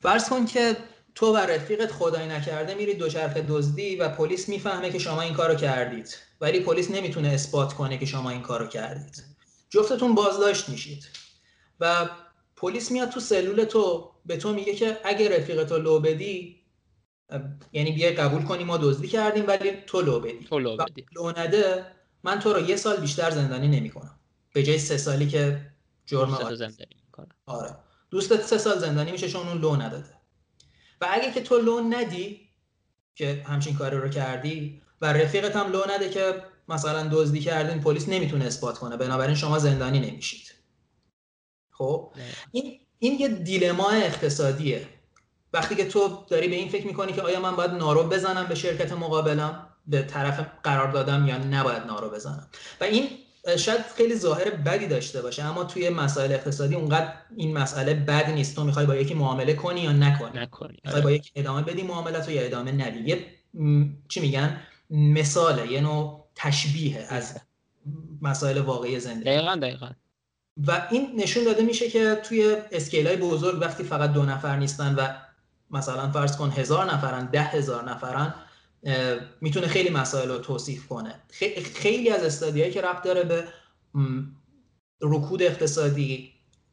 فرض 0.00 0.28
کن 0.28 0.46
که 0.46 0.76
تو 1.14 1.32
و 1.32 1.36
رفیقت 1.36 1.92
خدای 1.92 2.28
نکرده 2.28 2.74
میری 2.74 2.94
دوچرخه 2.94 3.42
دزدی 3.48 3.96
و 3.96 4.08
پلیس 4.08 4.48
می‌فهمه 4.48 4.90
که 4.90 4.98
شما 4.98 5.22
این 5.22 5.34
کارو 5.34 5.54
کردید. 5.54 6.16
ولی 6.40 6.60
پلیس 6.60 6.90
نمی‌تونه 6.90 7.28
اثبات 7.28 7.72
کنه 7.72 7.98
که 7.98 8.06
شما 8.06 8.30
این 8.30 8.42
کارو 8.42 8.66
کردید. 8.66 9.31
جفتتون 9.72 10.14
بازداشت 10.14 10.68
میشید. 10.68 11.08
و 11.80 12.08
پلیس 12.56 12.90
میاد 12.90 13.08
تو 13.08 13.20
سلول 13.20 13.64
تو 13.64 14.10
به 14.26 14.36
تو 14.36 14.52
میگه 14.54 14.74
که 14.74 14.98
اگه 15.04 15.38
رفیق 15.38 15.72
لو 15.72 16.00
بدی 16.00 16.62
یعنی 17.72 17.92
بیای 17.92 18.12
قبول 18.12 18.42
کنی 18.42 18.64
ما 18.64 18.76
دزدی 18.76 19.08
کردیم 19.08 19.44
ولی 19.46 19.72
تو 19.86 20.00
لو 20.00 20.20
بدی. 20.20 20.44
تو 20.44 20.58
لو 20.58 20.76
بدی. 20.76 21.06
لو 21.16 21.32
نده 21.36 21.86
من 22.22 22.40
تو 22.40 22.52
رو 22.52 22.60
یه 22.60 22.76
سال 22.76 22.96
بیشتر 22.96 23.30
زندانی 23.30 23.68
نمی‌کنم. 23.68 24.20
به 24.54 24.62
جای 24.62 24.78
سه 24.78 24.96
سالی 24.96 25.28
که 25.28 25.72
جرم 26.06 26.54
زندانی 26.54 26.96
آره. 27.46 27.76
دوستت 28.10 28.42
سه 28.42 28.58
سال 28.58 28.78
زندانی 28.78 29.12
میشه 29.12 29.28
چون 29.28 29.48
اون 29.48 29.58
لو 29.58 29.76
نداده. 29.76 30.14
و 31.00 31.06
اگه 31.10 31.32
که 31.32 31.40
تو 31.40 31.58
لو 31.58 31.80
ندی 31.80 32.48
که 33.14 33.44
همچین 33.46 33.76
کاری 33.76 33.96
رو 33.96 34.08
کردی 34.08 34.82
و 35.00 35.12
رفیقت 35.12 35.56
هم 35.56 35.72
لو 35.72 35.82
نده 35.94 36.10
که 36.10 36.42
مثلا 36.72 37.08
دزدی 37.12 37.40
کردین 37.40 37.80
پلیس 37.80 38.08
نمی‌تونه 38.08 38.44
اثبات 38.44 38.78
کنه. 38.78 38.96
بنابراین 38.96 39.34
شما 39.34 39.58
زندانی 39.58 40.00
نمیشید. 40.00 40.54
خب؟ 41.70 42.12
این 42.50 42.78
این 42.98 43.20
یه 43.20 43.28
دیلما 43.28 43.90
اقتصادیه. 43.90 44.86
وقتی 45.52 45.74
که 45.74 45.84
تو 45.84 46.24
داری 46.28 46.48
به 46.48 46.56
این 46.56 46.68
فکر 46.68 46.86
می‌کنی 46.86 47.12
که 47.12 47.22
آیا 47.22 47.40
من 47.40 47.56
باید 47.56 47.70
نارو 47.70 48.02
بزنم 48.02 48.46
به 48.46 48.54
شرکت 48.54 48.92
مقابلم 48.92 49.66
به 49.86 50.02
طرف 50.02 50.46
قرار 50.62 50.92
دادم 50.92 51.26
یا 51.26 51.38
نباید 51.38 51.82
نارو 51.82 52.10
بزنم. 52.10 52.48
و 52.80 52.84
این 52.84 53.08
شاید 53.58 53.80
خیلی 53.96 54.16
ظاهر 54.16 54.50
بدی 54.50 54.86
داشته 54.86 55.22
باشه 55.22 55.42
اما 55.42 55.64
توی 55.64 55.88
مسائل 55.90 56.32
اقتصادی 56.32 56.74
اونقدر 56.74 57.12
این 57.36 57.58
مسئله 57.58 57.94
بد 57.94 58.30
نیست. 58.30 58.56
تو 58.56 58.64
می‌خوای 58.64 58.86
با 58.86 58.96
یکی 58.96 59.14
معامله 59.14 59.54
کنی 59.54 59.80
یا 59.80 59.92
نکنی؟ 59.92 60.40
نکنی. 60.40 60.78
می‌خوای 60.84 61.02
با 61.02 61.10
یکی 61.10 61.30
ادامه 61.34 61.62
بدی 61.62 61.82
معاملت 61.82 62.28
یا 62.28 62.42
ادامه 62.42 62.72
ندی؟ 62.72 63.00
یه 63.00 63.26
چی 64.08 64.20
میگن؟ 64.20 64.60
مثاله 64.90 65.72
یه 65.72 65.80
نوع 65.80 66.21
تشبیه 66.34 67.06
از 67.08 67.40
مسائل 68.22 68.58
واقعی 68.58 69.00
زندگی. 69.00 69.24
دقیقا 69.24 69.56
دقیقا. 69.56 69.90
و 70.66 70.88
این 70.90 71.12
نشون 71.16 71.44
داده 71.44 71.62
میشه 71.62 71.90
که 71.90 72.14
توی 72.14 72.56
اسکیل 72.72 73.06
های 73.06 73.16
بزرگ 73.16 73.60
وقتی 73.60 73.84
فقط 73.84 74.12
دو 74.12 74.22
نفر 74.22 74.56
نیستن 74.56 74.94
و 74.94 75.08
مثلا 75.70 76.10
فرض 76.10 76.36
کن 76.36 76.50
هزار 76.50 76.94
نفرن 76.94 77.26
ده 77.26 77.42
هزار 77.42 77.90
نفرن 77.90 78.34
می‌تونه 79.40 79.66
خیلی 79.66 79.90
مسائل 79.90 80.28
رو 80.28 80.38
توصیف 80.38 80.86
کنه. 80.86 81.14
خیلی 81.74 82.10
از 82.10 82.24
استادیایی 82.24 82.72
که 82.72 82.80
ربط 82.80 83.02
داره 83.04 83.22
به 83.22 83.44
رکود 85.00 85.42
اقتصادی 85.42 86.32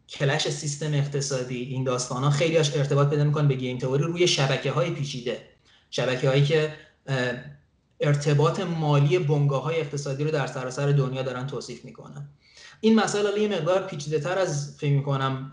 کلش 0.09 0.49
سیستم 0.49 0.93
اقتصادی 0.93 1.61
این 1.61 1.83
داستان 1.83 2.23
ها 2.23 2.29
خیلی 2.29 2.57
ارتباط 2.57 3.09
پیدا 3.09 3.23
می‌کنه 3.23 3.47
به 3.47 3.55
گیم 3.55 3.77
تئوری 3.77 4.03
روی 4.03 4.27
شبکه 4.27 4.71
های 4.71 4.91
پیچیده. 4.91 5.41
شبکه 5.89 6.29
هایی 6.29 6.43
که 6.45 6.73
ارتباط 7.99 8.59
مالی 8.59 9.19
بنگاه 9.19 9.63
های 9.63 9.79
اقتصادی 9.79 10.23
رو 10.23 10.31
در 10.31 10.47
سراسر 10.47 10.91
دنیا 10.91 11.21
دارن 11.21 11.47
توصیف 11.47 11.85
می‌کنن. 11.85 12.29
این 12.81 12.95
مسئله 12.95 13.41
یه 13.41 13.47
مقدار 13.47 13.87
پیچیده 13.87 14.19
تر 14.19 14.37
از 14.37 14.77
فکر 14.79 14.91
می‌کنم 14.91 15.51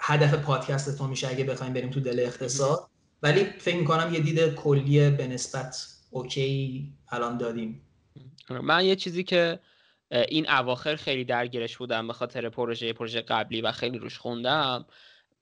هدف 0.00 0.34
پادکست 0.34 0.98
تو 0.98 1.06
میشه 1.06 1.28
اگه 1.28 1.44
بخوایم 1.44 1.72
بریم 1.72 1.90
تو 1.90 2.00
دل 2.00 2.20
اقتصاد. 2.20 2.86
ولی 3.22 3.44
فکر 3.44 3.76
می‌کنم 3.76 4.14
یه 4.14 4.20
دید 4.20 4.54
کلی 4.54 5.10
به 5.10 5.26
نسبت 5.26 5.86
اوکی 6.10 6.92
الان 7.08 7.38
دادیم. 7.38 7.82
من 8.50 8.84
یه 8.84 8.96
چیزی 8.96 9.24
که 9.24 9.58
این 10.28 10.50
اواخر 10.50 10.96
خیلی 10.96 11.24
درگیرش 11.24 11.76
بودم 11.76 12.06
به 12.06 12.12
خاطر 12.12 12.48
پروژه 12.48 12.92
پروژه 12.92 13.20
قبلی 13.20 13.60
و 13.60 13.72
خیلی 13.72 13.98
روش 13.98 14.18
خوندم. 14.18 14.86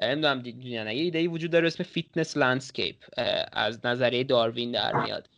نمی‌دونم 0.01 0.43
دیدین 0.43 0.73
یه 0.73 0.89
ایده 0.89 1.29
وجود 1.29 1.51
داره 1.51 1.67
اسم 1.67 1.85
fitness 1.85 2.37
landscape 2.37 2.97
از 3.53 3.87
نظریه 3.87 4.25
داروین 4.25 4.73
در 4.73 5.03
میاد. 5.03 5.29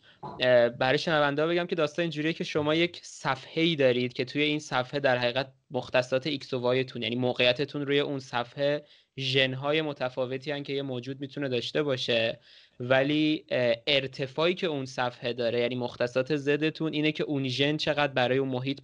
برای 0.78 0.98
شنونده 0.98 1.46
بگم 1.46 1.66
که 1.66 1.76
داستان 1.76 2.02
اینجوریه 2.02 2.32
که 2.32 2.44
شما 2.44 2.74
یک 2.74 3.00
صفحه 3.02 3.62
ای 3.62 3.76
دارید 3.76 4.12
که 4.12 4.24
توی 4.24 4.42
این 4.42 4.58
صفحه 4.58 5.00
در 5.00 5.18
حقیقت 5.18 5.52
مختصات 5.70 6.26
x 6.26 6.54
و 6.54 6.58
y 6.58 6.69
تون 6.69 7.02
یعنی 7.02 7.16
موقعیتتون 7.16 7.86
روی 7.86 8.00
اون 8.00 8.18
صفحه 8.18 8.84
ژنهای 9.18 9.82
متفاوتی 9.82 10.50
هستن 10.50 10.62
که 10.62 10.72
یه 10.72 10.82
موجود 10.82 11.20
می‌تونه 11.20 11.48
داشته 11.48 11.82
باشه. 11.82 12.40
ولی 12.82 13.44
ارتفاعی 13.86 14.54
که 14.54 14.66
اون 14.66 14.84
صفحه 14.84 15.32
داره 15.32 15.60
یعنی 15.60 15.74
مختصات 15.74 16.36
z 16.36 16.50
تون 16.50 16.92
اینه 16.92 17.12
که 17.12 17.24
اون 17.24 17.48
ژن 17.48 17.76
چقدر 17.76 18.12
برای 18.12 18.38
اون 18.38 18.48
محیط 18.48 18.80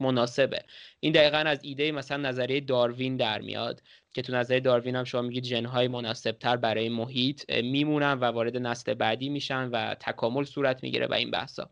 مناسبه. 0.00 0.62
این 1.00 1.12
دقیقا 1.12 1.36
از 1.36 1.58
ایده 1.62 1.92
مثلا 1.92 2.28
نظریه 2.28 2.60
داروین 2.60 3.16
در 3.16 3.40
میاد 3.40 3.82
که 4.14 4.22
تو 4.22 4.32
نظریه 4.32 4.60
داروین 4.60 4.96
هم 4.96 5.04
شما 5.04 5.22
میگید 5.22 5.44
ژنهای 5.44 5.88
مناسبتر 5.88 6.56
برای 6.56 6.88
محیط 6.88 7.50
میمونن 7.50 8.12
و 8.12 8.24
وارد 8.24 8.56
نسل 8.56 8.94
بعدی 8.94 9.28
میشن 9.28 9.68
و 9.68 9.94
تکامل 9.94 10.44
صورت 10.44 10.82
می‌گیره 10.82 11.06
و 11.06 11.14
این 11.14 11.30
بحثا. 11.30 11.70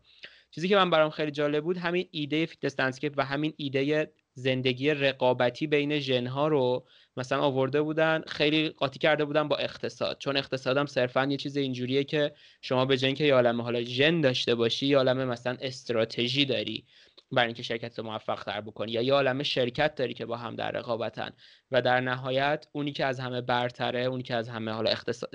چیزی 0.51 0.67
که 0.67 0.75
من 0.75 0.89
برام 0.89 1.09
خیلی 1.09 1.31
جالب 1.31 1.63
بود 1.63 1.77
همین 1.77 2.07
ایده 2.11 2.45
فیتنس 2.45 2.99
و 3.17 3.25
همین 3.25 3.53
ایده 3.57 4.11
زندگی 4.33 4.89
رقابتی 4.89 5.67
بین 5.67 5.99
ژنها 5.99 6.47
رو 6.47 6.85
مثلا 7.17 7.39
آورده 7.39 7.81
بودن 7.81 8.23
خیلی 8.27 8.69
قاطی 8.69 8.99
کرده 8.99 9.25
بودن 9.25 9.47
با 9.47 9.57
اقتصاد. 9.57 10.17
چون 10.19 10.37
اقتصادم 10.37 10.85
صرفا 10.85 11.25
یه 11.25 11.37
چیز 11.37 11.57
اینجوریه 11.57 12.03
که 12.03 12.33
شما 12.61 12.85
به 12.85 12.97
جای 12.97 13.13
که 13.13 13.23
یه 13.23 13.33
عالمه 13.33 13.63
حالا 13.63 13.81
ژن 13.81 14.21
داشته 14.21 14.55
باشی 14.55 14.87
یه 14.87 14.97
عالمه 14.97 15.25
مثلا 15.25 15.57
استراتژی 15.61 16.45
داری. 16.45 16.85
برای 17.31 17.47
اینکه 17.47 17.63
شرکت 17.63 17.99
رو 17.99 18.05
موفق 18.05 18.43
تر 18.43 18.61
بکنی. 18.61 18.91
یا 18.91 19.01
یه 19.01 19.13
عالمه 19.13 19.43
شرکت 19.43 19.95
داری 19.95 20.13
که 20.13 20.25
با 20.25 20.37
هم 20.37 20.55
در 20.55 20.71
رقابتن. 20.71 21.31
و 21.71 21.81
در 21.81 22.01
نهایت 22.01 22.67
اونی 22.71 22.91
که 22.91 23.05
از 23.05 23.19
همه 23.19 23.41
برتره 23.41 24.01
اونی 24.01 24.23
که 24.23 24.35
از 24.35 24.49
همه 24.49 24.71
حالا 24.71 24.89
اقتصاد 24.89 25.29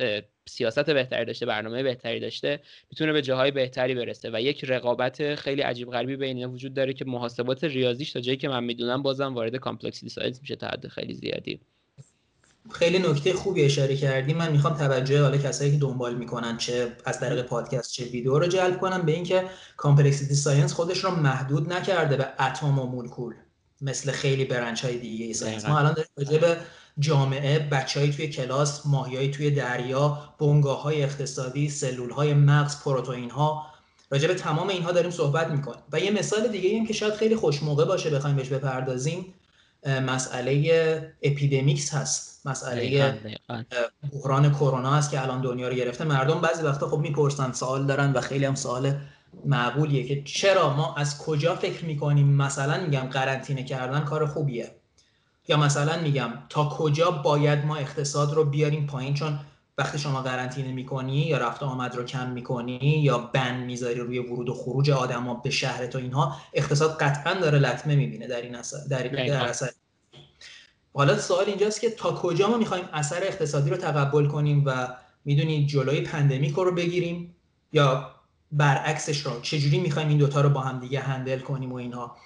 سیاست 0.48 0.90
بهتری 0.90 1.24
داشته 1.24 1.46
برنامه 1.46 1.82
بهتری 1.82 2.20
داشته 2.20 2.60
می‌تونه 2.90 3.12
به 3.12 3.22
جاهای 3.22 3.50
بهتری 3.50 3.94
برسه. 3.94 4.30
و 4.32 4.40
یک 4.40 4.64
رقابت 4.64 5.34
خیلی 5.34 5.62
عجیب 5.62 5.90
غریبی 5.90 6.16
بین 6.16 6.44
وجود 6.44 6.74
داره 6.74 6.92
که 6.92 7.04
محاسبات 7.04 7.64
ریاضیش 7.64 8.12
تا 8.12 8.20
جایی 8.20 8.36
که 8.36 8.48
من 8.48 8.64
می‌دونم 8.64 9.02
بازم 9.02 9.34
وارد 9.34 9.56
complexity 9.56 10.08
science 10.08 10.40
میشه 10.40 10.56
تا 10.56 10.66
حد 10.66 10.88
خیلی 10.88 11.14
زیادی. 11.14 11.60
خیلی 12.72 12.98
نکته 12.98 13.32
خوبی 13.32 13.64
اشاره 13.64 13.96
کردی. 13.96 14.34
من 14.34 14.52
می‌خوام 14.52 14.74
توجه 14.74 15.22
حالا 15.22 15.36
کسایی 15.36 15.72
که 15.72 15.78
دنبال 15.78 16.14
می‌کنن 16.14 16.56
چه 16.56 16.92
از 17.04 17.20
طریق 17.20 17.42
پادکست 17.42 17.92
چه 17.92 18.04
ویدیو 18.04 18.38
رو 18.38 18.46
جلب 18.46 18.80
کنم 18.80 19.02
به 19.02 19.12
اینکه 19.12 19.44
complexity 19.76 20.34
science 20.34 20.72
خودش 20.72 21.04
رو 21.04 21.10
محدود 21.10 21.72
نکرده 21.72 22.16
به 22.16 22.28
اتم 22.40 22.78
و 22.78 22.86
مولکول 22.86 23.34
مثل 23.80 24.12
خیلی 24.12 24.44
branch 24.44 24.84
های 24.84 24.98
دیگه 24.98 25.34
science. 25.34 25.64
ما 25.64 25.78
الان 25.78 25.94
داریم 26.16 26.40
به 26.40 26.56
جامعه 26.98 27.58
بچههایی 27.58 28.12
توی 28.12 28.28
کلاس 28.28 28.86
ماهیایی 28.86 29.30
توی 29.30 29.50
دریا 29.50 30.18
بنگاه 30.38 30.82
های 30.82 31.02
اقتصادی 31.02 31.70
سلول 31.70 32.10
های 32.10 32.34
مغز 32.34 32.82
پروتئین 32.82 33.30
ها 33.30 33.66
راجع 34.10 34.28
به 34.28 34.34
تمام 34.34 34.68
اینها 34.68 34.92
داریم 34.92 35.10
صحبت 35.10 35.48
می‌کنیم. 35.48 35.82
و 35.92 36.00
یه 36.00 36.10
مثال 36.10 36.48
دیگه 36.48 36.68
این 36.68 36.86
که 36.86 36.92
شاید 36.92 37.14
خیلی 37.14 37.36
خوش 37.36 37.62
موقع 37.62 37.84
باشه 37.84 38.10
بخوایم 38.10 38.36
بهش 38.36 38.48
بپردازیم. 38.48 39.34
مسئله 39.86 41.14
epidemics 41.22 41.94
هست. 41.94 42.46
مسئله 42.46 43.14
بحران 44.12 44.52
کرونا 44.52 44.94
هست 44.94 45.10
که 45.10 45.22
الان 45.22 45.40
دنیا 45.40 45.68
رو 45.68 45.74
گرفته. 45.74 46.04
مردم 46.04 46.40
بعضی 46.40 46.62
وقتا 46.62 46.88
خب 46.88 46.98
می‌پرسن 46.98 47.52
سوال 47.52 47.86
دارن 47.86 48.12
و 48.12 48.20
خیلی 48.20 48.44
هم 48.44 48.54
سوال 48.54 48.94
معقولیه 49.44 50.08
که 50.08 50.22
چرا 50.22 50.76
ما 50.76 50.94
از 50.94 51.18
کجا 51.18 51.54
فکر 51.54 51.84
می‌کنیم؟ 51.84 52.28
مثلا 52.28 52.84
میگم 52.84 53.00
قرنطینه 53.00 53.64
کردن 53.64 54.00
کار 54.00 54.26
خوبیه. 54.26 54.70
یا 55.48 55.56
مثلا 55.56 56.02
میگم 56.02 56.32
تا 56.48 56.68
کجا 56.68 57.10
باید 57.10 57.64
ما 57.64 57.76
اقتصاد 57.76 58.34
رو 58.34 58.44
بیاریم 58.44 58.86
پایین؟ 58.86 59.14
چون 59.14 59.38
وقتی 59.78 59.98
شما 59.98 60.22
قرنطینه 60.22 60.72
می‌کنی 60.72 61.16
یا 61.16 61.38
رفت 61.38 61.62
آمد 61.62 61.94
رو 61.94 62.04
کم 62.04 62.30
می‌کنی 62.30 62.78
یا 62.78 63.18
بند 63.18 63.64
می‌ذاری 63.64 63.94
روی 63.94 64.18
ورود 64.18 64.48
و 64.48 64.54
خروج 64.54 64.90
آدما 64.90 65.34
به 65.34 65.50
شهر 65.50 65.86
تو 65.86 65.98
اینها 65.98 66.36
اقتصاد 66.52 66.98
قطعا 66.98 67.34
داره 67.34 67.58
لطمه 67.58 67.96
می‌بینه 67.96 68.26
در 68.26 68.42
این 68.42 68.54
اثر 68.54 68.76
در, 68.90 69.02
در 69.02 69.46
اثر. 69.46 69.70
حالا 70.94 71.18
سوال 71.18 71.44
اینجاست 71.46 71.80
که 71.80 71.90
تا 71.90 72.12
کجا 72.14 72.48
ما 72.48 72.56
می‌خوایم 72.56 72.84
اثر 72.92 73.22
اقتصادی 73.22 73.70
رو 73.70 73.76
تقبل 73.76 74.26
کنیم 74.26 74.62
و 74.66 74.88
می‌دونید 75.24 75.68
جلوی 75.68 76.00
pandemic 76.00 76.54
رو 76.54 76.74
بگیریم 76.74 77.36
یا 77.72 78.10
برعکسش 78.52 79.20
رو؟ 79.20 79.40
چجوری 79.40 79.78
می‌خوایم 79.78 80.08
این 80.08 80.18
دوتا 80.18 80.40
رو 80.40 80.48
با 80.50 80.60
هم 80.60 80.80
دیگه 80.80 81.00
handle 81.00 81.38
کنیم 81.38 81.72
و 81.72 81.74
اینها؟ 81.74 82.16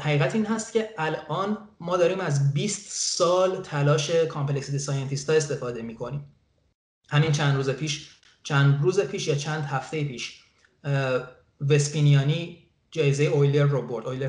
حقیقت 0.00 0.34
این 0.34 0.46
هست 0.46 0.72
که 0.72 0.90
الان 0.98 1.58
ما 1.80 1.96
داریم 1.96 2.20
از 2.20 2.54
20 2.54 2.86
سال 2.90 3.62
تلاش 3.62 4.10
complexity 4.10 4.78
scientist 4.78 5.30
ها 5.30 5.36
استفاده 5.36 5.82
می‌کنیم. 5.82 6.24
همین 7.08 7.32
چند 7.32 7.56
روز 7.56 7.70
پیش 7.70 8.08
چند 8.42 8.82
روز 8.82 9.00
پیش 9.00 9.28
یا 9.28 9.34
چند 9.34 9.64
هفته 9.64 10.04
پیش 10.04 10.40
وسپینیانی 11.68 12.58
جایزه 12.90 13.24
اویلر 13.24 13.64
رو 13.64 13.82
برد. 13.82 14.06
Euler 14.06 14.28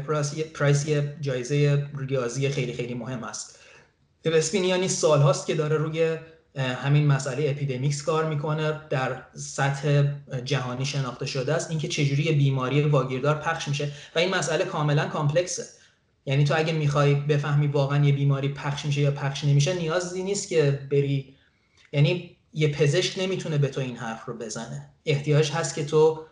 Prize 0.54 0.88
یه 0.88 1.18
جایزه 1.22 1.88
ریاضی 1.98 2.50
خیلی 2.50 2.74
خیلی 2.74 2.94
مهم 2.94 3.24
است. 3.24 3.60
وسپینیانی 4.26 4.88
سال 4.88 5.22
هاست 5.22 5.48
که 5.48 5.56
داره 5.56 5.78
روی 5.78 6.18
همین 6.56 7.08
مسئله 7.08 7.50
epidemics 7.50 8.04
کار 8.04 8.30
می‌کنه 8.30 8.82
در 8.90 9.22
سطح 9.34 10.04
جهانی 10.46 10.86
شناخته 10.86 11.26
شده 11.26 11.54
است. 11.54 11.70
اینکه 11.70 11.88
چجوری 11.88 12.32
بیماری 12.32 12.82
واگیردار 12.82 13.36
پخش 13.36 13.68
میشه 13.68 13.92
و 14.16 14.20
این 14.20 14.36
مسئله 14.36 14.66
کاملا 14.66 15.08
complex 15.08 15.52
ه. 15.52 15.64
یعنی 16.26 16.44
تو 16.44 16.54
اگه 16.58 16.74
می‌خوای 16.74 17.16
بفهمی 17.16 17.68
واقعا 17.68 18.06
یه 18.06 18.14
بیماری 18.14 18.48
پخش 18.48 18.86
میشه 18.86 19.02
یا 19.02 19.12
پخش 19.12 19.44
نمیشه 19.44 19.74
نیازی 19.74 20.24
نیست 20.24 20.50
که 20.50 20.88
بری. 20.92 21.36
یعنی 21.92 22.35
یه 22.56 22.68
پزشک 22.72 23.20
نمی‌تونه 23.20 23.58
به 23.58 23.68
تو 23.68 23.82
این 23.82 23.98
حرف 23.98 24.26
رو 24.26 24.38
بزنه. 24.38 24.90
احتیاج 25.06 25.52
هست 25.52 25.76
که 25.76 25.86
تو 25.86 26.26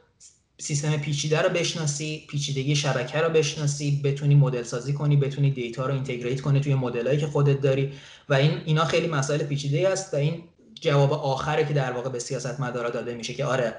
سیستم 0.59 0.97
پیچیده 0.97 1.41
رو 1.41 1.49
بشناسی 1.49 2.25
پیچیدگی 2.29 2.75
شبکه 2.75 3.17
رو 3.19 3.29
بشناسی 3.29 4.01
بتونی 4.03 4.35
مدل 4.35 4.63
سازی 4.63 4.93
کنی 4.93 5.17
بتونی 5.17 5.51
data 5.51 5.85
رو 5.85 5.93
integrate 5.93 6.41
کنی 6.41 6.59
توی 6.59 6.75
مدلایی 6.75 7.19
که 7.19 7.27
خودت 7.27 7.61
داری. 7.61 7.93
و 8.29 8.33
این 8.33 8.61
اینا 8.65 8.85
خیلی 8.85 9.07
مسائل 9.07 9.43
پیچیده 9.43 9.89
است 9.89 10.13
و 10.13 10.17
این 10.17 10.43
جواب 10.81 11.13
آخره 11.13 11.65
که 11.65 11.73
در 11.73 11.91
واقع 11.91 12.09
به 12.09 12.19
سیاست 12.19 12.59
مدارا 12.59 12.89
داده 12.89 13.13
میشه 13.13 13.33
که 13.33 13.45
آره 13.45 13.75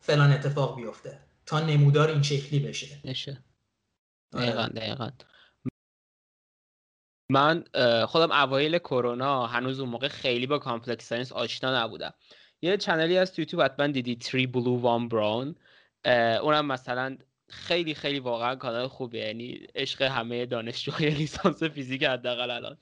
فلان 0.00 0.32
اتفاق 0.32 0.76
بیفته. 0.76 1.18
تا 1.46 1.60
نمودار 1.60 2.08
این 2.08 2.22
شکلی 2.22 2.58
بشه. 2.58 3.00
بشه. 3.04 3.44
دقیقا 4.32 4.62
آره. 4.62 4.72
دقیقا. 4.72 5.10
من 7.30 7.64
خودم 8.06 8.32
اوایل 8.32 8.78
کرونا 8.78 9.46
هنوز 9.46 9.80
اون 9.80 9.88
موقع 9.88 10.08
خیلی 10.08 10.46
با 10.46 10.58
complex 10.58 11.08
science 11.08 11.32
آشنا 11.32 11.84
نبودم. 11.84 12.14
یه 12.62 12.76
channel 12.76 13.13
ی 13.13 13.18
از 13.18 13.38
یوتیوب 13.38 13.62
حتما 13.62 13.86
دیدی 13.86 14.16
3Blue1Brown 14.16 15.54
اونم 16.42 16.66
مثلا 16.66 17.16
خیلی 17.48 17.94
خیلی 17.94 18.18
واقعا 18.18 18.54
کانال 18.54 18.88
خوبه 18.88 19.18
یعنی 19.18 19.66
عشق 19.74 20.02
همه 20.02 20.46
دانشجوهای 20.46 21.10
لیسانس 21.20 21.62
فیزیک 21.62 22.02
حداقل 22.02 22.50
الان. 22.50 22.76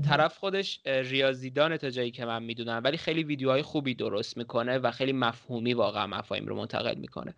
طرف 0.00 0.38
خودش 0.38 0.80
ریاضیدان 0.86 1.76
تا 1.76 1.90
جایی 1.90 2.10
که 2.10 2.24
من 2.24 2.42
می‌دونم 2.42 2.80
ولی 2.84 2.96
خیلی 2.96 3.22
ویدیوهای 3.22 3.62
خوبی 3.62 3.94
درست 3.94 4.36
می‌کنه 4.36 4.78
و 4.78 4.90
خیلی 4.90 5.12
مفهومی 5.12 5.74
واقعا 5.74 6.06
مفاهیم 6.06 6.46
رو 6.46 6.56
منتقل 6.56 6.94
می‌کنه. 6.94 7.34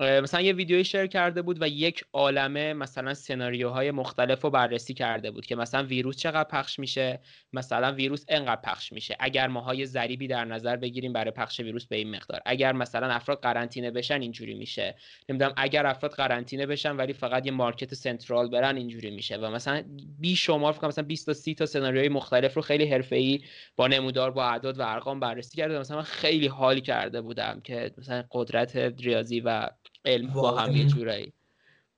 مثلا 0.00 0.40
یه 0.40 0.52
ویدیوی 0.52 0.84
شیر 0.84 1.06
کرده 1.06 1.42
بود 1.42 1.62
و 1.62 1.68
یک 1.68 2.04
عالمه 2.12 2.72
مثلا 2.72 3.14
سناریوهای 3.14 3.90
مختلف 3.90 4.40
رو 4.40 4.50
بررسی 4.50 4.94
کرده 4.94 5.30
بود 5.30 5.46
که 5.46 5.56
مثلا 5.56 5.82
ویروس 5.82 6.16
چقدر 6.16 6.48
پخش 6.48 6.78
میشه 6.78 7.20
مثلا 7.52 7.92
ویروس 7.92 8.24
انقدر 8.28 8.60
پخش 8.60 8.92
میشه. 8.92 9.16
اگر 9.20 9.46
ماهای 9.46 9.86
ضریبی 9.86 10.26
در 10.26 10.44
نظر 10.44 10.76
بگیریم 10.76 11.12
برای 11.12 11.30
پخش 11.30 11.60
ویروس 11.60 11.86
به 11.86 11.96
این 11.96 12.16
مقدار. 12.16 12.40
اگر 12.46 12.72
مثلا 12.72 13.06
افراد 13.06 13.40
قرنطینه 13.40 13.90
بشن 13.90 14.20
اینجوری 14.20 14.54
میشه. 14.54 14.94
نمی‌دونم 15.28 15.54
اگر 15.56 15.86
افراد 15.86 16.12
قرنطینه 16.12 16.66
بشن 16.66 16.96
ولی 16.96 17.12
فقط 17.12 17.46
یه 17.46 17.52
مارکت 17.52 17.94
سنترال 17.94 18.50
برن 18.50 18.76
اینجوری 18.76 19.10
میشه 19.10 19.36
و 19.36 19.50
مثلا 19.50 19.84
بی 20.18 20.36
شمار 20.36 20.72
فکر 20.72 20.86
مثلا 20.86 21.04
20 21.04 21.26
تا 21.26 21.32
30 21.32 21.54
تا 21.54 21.66
سناریوهای 21.66 22.08
مختلف 22.08 22.54
رو 22.54 22.62
خیلی 22.62 22.86
حرفه‌ای 22.86 23.44
با 23.76 23.86
نمودار 23.86 24.30
با 24.30 24.44
اعداد 24.44 24.78
و 24.78 24.82
ارقام 24.82 25.20
بررسی 25.20 25.56
کرده 25.56 25.78
مثلا 25.78 26.02
خیلی 26.02 26.46
حال 26.46 26.80
کرده 26.80 27.20
بودم 27.20 27.60
که 27.64 27.90
مثلا 27.98 28.24
قدرت 28.30 28.76
ریاضی 28.76 29.40
و 29.40 29.68
علم 30.04 30.32
با 30.32 30.58
هم 30.60 30.76
یه 30.76 30.84
جورایی. 30.84 31.32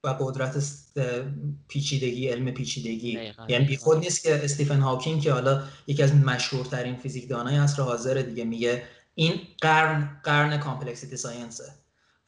و 0.04 0.08
قدرت 0.20 0.64
پیچیدگی 1.68 2.28
علم 2.28 2.50
پیچیدگی. 2.50 3.18
یعنی 3.48 3.64
بی 3.64 3.76
خود 3.76 3.98
نیست 3.98 4.22
که 4.22 4.44
استیفن 4.44 4.80
هاکینگ 4.80 5.20
که 5.20 5.32
حالا 5.32 5.62
یکی 5.86 6.02
از 6.02 6.14
مشهورترین 6.14 6.96
فیزیکدانای 6.96 7.56
عصر 7.56 7.82
حاضر 7.82 8.14
دیگه 8.14 8.44
میگه 8.44 8.82
این 9.14 9.40
قرن 9.60 10.20
قرن 10.24 10.58
complexity 10.58 11.16
science 11.16 11.54
ه. 11.54 11.64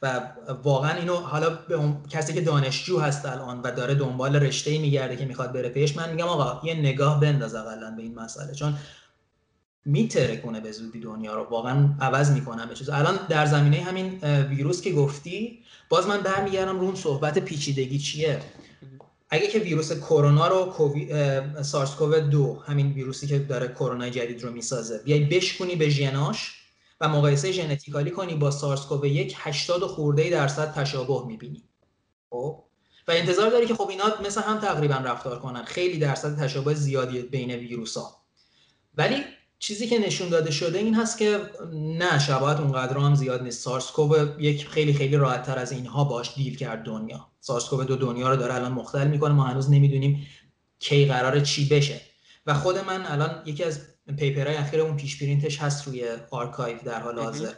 و 0.02 0.32
واقعا 0.62 0.98
اینو 0.98 1.16
حالا 1.16 1.50
به 1.50 1.74
اون 1.74 2.02
کسی 2.10 2.34
که 2.34 2.40
دانشجو 2.40 2.98
هست 2.98 3.26
الان 3.26 3.60
و 3.62 3.70
داره 3.70 3.94
دنبال 3.94 4.36
رشته 4.36 4.78
میگرده 4.78 5.16
که 5.16 5.24
می‌خواد 5.24 5.52
بره 5.52 5.68
پیش 5.68 5.96
من 5.96 6.10
میگم 6.10 6.28
آقا 6.28 6.66
یه 6.66 6.74
نگاه 6.74 7.20
بنداز 7.20 7.54
اقلا 7.54 7.90
به 7.90 8.02
این 8.02 8.14
مسئله. 8.14 8.54
چون 8.54 8.74
میترکونه 9.84 10.60
به 10.60 10.72
زودی 10.72 11.00
دنیا 11.00 11.34
رو. 11.34 11.44
واقعا 11.50 11.94
عوض 12.00 12.30
می‌کنه 12.30 12.66
به 12.66 12.74
چیز. 12.74 12.88
الان 12.88 13.18
در 13.28 13.46
زمینه 13.46 13.76
همین 13.76 14.20
ویروس 14.42 14.80
که 14.80 14.92
گفتی 14.92 15.58
باز 15.88 16.06
من 16.06 16.20
برمیگردم 16.20 16.80
رو 16.80 16.84
اون 16.86 16.94
صحبت 16.94 17.38
پیچیدگی 17.38 17.98
چیه. 17.98 18.40
اگه 19.30 19.46
که 19.46 19.58
ویروس 19.58 19.92
کرونا 19.92 20.48
رو 20.48 20.74
سارس 21.62 21.94
کوو 21.94 22.20
دو 22.20 22.62
همین 22.66 22.92
ویروسی 22.92 23.26
که 23.26 23.38
داره 23.38 23.68
کرونا 23.68 24.08
جدید 24.08 24.42
رو 24.42 24.52
می‌سازه 24.52 24.98
بیای 25.04 25.24
بشکنی 25.24 25.76
به 25.76 25.88
ژناش 25.88 26.54
و 27.00 27.08
مقایسه 27.08 27.52
ژنتیکالی 27.52 28.10
کنی 28.10 28.34
با 28.34 28.50
سارس 28.50 28.86
کوو 28.86 29.06
یک 29.06 29.34
80 29.36 29.82
خورده 29.82 30.30
درصد 30.30 30.74
تشابه 30.74 31.26
می‌بینی. 31.26 31.62
خب؟ 32.30 32.64
و 33.08 33.10
انتظار 33.10 33.50
داری 33.50 33.66
که 33.66 33.74
خب 33.74 33.88
اینا 33.88 34.04
مثل 34.26 34.42
هم 34.42 34.58
تقریبا 34.58 34.94
رفتار 34.94 35.38
کنن. 35.38 35.64
خیلی 35.64 35.98
درصد 35.98 36.38
تشابه 36.38 36.74
زیادی 36.74 37.22
بین 37.22 37.50
ویروس 37.50 37.96
ها 37.96 38.22
ولی 38.94 39.16
چیزی 39.58 39.86
که 39.86 39.98
نشون 39.98 40.28
داده 40.28 40.50
شده 40.50 40.78
این 40.78 40.94
هست 40.94 41.18
که 41.18 41.40
نه 41.74 42.18
شباهت 42.18 42.60
اونقدر 42.60 42.98
هم 42.98 43.14
زیاد 43.14 43.42
نیست. 43.42 43.62
SARS-CoV 43.62 44.40
یک 44.40 44.68
خیلی 44.68 44.92
خیلی 44.94 45.16
راحت 45.16 45.42
تر 45.42 45.58
از 45.58 45.72
اینها 45.72 46.04
باش 46.04 46.34
deal 46.34 46.56
کرد 46.56 46.82
دنیا. 46.82 47.26
SARS-CoV 47.40 47.84
دو 47.84 47.96
دنیا 47.96 48.30
رو 48.30 48.36
داره 48.36 48.54
الان 48.54 48.72
مختل 48.72 49.08
می‌کنه. 49.08 49.34
ما 49.34 49.42
هنوز 49.42 49.70
نمی‌دونیم 49.70 50.26
کی 50.78 51.06
قرار 51.06 51.40
چی 51.40 51.68
بشه. 51.68 52.00
و 52.46 52.54
خود 52.54 52.78
من 52.78 53.06
الان 53.06 53.42
یکی 53.46 53.64
از 53.64 53.80
paper 54.16 54.45
های 54.45 54.56
اخیر 54.56 54.80
اون 54.80 54.96
پیش 54.96 55.22
پرینتش 55.22 55.58
هست 55.58 55.86
روی 55.86 56.08
آرکایو 56.30 56.78
در 56.84 57.00
حال 57.00 57.18
حاضر. 57.18 57.52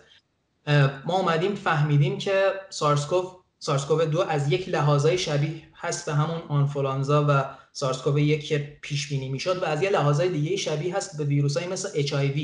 ما 1.04 1.18
اومدیم 1.18 1.54
فهمیدیم 1.54 2.18
که 2.18 2.52
SARS-CoV 2.70 3.30
SARS-CoV 3.58 4.04
دو 4.04 4.20
از 4.22 4.52
یک 4.52 4.68
لحاظای 4.68 5.18
شبیه 5.18 5.62
هست 5.74 6.06
به 6.06 6.14
همون 6.14 6.40
آنفولانزا 6.48 7.26
و 7.28 7.44
سارسکوو 7.72 8.18
یک 8.18 8.48
که 8.48 8.78
پیش 8.82 9.08
بینی 9.08 9.28
می‌شد 9.28 9.62
و 9.62 9.64
از 9.64 9.82
یه 9.82 9.90
لحاظای 9.90 10.28
دیگه 10.28 10.56
شبیه 10.56 10.96
هست 10.96 11.18
به 11.18 11.24
ویروسایی 11.24 11.66
مثل 11.66 12.02
HIV 12.02 12.40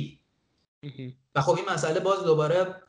و 1.34 1.40
خب 1.40 1.56
این 1.56 1.64
مسئله 1.70 2.00
باز 2.00 2.24
دوباره 2.24 2.82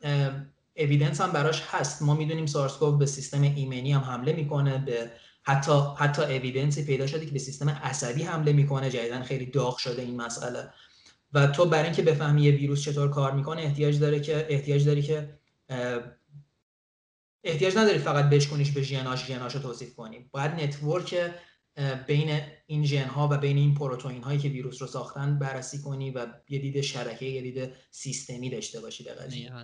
اویدنس 0.78 1.22
هم 1.22 1.32
براش 1.32 1.64
هست. 1.72 2.02
ما 2.02 2.16
می‌دونیم 2.16 2.46
سارسکوو 2.46 2.98
به 2.98 3.06
سیستم 3.06 3.42
ایمنی 3.42 3.92
هم 3.92 4.02
حمله 4.02 4.34
می‌کنه 4.34 4.78
به 4.78 5.12
حتی 5.44 5.72
حتی 5.98 6.22
اویدنسی 6.22 6.86
پیدا 6.86 7.08
شده 7.08 7.26
که 7.26 7.32
به 7.32 7.40
سیستم 7.40 7.70
عصبی 7.70 8.24
حمله 8.24 8.54
می‌کنه. 8.54 8.90
جدیدا 8.90 9.24
خیلی 9.24 9.46
داغ 9.46 9.78
شده 9.78 10.02
این 10.02 10.22
مسئله. 10.22 10.70
و 11.34 11.48
تو 11.48 11.66
برای 11.66 11.84
اینکه 11.84 12.02
بفهمی 12.02 12.44
یه 12.44 12.52
ویروس 12.52 12.84
چطور 12.84 13.10
کار 13.10 13.32
می‌کنه 13.32 13.62
احتیاج 13.62 14.00
داره 14.00 14.20
که 14.20 14.48
احتیاج 14.50 14.86
داری 14.86 15.02
که 15.02 15.40
احتیاج 17.44 17.78
نداری 17.78 17.98
فقط 17.98 18.30
بشکنیش 18.30 18.72
به 18.72 18.82
ژناش 18.82 19.28
ژناش 19.28 19.56
رو 19.56 19.62
توصیف 19.62 19.96
کنی. 19.96 20.30
باید 20.32 20.52
network 20.52 21.16
بین 22.08 22.42
این 22.68 22.86
ژن 22.86 23.08
ها 23.08 23.28
و 23.32 23.38
بین 23.38 23.58
این 23.58 23.74
پروتئین 23.74 24.24
هایی 24.24 24.40
که 24.40 24.50
ویروس 24.50 24.82
رو 24.82 24.88
ساختن 24.88 25.40
بررسی 25.40 25.82
کنی 25.82 26.12
و 26.12 26.28
یه 26.50 26.60
دید 26.60 26.82
شبکه 26.82 27.26
یه 27.26 27.42
دید 27.42 27.74
سیستمی 27.92 28.50
داشته 28.50 28.82
باشی 28.82 29.04
به 29.04 29.14
دقیقاً. 29.14 29.64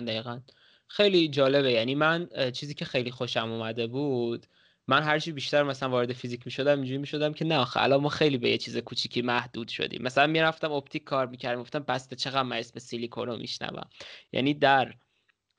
دقیقاً 0.00 0.40
خیلی 0.88 1.28
جالبه. 1.28 1.72
یعنی 1.72 1.94
من 1.94 2.28
چیزی 2.52 2.74
که 2.74 2.84
خیلی 2.84 3.10
خوشم 3.10 3.52
اومده 3.52 3.86
بود 3.86 4.46
من 4.86 5.02
هرچی 5.02 5.32
بیشتر 5.32 5.62
مثلا 5.62 5.88
وارد 5.88 6.12
فیزیک 6.12 6.42
می 6.44 6.52
شدم 6.52 6.78
اینجوری 6.78 6.98
می 6.98 7.06
شدم 7.06 7.32
که 7.32 7.44
نه 7.44 7.56
آخه 7.56 7.82
الان 7.82 8.00
ما 8.00 8.08
خیلی 8.08 8.38
به 8.38 8.50
یه 8.50 8.58
چیز 8.58 8.76
کوچیکی 8.76 9.22
محدود 9.22 9.68
شدیم. 9.68 10.02
مثلا 10.02 10.26
می‌رفتم 10.26 10.72
اپتیک 10.72 11.04
کار 11.04 11.26
می‌کردم 11.26 11.60
گفتم 11.60 11.78
بس 11.78 12.14
چقدر 12.14 12.42
من 12.42 12.56
اسم 12.56 12.78
سیلیکون 12.78 13.26
رو 13.26 13.36
میشنوم؟ 13.36 13.88
یعنی 14.32 14.54
در 14.54 14.94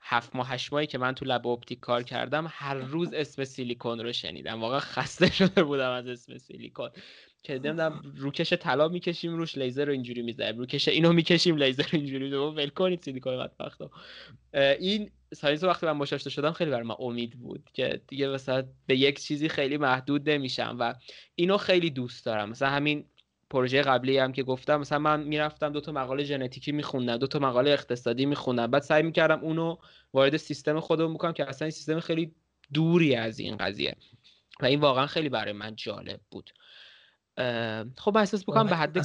هفت 0.04 0.36
ماه 0.36 0.50
هشت 0.50 0.74
ماهی 0.74 0.88
که 0.88 0.98
من 0.98 1.16
تو 1.16 1.26
lab 1.26 1.48
اپتیک 1.48 1.80
کار 1.80 2.04
کردم 2.04 2.48
هر 2.50 2.74
روز 2.74 3.14
اسم 3.22 3.44
سیلیکون 3.44 4.00
رو 4.00 4.14
شنیدم. 4.14 4.62
واقعا 4.62 4.80
خسته 4.80 5.32
شده 5.40 5.64
بودم 5.64 5.92
از 5.92 6.08
اسم 6.08 6.38
سیلیکون. 6.38 6.90
که 7.44 7.54
نمی‌دونم 7.54 8.02
روکش 8.18 8.54
طلا 8.54 8.88
می‌کشیم 8.88 9.36
روش 9.36 9.58
لیزر 9.58 9.86
رو 9.86 9.92
اینجوری 9.92 10.22
می‌زنیم 10.22 10.58
روکش 10.58 10.88
اینو 10.88 11.14
می‌کشیم 11.14 11.58
لیزر 11.58 11.84
رو 11.84 11.90
اینجوری 12.00 12.24
می‌زنیم 12.24 12.56
ول 12.56 12.70
کنید 12.70 13.02
سیلیکون 13.02 13.38
بدبخت 13.38 13.82
این 14.54 15.12
science 15.34 15.64
وقتی 15.64 15.86
من 15.86 15.98
باش 15.98 16.14
شدم 16.14 16.52
خیلی 16.52 16.72
برای 16.72 16.88
من 16.88 16.96
امید 17.00 17.40
بود 17.40 17.70
که 17.74 18.02
دیگه 18.08 18.28
مثلا 18.28 18.64
به 18.88 18.98
یک 18.98 19.20
چیزی 19.20 19.50
خیلی 19.50 19.78
محدود 19.78 20.30
نمیشم 20.30 20.78
و 20.80 20.94
اینو 21.36 21.58
خیلی 21.58 21.90
دوست 21.90 22.26
دارم. 22.26 22.50
مثلا 22.50 22.70
همین 22.70 23.06
پروژه 23.50 23.82
قبلی 23.82 24.18
هم 24.18 24.32
که 24.32 24.44
گفتم 24.44 24.78
مثلا 24.78 25.00
من 25.00 25.24
می‌رفتم 25.24 25.70
دو 25.70 25.82
تا 25.82 25.92
مقاله 25.92 26.24
ژنتیکی 26.24 26.72
میخوندم 26.72 27.18
دو 27.18 27.28
تا 27.28 27.40
مقاله 27.40 27.72
اقتصادی 27.72 28.26
میخوندم 28.26 28.68
بعد 28.68 28.82
سعی 28.82 29.04
می‌کردم 29.04 29.40
اونو 29.40 29.78
وارد 30.14 30.38
سیستم 30.38 30.80
خودم 30.80 31.12
می‌کنم 31.12 31.34
که 31.34 31.50
اصلا 31.50 31.66
این 31.66 31.72
سیستم 31.72 32.00
خیلی 32.00 32.36
دوری 32.74 33.16
از 33.16 33.40
این 33.40 33.58
قضیه. 33.58 33.96
و 34.62 34.66
این 34.66 34.80
واقعا 34.80 35.08
خیلی 35.08 35.30
برای 35.30 35.54
من 35.54 35.76
جالب 35.76 36.20
بود. 36.32 36.52
خب 37.98 38.18
احساس 38.18 38.44
بکنم 38.44 38.68
به 38.68 38.76
حد 38.76 38.98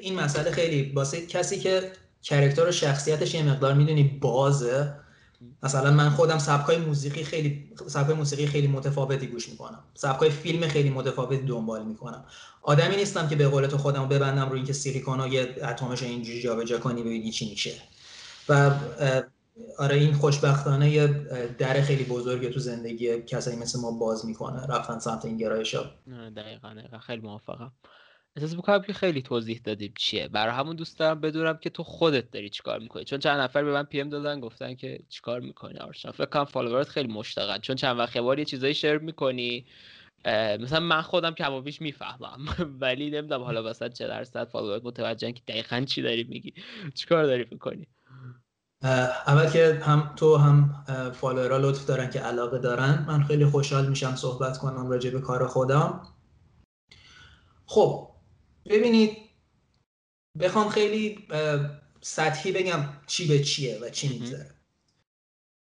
این 0.00 0.20
مسئله 0.20 0.50
خیلی 0.50 0.92
واسه 0.92 1.26
کسی 1.26 1.58
که 1.58 1.92
کرکتر 2.22 2.68
و 2.68 2.72
شخصیتش 2.72 3.34
یه 3.34 3.42
مقدار 3.42 3.74
می‌دونی 3.74 4.02
بازه 4.02 4.94
مثلا 5.62 5.90
من 5.90 6.10
خودم 6.10 6.38
سبکای 6.38 6.78
موسیقی 6.78 7.24
خیلی 7.24 7.72
سبکای 7.86 8.14
موسیقی 8.14 8.46
خیلی 8.46 8.66
متفاوتی 8.66 9.26
گوش 9.26 9.48
می‌کنم. 9.48 9.78
سبکای 9.94 10.30
فیلم 10.30 10.68
خیلی 10.68 10.90
متفاوتی 10.90 11.42
دنبال 11.42 11.84
می‌کنم. 11.84 12.24
آدمی 12.62 12.96
نیستم 12.96 13.28
که 13.28 13.36
به 13.36 13.48
قول 13.48 13.66
تو 13.66 13.78
خودم 13.78 14.08
ببندم 14.08 14.48
روی 14.48 14.56
اینکه 14.56 14.72
سیلیکون 14.72 15.32
یه 15.32 15.56
اتمش 15.62 16.02
اینجوری 16.02 16.42
جابجا 16.42 16.78
کنی 16.78 17.02
ببینی 17.02 17.30
چی 17.30 17.50
میشه. 17.50 17.74
و 18.48 18.70
آره 19.78 19.96
این 19.96 20.14
خوشبختانه 20.14 20.90
یه 20.90 21.06
در 21.58 21.82
خیلی 21.82 22.04
بزرگی 22.04 22.48
تو 22.50 22.60
زندگی 22.60 23.22
کسایی 23.22 23.56
مثل 23.56 23.80
ما 23.80 23.90
باز 23.90 24.26
می‌کنه. 24.26 24.66
رفتن 24.66 24.98
سمت 24.98 25.24
این 25.24 25.36
گرایش 25.36 25.74
ها 25.74 25.84
دقیقا, 26.36 26.74
خیلی 27.06 27.22
موافقم. 27.22 27.72
احساس 28.36 28.56
می‌کنم 28.56 28.82
که 28.82 28.92
خیلی 28.92 29.22
توضیح 29.22 29.60
دادیم 29.64 29.92
چیه. 29.98 30.28
برای 30.28 30.54
همون 30.54 30.76
دوست 30.76 30.98
دارم 30.98 31.20
بدونم 31.20 31.56
که 31.56 31.70
تو 31.70 31.82
خودت 31.82 32.30
داری 32.30 32.50
چیکار 32.50 32.78
می‌کنی. 32.78 33.04
چون 33.04 33.18
چند 33.18 33.40
نفر 33.40 33.64
به 33.64 33.72
من 33.72 33.82
PM 33.82 34.08
دادن 34.08 34.40
گفتن 34.40 34.74
که 34.74 35.00
چیکار 35.08 35.40
می‌کنی؟ 35.40 35.78
آرشان 35.78 36.12
فکر 36.12 36.26
کنم 36.26 36.44
follower 36.44 36.83
ات 36.83 36.88
خیلی 36.88 37.12
مشتاقن. 37.12 37.58
چون 37.58 37.76
چند 37.76 37.98
وقت 37.98 38.16
بار 38.16 38.38
یه 38.38 38.44
چیزایی 38.44 38.74
share 38.74 38.98
می‌کنی 38.98 39.66
مثلا 40.60 40.80
من 40.80 41.02
خودم 41.02 41.34
کم 41.34 41.60
بیش 41.60 41.80
می‌فهمم. 41.80 42.38
ولی 42.80 43.10
نمی‌دونم 43.10 43.42
حالا 43.42 43.62
واسه 43.62 43.88
چه 43.88 44.06
درصد 44.06 44.48
follower 44.48 44.80
ات 44.80 44.84
متوجهن 44.84 45.32
که 45.32 45.42
دقیقا 45.48 45.80
چی 45.80 46.02
داری 46.02 46.24
میگی. 46.24 46.54
چیکار 46.94 47.24
داری 47.26 47.46
می‌کنی؟ 47.50 47.86
اول 48.82 49.50
که 49.50 49.80
هم 49.82 50.12
تو 50.16 50.36
هم 50.36 50.84
فالوورها 51.14 51.58
لطف 51.58 51.86
دارن 51.86 52.10
که 52.10 52.20
علاقه 52.20 52.58
دارن. 52.58 53.04
من 53.08 53.22
خیلی 53.22 53.46
خوشحال 53.46 53.88
میشم 53.88 54.16
صحبت 54.16 54.58
کنم 54.58 54.90
راجع 54.90 55.10
به 55.10 55.20
کار 55.20 55.46
خودم. 55.46 56.02
خب 57.66 58.09
ببینید 58.70 59.16
بخوام 60.40 60.68
خیلی 60.68 61.28
سطحی 62.00 62.52
بگم 62.52 62.88
چی 63.06 63.28
به 63.28 63.44
چیه 63.44 63.78
و 63.82 63.88
چی 63.88 64.08
میگذره. 64.08 64.50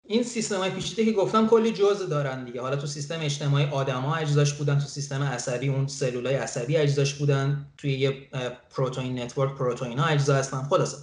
این 0.06 0.24
سیستم 0.24 0.58
های 0.58 0.70
پیچیده 0.70 1.06
که 1.06 1.12
گفتم 1.12 1.48
کلی 1.48 1.72
جزء 1.72 2.06
دارن 2.06 2.46
دیگه. 2.46 2.62
حالا 2.62 2.76
تو 2.76 2.88
سیستم 2.88 3.20
اجتماعی 3.22 3.66
آدما 3.66 4.16
اجزاش 4.16 4.54
بودن 4.54 4.80
تو 4.80 4.86
سیستم 4.86 5.24
عصبی 5.24 5.68
اون 5.68 5.88
سلولای 5.88 6.36
عصبی 6.36 6.78
اجزاش 6.78 7.13
بودن 7.13 7.74
توی 7.78 7.94
یه 7.94 8.30
protein 8.70 9.20
network 9.20 9.58
پروتئین 9.58 10.00
ها 10.00 10.06
اجزا 10.06 10.36
هستن. 10.36 10.63
خلاصه. 10.63 10.98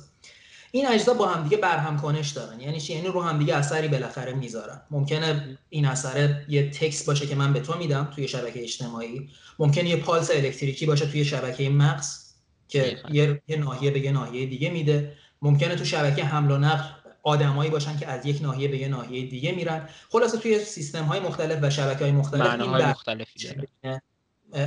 این 0.73 0.89
اجزا 0.89 1.15
با 1.15 1.29
همدیگه 1.29 1.57
برهم 1.57 1.97
کنش 1.97 2.31
دارن. 2.31 2.61
یعنی 2.61 2.81
چی؟ 2.81 2.95
یعنی 2.95 3.09
رو 3.09 3.23
همدیگه 3.23 3.57
اثری 3.57 3.89
بالاخره 3.89 4.33
می‌ذارن. 4.33 4.81
ممکنه 4.91 5.59
این 5.69 5.87
اثر 5.87 6.43
یه 6.49 6.71
text 6.71 7.07
باشه 7.07 7.27
که 7.27 7.35
من 7.35 7.53
به 7.53 7.61
تو 7.61 7.79
میدم 7.79 8.11
توی 8.15 8.29
شبکه 8.29 8.63
اجتماعی. 8.63 9.29
ممکنه 9.59 9.89
یه 9.89 9.97
پالس 9.97 10.31
الکتریکی 10.31 10.87
باشه 10.87 11.07
توی 11.07 11.25
شبکه 11.25 11.71
مغز 11.71 12.35
که 12.69 12.99
یه،, 13.11 13.43
یه 13.49 13.57
ناحیه 13.57 13.91
به 13.91 14.01
یه 14.01 14.13
ناحیه 14.13 14.47
دیگه 14.47 14.71
میده. 14.71 15.13
ممکنه 15.43 15.75
تو 15.75 15.85
شبکه 15.85 16.25
حمل 16.25 16.51
و 16.51 16.59
نقل 16.59 16.85
آدمایی 17.23 17.71
باشن 17.71 17.99
که 17.99 18.07
از 18.07 18.27
یک 18.27 18.43
ناحیه 18.43 18.69
به 18.69 18.79
یه 18.79 18.89
ناحیه 18.89 19.27
دیگه 19.27 19.53
میرن. 19.53 19.89
خلاصه 20.11 20.39
توی 20.39 20.65
سیستم 20.65 21.05
های 21.05 21.21
مختلف 21.21 21.59
و 21.63 21.71
شبکه 21.71 22.05
های 22.05 22.13
مختلف 22.13 22.61
این 22.61 22.71
مختلفی 22.71 23.49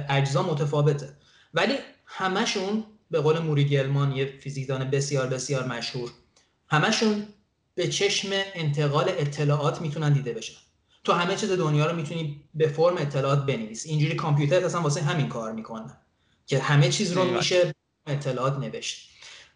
اجزا 0.09 0.43
متفاوته. 0.43 1.09
ولی 1.53 1.73
همشون 2.05 2.83
به 3.13 3.21
قول 3.21 3.39
موری 3.39 3.65
گلمان 3.65 4.11
یه 4.11 4.25
فیزیکدان 4.39 4.89
بسیار 4.89 5.27
بسیار 5.27 5.67
مشهور 5.67 6.11
همشون 6.67 7.27
به 7.75 7.87
چشم 7.87 8.29
انتقال 8.55 9.05
اطلاعات 9.09 9.81
می‌تونن 9.81 10.13
دیده 10.13 10.33
بشن. 10.33 10.53
تو 11.03 11.13
همه 11.13 11.35
چیز 11.35 11.51
دنیا 11.51 11.85
رو 11.85 11.95
می‌تونی 11.95 12.43
به 12.53 12.67
فرم 12.67 12.97
اطلاعات 12.97 13.45
بنویسی 13.45 13.89
اینجوری 13.89 14.15
کامپیوتر 14.15 14.65
اصلا 14.65 14.81
واسه 14.81 15.01
همین 15.01 15.27
کار 15.27 15.51
می‌کنن 15.51 15.97
که 16.45 16.59
همه 16.59 16.89
چیز 16.89 17.11
رو 17.13 17.23
میشه 17.23 17.73
اطلاعات 18.07 18.57
نوشت. 18.57 19.09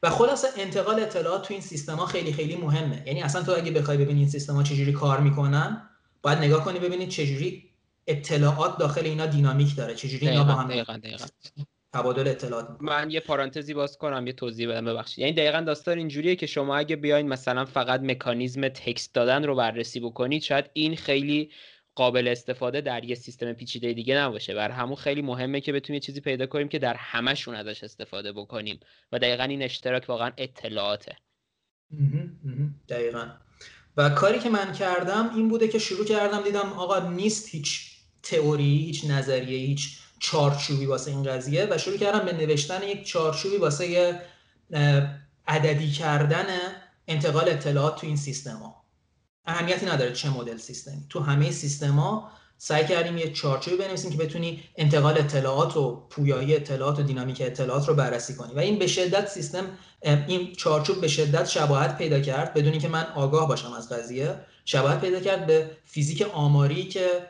و 0.03 0.09
خلاصه 0.09 0.47
انتقال 0.57 0.99
اطلاعات 0.99 1.47
تو 1.47 1.53
این 1.53 1.61
سیستما 1.61 2.05
خیلی 2.05 2.33
خیلی 2.33 2.55
مهمه. 2.55 3.03
یعنی 3.05 3.21
اصلا 3.21 3.43
تو 3.43 3.51
اگه 3.51 3.71
بخوای 3.71 3.97
ببینی 3.97 4.19
این 4.19 4.29
سیستما 4.29 4.63
چجوری 4.63 4.91
کار 4.91 5.19
می‌کنن 5.19 5.89
باید 6.21 6.37
نگاه 6.37 6.63
کنی 6.63 6.79
ببینید 6.79 7.09
چجوری 7.09 7.69
اطلاعات 8.07 8.77
داخل 8.77 9.05
اینا 9.05 9.25
دینامیک 9.25 9.75
داره 9.75 9.95
چجوری 9.95 10.29
اینا 10.29 10.43
با 10.43 10.53
هم 10.53 10.67
دقیقاً 10.67 10.97
دقیقاً. 10.97 11.25
تبادل 11.97 12.27
اطلاعات 12.27 12.77
من 12.79 13.11
یه 13.11 13.19
پارانتزی 13.19 13.73
باز 13.73 13.97
کنم 13.97 14.27
یه 14.27 14.33
توضیح 14.33 14.69
بدم 14.69 14.85
ببخشید. 14.85 15.19
یعنی 15.19 15.33
دقیقا 15.33 15.61
داستان 15.61 15.97
اینجوریه 15.97 16.35
که 16.35 16.45
شما 16.45 16.77
اگه 16.77 16.95
بیاین 16.95 17.27
مثلا 17.27 17.65
فقط 17.65 18.01
مکانیزم 18.01 18.67
تکست 18.67 19.15
دادن 19.15 19.43
رو 19.43 19.55
بررسی 19.55 19.99
بکنید 19.99 20.41
شاید 20.41 20.69
این 20.73 20.95
خیلی 20.95 21.51
قابل 21.95 22.27
استفاده 22.27 22.81
در 22.81 23.03
یه 23.03 23.15
سیستم 23.15 23.53
پیچیده 23.53 23.93
دیگه 23.93 24.17
نباشه. 24.17 24.53
بر 24.53 24.71
همون 24.71 24.95
خیلی 24.95 25.21
مهمه 25.21 25.61
که 25.61 25.73
بتونیم 25.73 25.99
چیزی 25.99 26.21
پیدا 26.21 26.45
کنیم 26.45 26.67
که 26.67 26.79
در 26.79 26.93
همشون 26.93 27.55
ازش 27.55 27.83
استفاده 27.83 28.31
بکنیم. 28.31 28.79
و 29.11 29.19
دقیقا 29.19 29.43
این 29.43 29.61
اشتراک 29.61 30.05
واقعا 30.09 30.31
اطلاعاته. 30.37 31.15
دقیقا. 32.89 33.27
و 33.97 34.09
کاری 34.09 34.39
که 34.39 34.49
من 34.49 34.73
کردم 34.73 35.31
این 35.35 35.47
بوده 35.47 35.67
که 35.67 35.79
شروع 35.79 36.05
کردم 36.05 36.41
دیدم 36.43 36.73
آقا 36.73 37.09
نیست 37.09 37.49
هیچ 37.49 37.91
تئوری 38.23 38.77
هیچ 38.77 39.05
نظریه 39.05 39.57
هیچ 39.57 39.99
چارچوبی 40.19 40.85
واسه 40.85 41.11
این 41.11 41.23
قضیه 41.23 41.67
و 41.71 41.77
شروع 41.77 41.97
کردم 41.97 42.25
به 42.25 42.33
نوشتن 42.33 42.83
یک 42.83 43.07
چارچوبی 43.07 43.57
واسه 43.57 44.19
عددی 45.47 45.91
کردن 45.91 46.45
انتقال 47.07 47.49
اطلاعات 47.49 48.01
تو 48.01 48.07
این 48.07 48.17
سیستما 48.17 48.87
اهمیتی 49.47 49.85
نداره 49.85 50.13
چه 50.13 50.29
مدل 50.29 50.57
سیستمی. 50.57 51.05
تو 51.09 51.19
همه 51.19 51.51
سیستما 51.51 52.31
سعی 52.57 52.85
کردیم 52.85 53.17
یه 53.17 53.33
چارچوبی 53.33 53.77
بنویسیم 53.77 54.11
که 54.11 54.17
بتونی 54.17 54.63
انتقال 54.75 55.17
اطلاعات 55.17 55.77
و 55.77 56.07
پویایی 56.09 56.55
اطلاعات 56.55 56.99
و 56.99 57.03
دینامیک 57.03 57.41
اطلاعات 57.41 57.87
رو 57.87 57.93
بررسی 57.93 58.35
کنی. 58.35 58.53
و 58.53 58.59
این 58.59 58.79
به 58.79 58.87
شدت 58.87 59.27
سیستم 59.27 59.65
این 60.01 60.53
چارچوب 60.53 61.01
به 61.01 61.07
شدت 61.07 61.45
شباهت 61.45 61.97
پیدا 61.97 62.19
کرد 62.19 62.53
بدونی 62.53 62.79
که 62.79 62.87
من 62.87 63.05
آگاه 63.15 63.47
باشم 63.47 63.73
از 63.73 63.89
قضیه. 63.89 64.35
شباهت 64.65 65.01
پیدا 65.01 65.19
کرد 65.19 65.47
به 65.47 65.71
فیزیک 65.85 66.21
آماری 66.33 66.83
که 66.83 67.27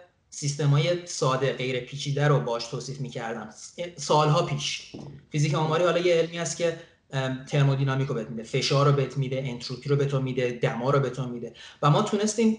های 0.71 1.07
ساده 1.07 1.53
غیر 1.53 1.79
پیچیده 1.79 2.27
رو 2.27 2.39
باش 2.39 2.67
توصیف 2.67 3.01
می‌کردم. 3.01 3.49
سالها 3.95 4.41
پیش. 4.41 4.91
فیزیک 5.31 5.55
آماری 5.55 5.83
حالا 5.83 5.99
یه 5.99 6.15
علمی 6.15 6.39
است 6.39 6.57
که 6.57 6.79
ترمودینامیک 7.47 8.07
رو 8.07 8.15
بهت 8.15 8.29
میده 8.29 8.43
فشار 8.43 8.85
رو 8.85 8.91
بهت 8.91 9.17
میده 9.17 9.41
انتروپی 9.45 9.89
رو 9.89 9.95
بهتون 9.95 10.23
میده 10.23 10.51
دما 10.51 10.89
رو 10.89 10.99
بهتون 10.99 11.29
میده. 11.29 11.53
و 11.81 11.89
ما 11.89 12.01
تونستیم 12.01 12.57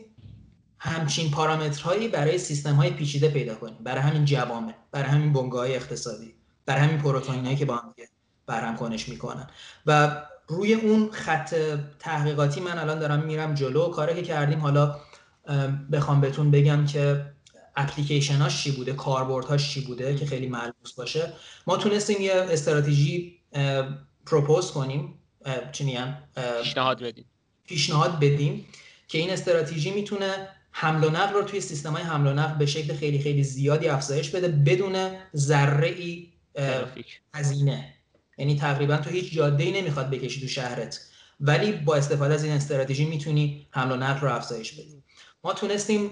همچین 0.78 1.30
پارامترهایی 1.30 2.08
برای 2.08 2.38
سیستم 2.38 2.74
های 2.74 2.90
پیچیده 2.90 3.28
پیدا 3.28 3.54
کنیم. 3.54 3.78
برای 3.84 4.00
همین 4.00 4.24
جوامع 4.24 4.74
برای 4.92 5.08
همین 5.08 5.32
بنگاه 5.32 5.60
های 5.60 5.76
اقتصادی 5.76 6.34
برای 6.66 6.82
همین 6.82 6.98
پروتئین 6.98 7.56
که 7.56 7.64
با 7.64 7.76
هم 7.76 7.94
برهم 8.46 8.76
کنش 8.76 9.08
می‌کنن. 9.08 9.46
و 9.86 10.22
روی 10.48 10.74
اون 10.74 11.10
خط 11.12 11.54
تحقیقاتی 11.98 12.60
من 12.60 12.78
الان 12.78 12.98
دارم 12.98 13.20
میرم 13.20 13.54
جلو. 13.54 13.88
کاری 13.88 14.14
که 14.14 14.22
کردیم 14.22 14.58
حالا 14.58 14.96
بخوام 15.92 16.20
بهتون 16.20 16.50
بگم 16.50 16.86
که 16.86 17.24
اپلیکیشناش 17.78 18.62
چی 18.62 18.72
بوده؟ 18.72 18.92
کاربردهاش 18.92 19.70
چی 19.70 19.80
بوده 19.80 20.16
که 20.16 20.26
خیلی 20.26 20.46
ملموس 20.46 20.92
باشه؟ 20.96 21.32
ما 21.66 21.76
تونستیم 21.76 22.20
یه 22.20 22.32
استراتژی 22.34 23.38
پروپوز 24.26 24.70
کنیم. 24.70 25.14
چی 25.72 25.84
میگن؟ 25.84 26.22
پیشنهاد 26.62 27.02
بدیم. 27.02 27.24
پیشنهاد 27.66 28.20
بدیم 28.20 28.66
که 29.08 29.18
این 29.18 29.30
استراتژی 29.30 29.90
می‌تونه 29.90 30.48
حمل 30.70 31.04
و 31.04 31.10
نقل 31.10 31.32
رو 31.32 31.42
توی 31.42 31.60
سیستم 31.60 31.92
های 31.92 32.02
حمل 32.02 32.26
و 32.26 32.32
نقل 32.32 32.58
به 32.58 32.66
شکل 32.66 32.94
خیلی 32.94 33.18
خیلی 33.18 33.44
زیادی 33.44 33.88
افزایش 33.88 34.30
بده 34.30 34.48
بدون 34.48 35.10
ذره 35.36 35.88
ای 35.88 36.28
هزینه. 37.34 37.94
یعنی 38.38 38.56
تقریبا 38.56 38.96
تو 38.96 39.10
هیچ 39.10 39.32
جاده 39.32 39.64
ای 39.64 39.82
نمی‌خواد 39.82 40.10
بکشی 40.10 40.40
تو 40.40 40.48
شهرت. 40.48 41.00
ولی 41.40 41.72
با 41.72 41.96
استفاده 41.96 42.34
از 42.34 42.44
این 42.44 42.52
استراتژی 42.52 43.04
می‌تونی 43.04 43.66
حمل 43.70 43.92
و 43.92 43.96
نقل 43.96 44.20
رو 44.20 44.34
افزایش 44.34 44.72
بدی. 44.72 44.97
ما 45.44 45.52
تونستیم 45.52 46.10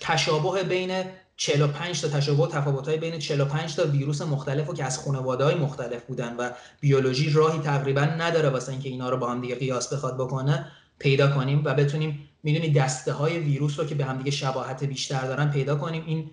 تشابه 0.00 0.62
بین 0.62 1.04
45 1.36 2.00
تا 2.00 2.08
تشابه 2.08 2.46
تفاوت 2.46 2.88
های 2.88 2.96
بین 2.96 3.18
45 3.18 3.76
تا 3.76 3.86
ویروس 3.86 4.22
مختلف 4.22 4.70
و 4.70 4.74
که 4.74 4.84
از 4.84 4.98
خانواده 4.98 5.44
های 5.44 5.54
مختلف 5.54 6.02
بودن 6.02 6.36
و 6.36 6.50
بیولوژی 6.80 7.30
راهی 7.30 7.58
تقریبا 7.58 8.00
نداره 8.00 8.48
واسه 8.48 8.72
اینکه 8.72 8.88
اینا 8.88 9.10
رو 9.10 9.16
با 9.16 9.30
هم 9.30 9.40
دیگه 9.40 9.54
قیاس 9.54 9.92
بخواد 9.92 10.14
بکنه 10.14 10.66
پیدا 10.98 11.30
کنیم 11.30 11.62
و 11.64 11.74
بتونیم 11.74 12.28
می‌دونی 12.42 12.72
دسته 12.72 13.12
های 13.12 13.38
ویروس 13.38 13.78
رو 13.78 13.86
که 13.86 13.94
به 13.94 14.04
هم 14.04 14.18
دیگه 14.18 14.30
شباهت 14.30 14.84
بیشتر 14.84 15.26
دارن 15.26 15.50
پیدا 15.50 15.76
کنیم. 15.76 16.04
این 16.06 16.30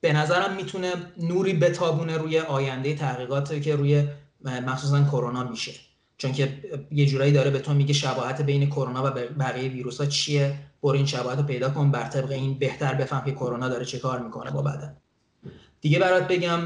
به 0.00 0.12
نظرم 0.12 0.56
می‌تونه 0.56 0.92
نوری 1.18 1.52
بتابونه 1.54 2.16
روی 2.16 2.38
آینده 2.38 2.94
تحقیقاتی 2.94 3.60
که 3.60 3.76
روی 3.76 4.08
مخصوصا 4.44 5.04
کرونا 5.04 5.44
میشه. 5.44 5.72
چون 6.24 6.32
که 6.32 6.62
یه 6.90 7.06
جورایی 7.06 7.32
داره 7.32 7.50
به 7.50 7.58
تو 7.58 7.74
میگه 7.74 7.94
شباهت 7.94 8.42
بین 8.42 8.66
کرونا 8.66 9.04
و 9.06 9.10
بقیه 9.10 9.68
ویروس 9.68 10.00
ها 10.00 10.06
چیه؟ 10.06 10.58
برو 10.82 10.96
این 10.96 11.06
شباهت 11.06 11.38
رو 11.38 11.44
پیدا 11.44 11.70
کن 11.70 11.90
بر 11.90 12.08
طبق 12.08 12.30
این 12.30 12.58
بهتر 12.58 12.94
بفهم 12.94 13.24
که 13.24 13.32
کرونا 13.32 13.68
داره 13.68 13.84
چه 13.84 13.98
کار 13.98 14.18
می‌کنه 14.22 14.50
با 14.50 14.62
بدن. 14.62 14.96
دیگه 15.80 15.98
برات 15.98 16.28
بگم 16.28 16.60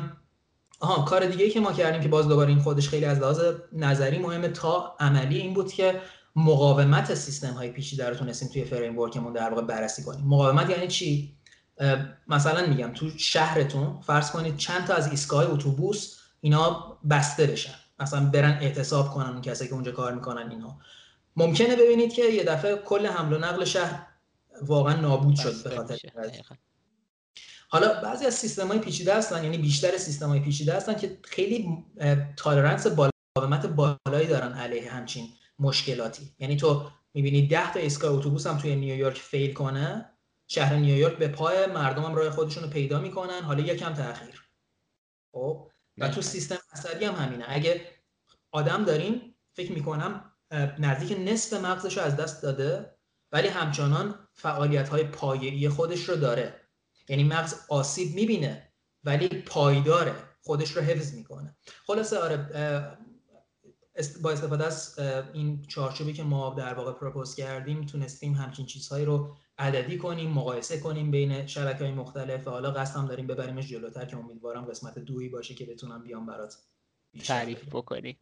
آها 0.81 1.05
کار 1.05 1.27
دیگه 1.27 1.51
که 1.51 1.61
ما 1.61 1.73
کردیم 1.73 2.01
که 2.01 2.09
باز 2.09 2.29
دوباره 2.29 2.49
این 2.49 2.59
خودش 2.59 2.89
خیلی 2.89 3.05
از 3.05 3.19
لحاظ 3.19 3.41
نظری 3.73 4.19
مهمه 4.19 4.49
تا 4.49 4.97
عملی 5.01 5.39
این 5.39 5.55
بود 5.55 5.73
که 5.73 6.01
مقاومت 6.37 7.15
سیستم 7.15 7.53
های 7.53 7.71
پیچیده 7.71 8.09
رو 8.09 8.15
تونستیم 8.15 8.49
توی 8.49 8.65
فریم 8.65 8.99
ورکمون 8.99 9.33
در 9.33 9.51
واقع 9.51 9.63
بررسی 9.63 10.03
کنیم. 10.03 10.25
مقاومت 10.25 10.71
یعنی 10.71 10.89
چی؟ 10.89 11.35
مثلا 12.29 12.67
میگم 12.67 12.93
تو 12.95 13.11
شهرتون 13.17 14.01
فرض 14.01 14.31
کنید 14.31 14.57
چند 14.57 14.87
تا 14.87 14.95
از 14.95 15.11
ایستگاه 15.11 15.51
اتوبوس 15.51 16.17
اینا 16.41 16.99
بسته 17.11 17.47
بشن. 17.47 17.75
مثلا 18.01 18.31
برن 18.31 18.59
اعتصاب 18.61 19.11
کنن 19.11 19.27
اون 19.27 19.41
کسایی 19.41 19.69
که 19.69 19.75
اونجا 19.75 19.93
کار 19.93 20.15
می‌کنن 20.15 20.51
اینها 20.51 20.81
ممکنه 21.37 21.77
ببینید 21.77 22.13
که 22.13 22.23
یه 22.23 22.45
دفعه 22.45 22.77
کل 22.77 23.07
حمل 23.07 23.33
و 23.33 23.39
نقل 23.39 23.65
شهر 23.65 24.07
واقعا 24.63 25.01
نابود 25.01 25.37
شد 25.37 25.63
به 25.65 25.77
خاطر 25.77 25.99
حالا 27.69 28.01
بعضی 28.01 28.27
از 28.27 28.35
سیستم 28.35 28.69
های 28.69 28.79
پیچیده 28.79 29.15
هستن 29.15 29.45
یعنی 29.45 29.59
بیشتر 29.59 29.97
سیستم 29.97 30.29
های 30.29 30.41
پیچیده 30.41 30.75
هستن 30.75 30.95
که 30.95 31.19
خیلی 31.25 31.85
تالرنس 32.37 32.87
مقاومت 32.87 33.67
بالایی 33.67 34.27
دارن 34.29 34.53
علیه 34.53 34.93
همچین 34.93 35.29
مشکلاتی. 35.59 36.35
یعنی 36.39 36.57
تو 36.57 36.91
می‌بینی 37.15 37.47
10 37.47 37.73
تا 37.73 37.81
ایستگاه 37.81 38.13
اتوبوس 38.13 38.47
هم 38.47 38.59
توی 38.59 38.77
نیویورک 38.77 39.19
فیل 39.19 39.53
کنه 39.53 40.11
شهر 40.47 40.75
نیویورک 40.75 41.17
به 41.17 41.29
پای 41.29 41.67
مردم 41.67 42.03
هم 42.03 42.15
راه 42.15 42.31
خودشون 42.31 42.63
رو 42.63 42.71
پیدا 42.71 43.01
می‌کنن 43.01 43.43
حالا 43.43 43.61
یکم 43.63 43.95
تاخیر 43.95 44.43
خب؟ 45.33 45.71
و 46.01 46.09
تو 46.09 46.23
سیستم 46.23 46.59
عصبی 46.73 47.05
هم 47.05 47.15
همینه. 47.15 47.45
اگه 47.49 47.87
آدم 48.53 48.85
داریم 48.85 49.35
فکر 49.53 49.73
می‌کنم 49.73 50.33
نزدیک 50.79 51.19
نصف 51.19 51.53
مغزش 51.53 51.99
رو 51.99 52.05
از 52.05 52.17
دست 52.17 52.43
داده 52.43 52.95
ولی 53.33 53.49
همچنان 53.49 54.29
فعالیت 54.33 54.89
های 54.89 55.05
پایه‌ای 55.05 55.69
خودش 55.69 56.09
رو 56.09 56.17
داره. 56.17 56.61
یعنی 57.09 57.25
مغز 57.25 57.55
آسیب 57.69 58.15
می‌بینه 58.15 58.73
ولی 59.05 59.29
پایداره. 59.29 60.15
خودش 60.43 60.71
رو 60.71 60.83
حفظ 60.83 61.15
می‌کنه. 61.15 61.57
خلاصه 61.87 62.19
آره 62.19 62.37
با 64.23 64.31
استفاده 64.31 64.65
از 64.65 64.99
این 65.33 65.63
چارچوبی 65.63 66.13
که 66.13 66.23
ما 66.23 66.55
در 66.55 66.75
واقع 66.75 66.93
پروپوز 66.93 67.35
کردیم 67.35 67.87
تونستیم 67.87 68.35
همچین 68.35 68.67
چیزهایی 68.67 69.05
رو 69.05 69.37
عددی 69.59 69.99
کنیم 69.99 70.31
مقایسه 70.31 70.81
کنیم 70.81 71.11
بین 71.11 71.47
شبکه 71.47 71.85
های 71.85 71.93
مختلف 71.93 72.47
و 72.47 72.51
حالا 72.51 72.71
قصد 72.71 72.97
هم 72.97 73.07
داریم 73.07 73.27
ببریمش 73.27 73.69
جلوتر 73.69 74.05
که 74.05 74.17
امیدوارم 74.17 74.65
قسمت 74.65 74.99
دویی 74.99 75.29
باشه 75.29 75.55
که 75.55 75.67
بتونم 75.67 76.03
بیام 76.03 76.27
برات 76.27 76.57
تعریف 77.25 77.65
بکنی. 77.65 78.19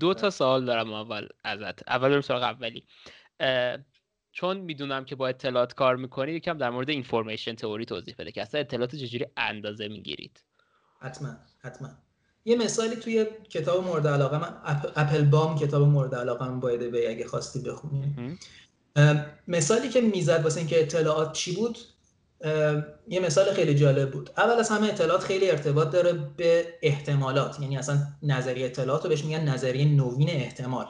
دو 0.00 0.14
تا 0.14 0.30
سوال 0.30 0.64
دارم 0.64 0.92
اول 0.92 1.28
ازت. 1.44 1.88
اول 1.88 2.08
بریم 2.08 2.20
سراغ 2.20 2.42
اولی. 2.42 2.84
چون 4.32 4.56
می‌دونم 4.56 5.04
که 5.04 5.16
با 5.16 5.28
اطلاعات 5.28 5.74
کار 5.74 5.96
می‌کنی 5.96 6.32
یکم 6.32 6.58
در 6.58 6.70
مورد 6.70 6.90
اینفورمیشن 6.90 7.54
تئوری 7.54 7.84
توضیح 7.84 8.14
بده 8.18 8.32
که 8.32 8.42
اصلا 8.42 8.60
اطلاعات 8.60 8.96
چجوری 8.96 9.26
اندازه 9.36 9.88
می‌گیرید؟ 9.88 10.44
حتما 11.00 11.36
حتما. 11.58 11.88
یه 12.44 12.56
مثالی 12.56 12.96
توی 12.96 13.26
کتاب 13.50 13.84
مورد 13.84 14.06
علاقه 14.06 14.38
من 14.38 14.60
اپل 14.96 15.24
بام 15.24 15.58
کتاب 15.58 15.82
مورد 15.82 16.14
علاقه 16.14 16.48
من 16.48 16.60
باید 16.60 16.90
به 16.90 17.10
اگه 17.10 17.26
خواستی 17.26 17.62
بخونی. 17.62 18.38
مثالی 19.48 19.88
که 19.88 20.00
می‌زد 20.00 20.40
واسه 20.44 20.58
اینکه 20.58 20.80
اطلاعات 20.80 21.32
چی 21.32 21.54
بود؟ 21.54 21.78
یه 23.08 23.20
مثال 23.20 23.52
خیلی 23.52 23.74
جالب 23.74 24.10
بود. 24.10 24.30
اول 24.36 24.52
از 24.52 24.68
همه 24.68 24.86
اطلاعات 24.86 25.22
خیلی 25.22 25.50
ارتباط 25.50 25.90
داره 25.90 26.12
به 26.36 26.66
احتمالات 26.82 27.60
یعنی 27.60 27.76
اصلا 27.76 27.98
نظریه 28.22 28.66
اطلاعات 28.66 29.02
رو 29.02 29.08
بهش 29.08 29.24
میگن 29.24 29.48
نظریه 29.48 29.84
نوین 29.84 30.30
احتمال. 30.30 30.86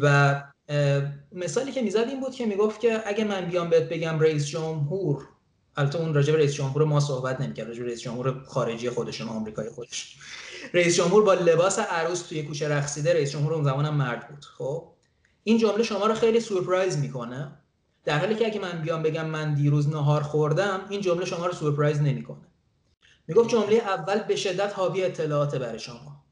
و 0.00 0.42
مثالی 1.32 1.72
که 1.72 1.82
می‌زد 1.82 2.06
این 2.08 2.20
بود 2.20 2.34
که 2.34 2.46
می‌گفت 2.46 2.80
که 2.80 3.02
اگه 3.06 3.24
من 3.24 3.44
بیام 3.44 3.70
بهت 3.70 3.88
بگم 3.88 4.20
رئیس 4.20 4.46
جمهور 4.46 5.28
البته 5.76 5.98
اون 5.98 6.14
راجع 6.14 6.32
به 6.32 6.38
رئیس 6.38 6.54
جمهور 6.54 6.84
ما 6.84 7.00
صحبت 7.00 7.40
نمی‌کرد 7.40 7.68
راجع 7.68 7.82
رئیس 7.82 8.00
جمهور 8.00 8.44
خارجی 8.46 8.90
خودشون 8.90 9.28
آمریکای 9.28 9.70
خودش. 9.70 10.16
رئیس 10.74 10.96
جمهور 10.96 11.24
با 11.24 11.34
لباس 11.34 11.78
عروس 11.78 12.22
توی 12.22 12.42
کوچه 12.42 12.68
رقصیده 12.68 13.14
رئیس 13.14 13.32
جمهور 13.32 13.54
اون 13.54 13.64
زمانم 13.64 13.94
مرد 13.94 14.28
بود 14.28 14.44
خب؟ 14.44 14.93
این 15.44 15.58
جمله 15.58 15.82
شما 15.82 16.06
رو 16.06 16.14
خیلی 16.14 16.40
سورپرایز 16.40 16.98
می‌کنه. 16.98 17.52
در 18.04 18.18
حالی 18.18 18.34
که 18.34 18.46
اگه 18.46 18.60
من 18.60 18.82
بیام 18.82 19.02
بگم 19.02 19.26
من 19.26 19.54
دیروز 19.54 19.88
نهار 19.88 20.22
خوردم 20.22 20.80
این 20.88 21.00
جمله 21.00 21.24
شما 21.24 21.46
رو 21.46 21.52
سورپرایز 21.52 22.00
نمی‌کنه. 22.00 22.46
می‌گفت 23.26 23.48
جمله 23.48 23.76
اول 23.76 24.18
به 24.18 24.36
شدت 24.36 24.72
حاوی 24.74 25.04
اطلاعات 25.04 25.54
برای 25.56 25.78
شما. 25.78 26.24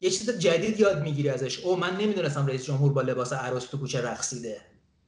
یه 0.00 0.10
چیز 0.10 0.38
جدید 0.38 0.80
یاد 0.80 1.02
می‌گیری 1.02 1.28
ازش. 1.28 1.58
او 1.58 1.76
من 1.76 1.96
نمی‌دونستم 1.96 2.46
رئیس 2.46 2.64
جمهور 2.64 2.92
با 2.92 3.02
لباس 3.02 3.32
عروس 3.32 3.64
تو 3.64 3.78
کوچه 3.78 4.02
رقصیده. 4.02 4.60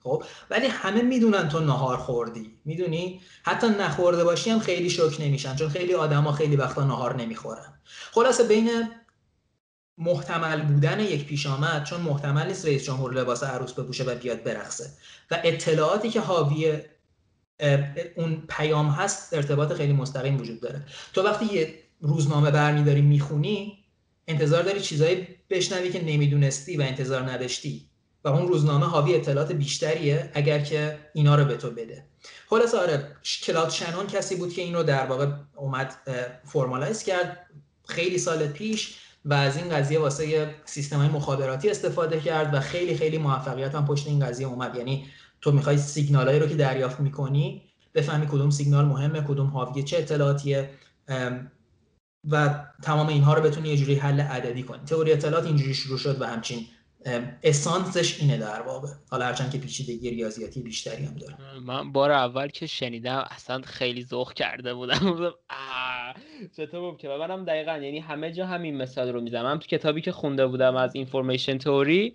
خب؟ 0.03 0.23
ولی 0.51 0.67
همه 0.67 1.03
می‌دونن 1.03 1.49
تو 1.49 1.61
نهار 1.61 1.97
خوردی. 1.97 2.59
می‌دونی؟ 2.65 3.21
حتی 3.43 3.67
نخورده 3.69 4.25
باشی 4.25 4.51
هم 4.51 4.59
خیلی 4.59 4.91
شوک 4.91 5.21
نمیشن 5.21 5.57
چون 5.57 5.69
خیلی 5.69 5.95
آدما 5.95 6.33
خیلی 6.33 6.57
وقتا 6.57 6.85
نهار 6.85 7.17
نمی‌خورن. 7.17 7.81
خلاصه 8.13 8.45
بین 8.45 8.71
محتمل 9.99 10.63
بودن 10.63 11.01
یک 11.01 11.25
پیش 11.25 11.47
آمد 11.47 11.85
چون 11.85 12.01
محتمل 12.01 12.47
نیست 12.47 12.67
رئیس 12.67 12.85
جمهور 12.85 13.15
لباس 13.15 13.43
عروس 13.43 13.73
بپوشه 13.73 14.05
و 14.05 14.15
بیاد 14.15 14.43
برقصه. 14.43 14.91
و 15.31 15.41
اطلاعاتی 15.45 16.11
که 16.11 16.21
حاوی 16.21 16.79
اون 18.17 18.43
پیام 18.49 18.89
هست 18.89 19.35
ارتباط 19.35 19.73
خیلی 19.73 19.93
مستقیم 19.93 20.41
وجود 20.41 20.61
داره. 20.61 20.83
تو 21.13 21.23
وقتی 21.23 21.55
یه 21.55 21.75
روزنامه 22.01 22.51
برمیداری 22.51 23.01
می‌خونی 23.01 23.85
انتظار 24.29 24.63
داری 24.63 24.81
چیزایی 24.81 25.29
بشنوی 25.51 25.91
که 25.91 26.05
نمی‌دونستی 26.05 26.77
و 26.77 26.83
انتظار 26.83 27.31
نداشتی. 27.31 27.89
و 28.25 28.29
اون 28.29 28.49
روزنامه 28.49 28.87
حاوی 28.87 29.15
اطلاعات 29.15 29.53
بیشتریه 29.53 30.31
اگر 30.35 30.61
که 30.61 30.99
اینا 31.15 31.35
رو 31.35 31.45
به 31.45 31.57
تو 31.57 31.71
بده. 31.71 32.05
خلاص 32.51 32.75
آره 32.75 33.17
کلاد 33.43 33.71
شنون 33.71 34.07
کسی 34.07 34.37
بود 34.37 34.53
که 34.53 34.63
این 34.63 34.75
رو 34.75 34.83
در 34.83 35.07
واقع 35.07 35.27
اومد 35.57 35.95
فرمالایز 36.45 37.03
کرد. 37.03 37.47
خیلی 37.89 38.19
سال 38.19 38.47
پیش 38.47 38.99
و 39.27 39.35
از 39.35 39.57
این 39.57 39.69
قضیه 39.69 39.99
واسه 39.99 40.55
سیستم 40.65 40.97
های 40.97 41.09
مخابراتی 41.09 41.71
استفاده 41.71 42.21
کرد 42.21 42.55
و 42.55 42.61
خیلی 42.61 42.97
خیلی 42.97 43.19
موفقیت 43.19 43.75
هم 43.75 43.87
پشت 43.87 44.07
این 44.07 44.27
قضیه 44.27 44.47
اومد. 44.47 44.77
یعنی 44.77 45.07
تو 45.41 45.53
می‌خوای 45.53 45.79
سیگنال 45.79 46.29
رو 46.29 46.47
که 46.47 46.55
دریافت 46.55 47.01
می‌کنی 47.01 47.63
بفهمی 47.95 48.27
کدوم 48.27 48.51
سیگنال 48.51 48.85
مهمه 48.85 49.21
کدوم 49.21 49.47
حاوی 49.47 49.83
چه 49.83 49.99
اطلاعاتیه 49.99 50.71
و 52.31 52.65
تمام 52.83 53.07
اینها 53.07 53.35
رو 53.35 53.43
بتونی 53.43 53.69
یه 53.69 53.77
جوری 53.77 53.95
حل 53.95 54.21
عددی 54.21 54.63
کنی. 54.63 54.85
تئوری 54.85 55.13
اطلاعات 55.13 55.47
اینجوری 55.47 55.75
شروع 55.75 55.99
شد 55.99 56.21
و 56.21 56.27
همچین 56.27 56.67
اسانسش 57.43 58.21
اینه 58.21 58.39
در 58.39 58.63
واقع. 58.63 58.89
حالا 59.11 59.25
هرچند 59.25 59.51
که 59.51 59.59
پیچیدگی 59.59 60.11
ریاضیاتی 60.11 60.63
بیشتری 60.63 61.05
هم 61.05 61.15
داره. 61.15 61.37
من 61.61 61.93
بار 61.93 62.11
اول 62.11 62.49
که 62.49 62.67
شنیدم 62.67 63.25
اصلا 63.31 63.61
خیلی 63.65 64.05
ذوق 64.05 64.33
کرده 64.33 64.75
بودم. 64.75 64.99
چطور 66.57 66.81
ممکنه؟ 66.81 67.17
منم 67.17 67.45
دقیقا 67.45 67.73
یعنی 67.73 67.99
همه 67.99 68.33
جا 68.33 68.47
همین 68.47 68.77
مثال 68.77 69.09
رو 69.09 69.21
می‌زنم. 69.21 69.59
تو 69.59 69.67
کتابی 69.67 70.01
که 70.01 70.13
خونده 70.13 70.47
بودم 70.47 70.77
از 70.77 70.95
اینفورمیشن 70.95 71.59
توری 71.59 72.15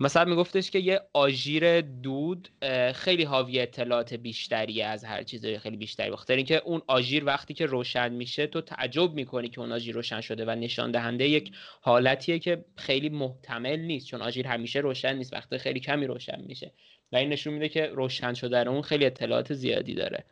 مثلا 0.00 0.24
میگفتش 0.24 0.70
که 0.70 0.78
یه 0.78 1.00
آژیر 1.12 1.80
دود 1.80 2.48
خیلی 2.94 3.24
حاوی 3.24 3.60
اطلاعات 3.60 4.14
بیشتری 4.14 4.82
از 4.82 5.04
هر 5.04 5.22
چیز 5.22 5.46
خیلی 5.46 5.76
بیشتری 5.76 6.10
بخاطر 6.10 6.36
اینکه 6.36 6.62
اون 6.64 6.82
آژیر 6.86 7.24
وقتی 7.24 7.54
که 7.54 7.66
روشن 7.66 8.12
میشه 8.12 8.46
تو 8.46 8.60
تعجب 8.60 9.14
می‌کنی 9.14 9.48
که 9.48 9.60
اون 9.60 9.72
آژیر 9.72 9.94
روشن 9.94 10.20
شده 10.20 10.44
و 10.44 10.50
نشان 10.50 10.90
دهنده 10.90 11.28
یک 11.28 11.52
حالتیه 11.80 12.38
که 12.38 12.64
خیلی 12.76 13.08
محتمل 13.08 13.78
نیست. 13.78 14.06
چون 14.06 14.22
آژیر 14.22 14.46
همیشه 14.46 14.78
روشن 14.78 15.16
نیست 15.16 15.32
وقتی 15.32 15.58
خیلی 15.58 15.80
کمی 15.80 16.06
روشن 16.06 16.42
میشه. 16.46 16.72
و 17.12 17.16
این 17.16 17.28
نشون 17.28 17.54
میده 17.54 17.68
که 17.68 17.86
روشن 17.86 18.34
شده 18.34 18.68
اون 18.68 18.82
خیلی 18.82 19.06
اطلاعات 19.06 19.54
زیادی 19.54 19.94
داره. 19.94 20.24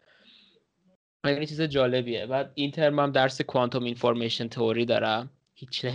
این 1.25 1.47
چیز 1.47 1.61
جالبیه. 1.61 2.27
بعد 2.27 2.51
این 2.55 2.71
ترم 2.71 2.99
هم 2.99 3.13
درس 3.13 3.41
کوانتوم 3.41 3.85
اینفورمیشن 3.85 4.49
تئوری 4.49 4.85
دارم. 4.85 5.31
هیچ 5.55 5.87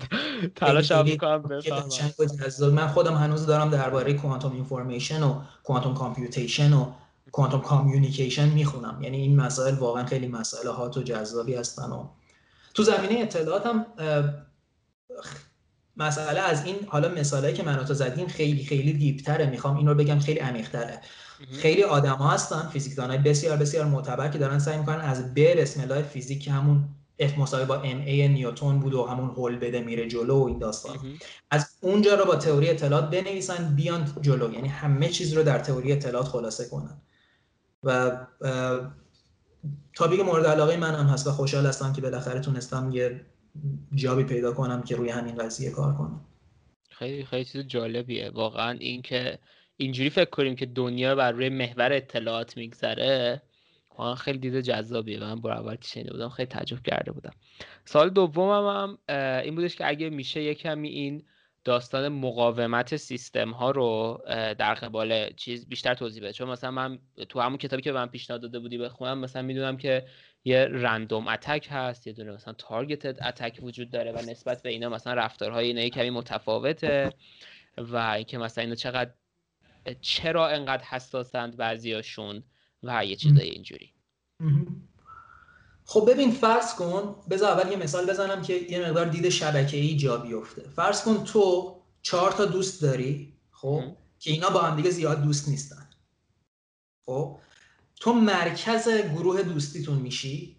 تلاش 0.56 0.92
هم 0.92 1.04
می‌کنم 1.04 1.42
بفهمم. 1.42 2.74
من 2.74 2.86
خودم 2.86 3.14
هنوز 3.14 3.46
دارم 3.46 3.70
درباره 3.70 4.14
quantum 4.14 4.52
information 4.52 5.22
و 5.22 5.42
quantum 5.62 5.94
computation 5.94 6.72
و 6.72 6.92
quantum 7.32 7.60
communication 7.60 8.48
می‌خونم. 8.48 8.98
یعنی 9.02 9.16
این 9.16 9.36
مسائل 9.36 9.74
واقعا 9.74 10.04
خیلی 10.04 10.28
مسائل 10.28 10.66
hot 10.66 10.96
و 10.96 11.02
جذابی 11.02 11.54
هستن 11.54 11.90
و 11.90 12.08
تو 12.74 12.82
زمینه 12.82 13.20
اطلاعات 13.20 13.66
هم 13.66 13.86
مسئله 15.96 16.40
از 16.40 16.64
این 16.64 16.76
حالا 16.86 17.08
مثالایی 17.08 17.54
که 17.54 17.62
من 17.62 17.84
تو 17.84 17.94
زدیم 17.94 18.26
خیلی 18.26 18.64
خیلی 18.64 18.92
deep 18.92 19.19
تره. 19.19 19.46
می‌خوام 19.46 19.76
این 19.76 19.86
رو 19.88 19.94
بگم 19.94 20.18
خیلی 20.18 20.38
عمیق‌تره. 20.38 21.00
خیلی 21.52 21.82
آدم 21.82 22.14
ها 22.14 22.30
هستن 22.30 22.68
فیزیکدانای 22.68 23.18
بسیار 23.18 23.56
بسیار 23.56 23.86
معتبر 23.86 24.28
که 24.28 24.38
دارن 24.38 24.58
سعی 24.58 24.78
می‌کنن 24.78 25.00
از 25.00 25.34
بر 25.34 25.54
اسم 25.56 26.02
فیزیک 26.02 26.48
همون 26.48 26.88
F 27.22 27.38
مساوی 27.38 27.64
با 27.64 27.74
m 27.74 28.00
a 28.00 28.28
نیوتن 28.28 28.80
بود 28.80 28.94
و 28.94 29.04
همون 29.06 29.30
هول 29.30 29.58
بده 29.58 29.80
میره 29.80 30.08
جلو 30.08 30.38
و 30.38 30.46
این 30.46 30.58
داستان. 30.58 30.98
از 31.50 31.66
اونجا 31.80 32.14
رو 32.14 32.24
با 32.24 32.36
تئوری 32.36 32.70
اطلاعات 32.70 33.10
بنویسن 33.10 33.74
بیان 33.74 34.12
جلو. 34.20 34.52
یعنی 34.52 34.68
همه 34.68 35.08
چیز 35.08 35.32
رو 35.32 35.42
در 35.42 35.58
تئوری 35.58 35.92
اطلاعات 35.92 36.28
خلاصه 36.28 36.68
کنن. 36.68 37.00
و 37.82 38.16
تاپیک 39.94 40.20
مورد 40.20 40.46
علاقه 40.46 40.76
من 40.76 40.94
هم 40.94 41.06
هست 41.06 41.26
و 41.26 41.30
خوشحال 41.30 41.66
هستم 41.66 41.92
که 41.92 42.00
بالاخره 42.00 42.40
تونستم 42.40 42.90
یه 42.92 43.20
جابی 43.94 44.24
پیدا 44.24 44.52
کنم 44.52 44.82
که 44.82 44.96
روی 44.96 45.10
همین 45.10 45.34
قضیه 45.34 45.70
کار 45.70 45.94
کنم. 45.94 46.20
خیلی 46.90 47.24
خیلی 47.24 47.44
چیز 47.44 47.66
جالبیه. 47.66 48.30
واقعا 48.30 48.70
اینکه 48.70 49.38
اینجوری 49.76 50.10
فکر 50.10 50.30
کنیم 50.30 50.56
که 50.56 50.66
دنیا 50.66 51.14
بر 51.14 51.32
روی 51.32 51.48
محور 51.48 51.92
اطلاعات 51.92 52.56
میگذره 52.56 53.42
واقعا 53.98 54.14
خیلی 54.14 54.38
دیده 54.38 54.62
جذابیه 54.62 55.20
من 55.20 55.40
بار 55.40 55.52
اول 55.52 55.76
که 55.76 56.04
بودم 56.04 56.28
خیلی 56.28 56.46
تعجب 56.46 56.82
کرده 56.82 57.12
بودم. 57.12 57.32
سال 57.84 58.10
دومم 58.10 58.66
هم 58.66 58.98
این 59.42 59.54
بودش 59.54 59.76
که 59.76 59.88
اگه 59.88 60.10
میشه 60.10 60.42
یه 60.42 60.54
کمی 60.54 60.88
این 60.88 61.22
داستان 61.64 62.08
مقاومت 62.08 62.96
سیستم 62.96 63.50
ها 63.50 63.70
رو 63.70 64.22
در 64.58 64.74
قبال 64.74 65.32
چیز 65.32 65.68
بیشتر 65.68 65.94
توضیح 65.94 66.22
بده. 66.22 66.32
چون 66.32 66.50
مثلا 66.50 66.70
من 66.70 66.98
تو 67.28 67.40
همون 67.40 67.58
کتابی 67.58 67.82
که 67.82 67.92
من 67.92 68.06
پیشنهاد 68.06 68.42
داده 68.42 68.58
بودی 68.58 68.78
بخونم 68.78 69.18
مثلا 69.18 69.42
می‌دونم 69.42 69.76
که 69.76 70.06
یه 70.44 70.64
رندوم 70.64 71.28
اتک 71.28 71.68
هست 71.70 72.06
یه 72.06 72.12
دونه 72.12 72.32
مثلا 72.32 72.54
تارگت 72.58 73.22
اتک 73.22 73.58
وجود 73.62 73.90
داره 73.90 74.12
و 74.12 74.18
نسبت 74.30 74.62
به 74.62 74.70
اینا 74.70 74.88
مثلا 74.88 75.14
رفتارهای 75.14 75.66
اینا 75.66 75.88
کمی 75.88 76.10
متفاوته 76.10 77.12
و 77.78 77.96
اینکه 77.96 78.38
مثلا 78.38 78.64
اینا 78.64 78.74
چقدر 78.74 79.10
چرا 80.00 80.48
انقدر 80.48 80.84
حساسند 80.84 81.56
بعضیاشون 81.56 82.42
و 82.82 83.04
یه 83.04 83.16
چیزای 83.16 83.50
اینجوری. 83.50 83.92
خب 85.84 86.10
ببین 86.10 86.30
فرض 86.30 86.74
کن 86.74 87.16
بذار 87.30 87.60
اول 87.60 87.70
یه 87.72 87.76
مثال 87.76 88.06
بزنم 88.06 88.42
که 88.42 88.54
یه 88.54 88.88
مقدار 88.88 89.06
دید 89.06 89.28
شبکه 89.28 89.76
ای 89.76 89.96
جا 89.96 90.16
بیفته. 90.16 90.62
فرض 90.62 91.04
کن 91.04 91.24
تو 91.24 91.76
چهار 92.02 92.32
تا 92.32 92.44
دوست 92.44 92.82
داری 92.82 93.32
خب 93.50 93.96
که 94.18 94.30
اینا 94.30 94.50
با 94.50 94.60
هم 94.60 94.76
دیگه 94.76 94.90
زیاد 94.90 95.22
دوست 95.22 95.48
نیستن. 95.48 95.90
خب 97.06 97.38
تو 98.04 98.12
مرکز 98.12 98.88
گروه 98.88 99.42
دوستیتون 99.42 99.98
میشی؟ 99.98 100.56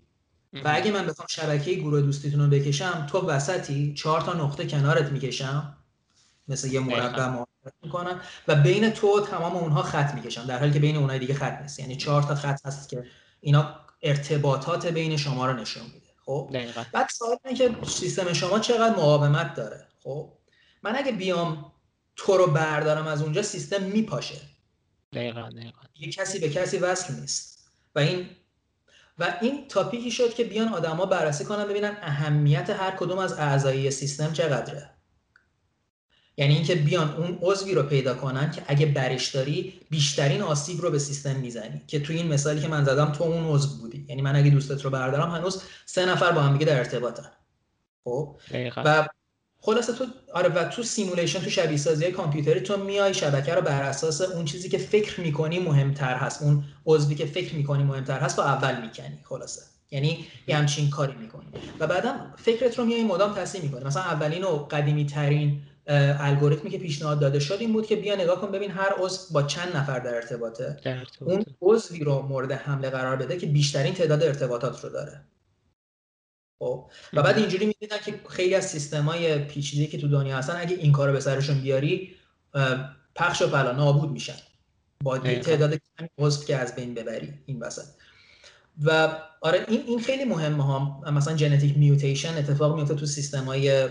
و 0.54 0.62
اگه 0.66 0.91
من 0.91 1.06
بخوام 1.06 1.28
شبکه 1.30 1.74
گروه 1.74 2.02
دوستیتون 2.02 2.39
رو 2.39 2.48
بکشم 2.48 3.08
تو 3.10 3.28
وسطی 3.28 3.93
چهار 3.93 4.22
تا 4.22 4.34
نقطه 4.34 4.68
کنارت 4.68 5.12
می‌کشم. 5.12 5.78
مثل 6.48 6.74
یه 6.74 6.80
مربع 6.80 7.43
می‌کنن. 7.84 8.20
و 8.48 8.56
بین 8.56 8.89
تو 8.89 9.22
تمام 9.22 9.56
اونها 9.56 9.84
خط 9.84 10.14
می‌کشن 10.14 10.46
در 10.46 10.60
حالی 10.60 10.72
که 10.72 10.80
بین 10.80 10.96
اونها 10.96 11.18
دیگه 11.18 11.34
خط 11.34 11.62
نیست. 11.62 11.80
یعنی 11.80 11.96
چهار 11.96 12.24
تا 12.24 12.36
خط 12.36 12.66
هست 12.66 12.89
که 12.89 13.04
اینا 13.41 13.76
ارتباطات 14.02 14.88
بین 14.88 15.18
شما 15.18 15.46
رو 15.46 15.54
نشون 15.54 15.84
میده. 15.84 16.08
خب؟ 16.26 16.50
بعد 16.93 17.10
سوال 17.10 17.38
اینه 17.46 17.58
که 17.58 17.76
سیستم 17.88 18.34
شما 18.34 18.60
چقدر 18.60 18.96
مقاومت 18.96 19.54
داره؟ 19.54 19.88
خب؟ 20.04 20.34
من 20.84 20.96
اگه 20.96 21.12
بیام 21.12 21.72
تو 22.16 22.38
رو 22.38 22.48
بردارم 22.48 23.08
از 23.08 23.22
اونجا 23.22 23.41
سیستم 23.41 23.84
میپاشه. 23.84 24.55
دقیقا 25.16 25.49
دقیقا. 25.49 25.82
یه 25.99 26.11
کسی 26.11 26.39
به 26.39 26.49
کسی 26.49 26.78
وصل 26.78 27.13
نیست. 27.13 27.70
و 27.95 27.99
این 27.99 28.30
و 29.20 29.38
این 29.41 29.68
تاپیکی 29.68 30.11
شد 30.11 30.34
که 30.34 30.43
بیان 30.43 30.68
آدما 30.68 31.05
بررسی 31.05 31.45
کنن 31.45 31.68
ببینن 31.68 31.97
اهمیت 32.01 32.70
هر 32.70 32.91
کدوم 32.91 33.18
از 33.18 33.34
اعضای 33.34 33.91
سیستم 33.91 34.34
چقدره. 34.34 34.89
یعنی 36.38 36.55
اینکه 36.55 36.76
بیان 36.76 37.16
اون 37.16 37.39
عضوی 37.41 37.74
رو 37.74 37.84
پیدا 37.84 38.16
کنن 38.16 38.51
که 38.51 38.63
اگه 38.68 38.86
برش 38.86 39.36
داری 39.36 39.82
بیشترین 39.89 40.41
آسیب 40.41 40.82
رو 40.82 40.91
به 40.91 40.99
سیستم 40.99 41.36
می‌زنی. 41.36 41.82
که 41.88 41.99
تو 41.99 42.13
این 42.13 42.28
مثالی 42.28 42.61
که 42.61 42.68
من 42.68 42.84
زدم 42.84 43.11
تو 43.11 43.24
اون 43.24 43.43
عضو 43.43 43.78
بودی. 43.78 44.05
یعنی 44.09 44.22
من 44.22 44.36
اگه 44.36 44.49
دوستت 44.49 44.82
رو 44.82 44.89
بردارم 44.89 45.32
هنوز 45.32 45.63
سه 45.86 46.05
نفر 46.05 46.32
با 46.32 46.41
هم 46.41 46.53
دیگه 46.53 46.66
در 46.66 46.78
ارتباطن. 46.78 47.32
خب؟ 48.03 48.39
و 48.78 49.07
خلاصه 49.66 49.93
تو 49.93 50.05
آره 50.34 50.49
و 50.49 50.63
تو 50.63 50.84
simulation 50.84 51.39
تو 51.39 51.49
شبیه 51.49 51.78
سازی 51.78 52.11
کامپیوتری 52.11 52.59
تو 52.59 52.84
میای 52.84 53.13
شبکه 53.13 53.53
رو 53.53 53.61
بر 53.61 53.82
اساس 53.82 54.22
اون 54.22 54.45
چیزی 54.45 54.70
که 54.70 54.78
فکر 54.78 55.22
می‌کنی 55.22 55.59
مهمتر 55.59 56.16
هست 56.16 56.41
اون 56.41 56.63
عضوی 56.86 57.16
که 57.16 57.26
فکر 57.26 57.55
می‌کنی 57.55 57.84
مهمتر 57.84 58.20
هست 58.20 58.39
و 58.39 58.41
اول 58.41 58.82
می‌کنی 58.82 59.20
خلاصه. 59.24 59.61
یعنی 59.91 60.26
یه 60.47 60.55
همچین 60.55 60.89
کاری 60.89 61.13
می‌کنی. 61.16 61.45
و 61.80 61.88
بعدا 61.88 62.16
فکرت 62.38 62.80
رو 62.80 62.86
میای 62.86 63.03
مدام 63.03 63.34
تصحیح 63.34 63.63
می‌کنی. 63.63 63.84
مثلا 63.84 64.03
اولین 64.03 64.43
و 64.43 64.47
قدیمی 64.47 65.05
ترین 65.05 65.61
الگوریتمی 65.88 66.72
که 66.72 66.78
پیشنهاد 66.78 67.20
داده 67.20 67.39
شد 67.39 67.57
این 67.59 67.74
بود 67.74 67.86
که 67.86 67.95
بیا 67.95 68.16
نگاه 68.16 68.41
کن 68.41 68.51
ببین 68.51 68.72
هر 68.72 68.89
عضو 68.99 69.34
با 69.34 69.43
چند 69.43 69.76
نفر 69.78 69.99
در 69.99 70.16
ارتباطه. 70.16 70.78
در 70.84 70.97
اون 71.22 71.45
عضوی 71.61 71.99
رو 71.99 72.22
مورد 72.22 72.51
حمله 72.51 72.89
قرار 72.89 73.16
بده 73.16 73.38
که 73.38 73.45
بیشترین 73.47 73.93
تعداد 73.93 74.24
ارتباطات 74.24 74.84
رو 74.84 74.89
داره. 74.89 75.22
خب. 76.60 76.89
و 77.14 77.24
بعد 77.24 77.38
اینجوری 77.38 77.66
می‌دیدن 77.66 77.97
که 78.06 78.20
خیلی 78.30 78.56
از 78.56 78.66
سیستمای 78.66 79.38
پیچیده‌ای 79.38 79.88
که 79.88 79.97
تو 79.97 80.08
دنیا 80.08 80.38
هستن 80.38 80.56
اگه 80.56 80.76
این 80.76 80.91
کارو 80.91 81.12
به 81.14 81.20
سرشون 81.20 81.62
بیاری 81.62 82.16
پخش 83.16 83.41
و 83.41 83.47
پلا 83.47 83.72
نابود 83.72 84.12
میشن. 84.12 84.38
با 85.03 85.18
تعداد 85.18 85.70
کمی 85.70 86.10
عضو 86.18 86.45
که 86.45 86.56
از 86.56 86.76
بین 86.76 86.93
ببری 86.93 87.34
این 87.45 87.60
وسط. 87.60 87.86
و 88.84 89.20
آره 89.41 89.66
این 89.68 89.84
این 89.88 89.99
خیلی 89.99 90.26
مهمه 90.26 90.66
ها. 90.66 91.01
مثلا 91.12 91.38
ژنتیک 91.38 91.78
میوتیشن 91.78 92.38
اتفاق 92.38 92.76
میفته 92.76 92.95
تو 92.95 93.06
سیستم 93.06 93.43
های 93.43 93.89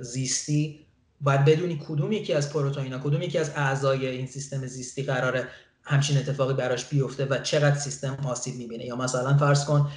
زیستی. 0.00 0.86
باید 1.20 1.44
بدونی 1.44 1.80
کدوم 1.88 2.12
یکی 2.12 2.32
از 2.32 2.52
پروتئینا 2.52 2.98
کدوم 2.98 3.22
یکی 3.22 3.38
از 3.38 3.50
اعضای 3.56 4.06
این 4.06 4.26
سیستم 4.26 4.66
زیستی 4.66 5.02
قراره 5.02 5.48
همچین 5.82 6.18
اتفاقی 6.18 6.54
براش 6.54 6.84
بیفته 6.84 7.24
و 7.24 7.38
چقدر 7.38 7.78
سیستم 7.78 8.18
آسیب 8.26 8.56
می‌بینه. 8.56 8.84
یا 8.84 8.96
مثلا 8.96 9.36
فرض 9.36 9.64
کن 9.64 9.90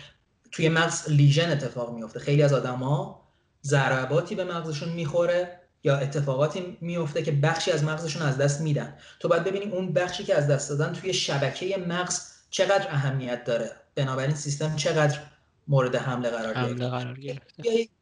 توی 0.56 0.70
مغز 0.70 1.10
لیژن 1.10 1.51
اتفاق 1.51 1.93
میفته 1.93 2.20
خیلی 2.20 2.43
از 2.43 2.53
آدما 2.53 3.22
ضرباتی 3.64 4.36
به 4.36 4.43
مغزشون 4.43 4.89
می‌خوره 4.89 5.60
یا 5.84 5.97
اتفاقاتی 5.97 6.78
میفته 6.82 7.24
که 7.24 7.32
بخشی 7.32 7.72
از 7.72 7.84
مغزشون 7.84 8.22
از 8.22 8.38
دست 8.38 8.62
میدن. 8.62 8.97
تو 9.20 9.28
باید 9.28 9.43
ببینی 9.43 9.66
اون 9.66 9.93
بخشی 9.93 10.24
که 10.24 10.36
از 10.36 10.47
دست 10.47 10.70
دادن 10.70 10.93
توی 10.93 11.14
شبکه 11.14 11.78
مغز 11.78 12.22
چقدر 12.49 12.88
اهمیت 12.89 13.43
داره. 13.43 13.72
بنابراین 13.95 14.36
سیستم 14.36 14.76
چقدر 14.76 15.20
مورد 15.68 15.95
حمله 15.95 16.30
قرار 16.30 16.53
حمله 16.53 16.89
قرار 16.89 17.18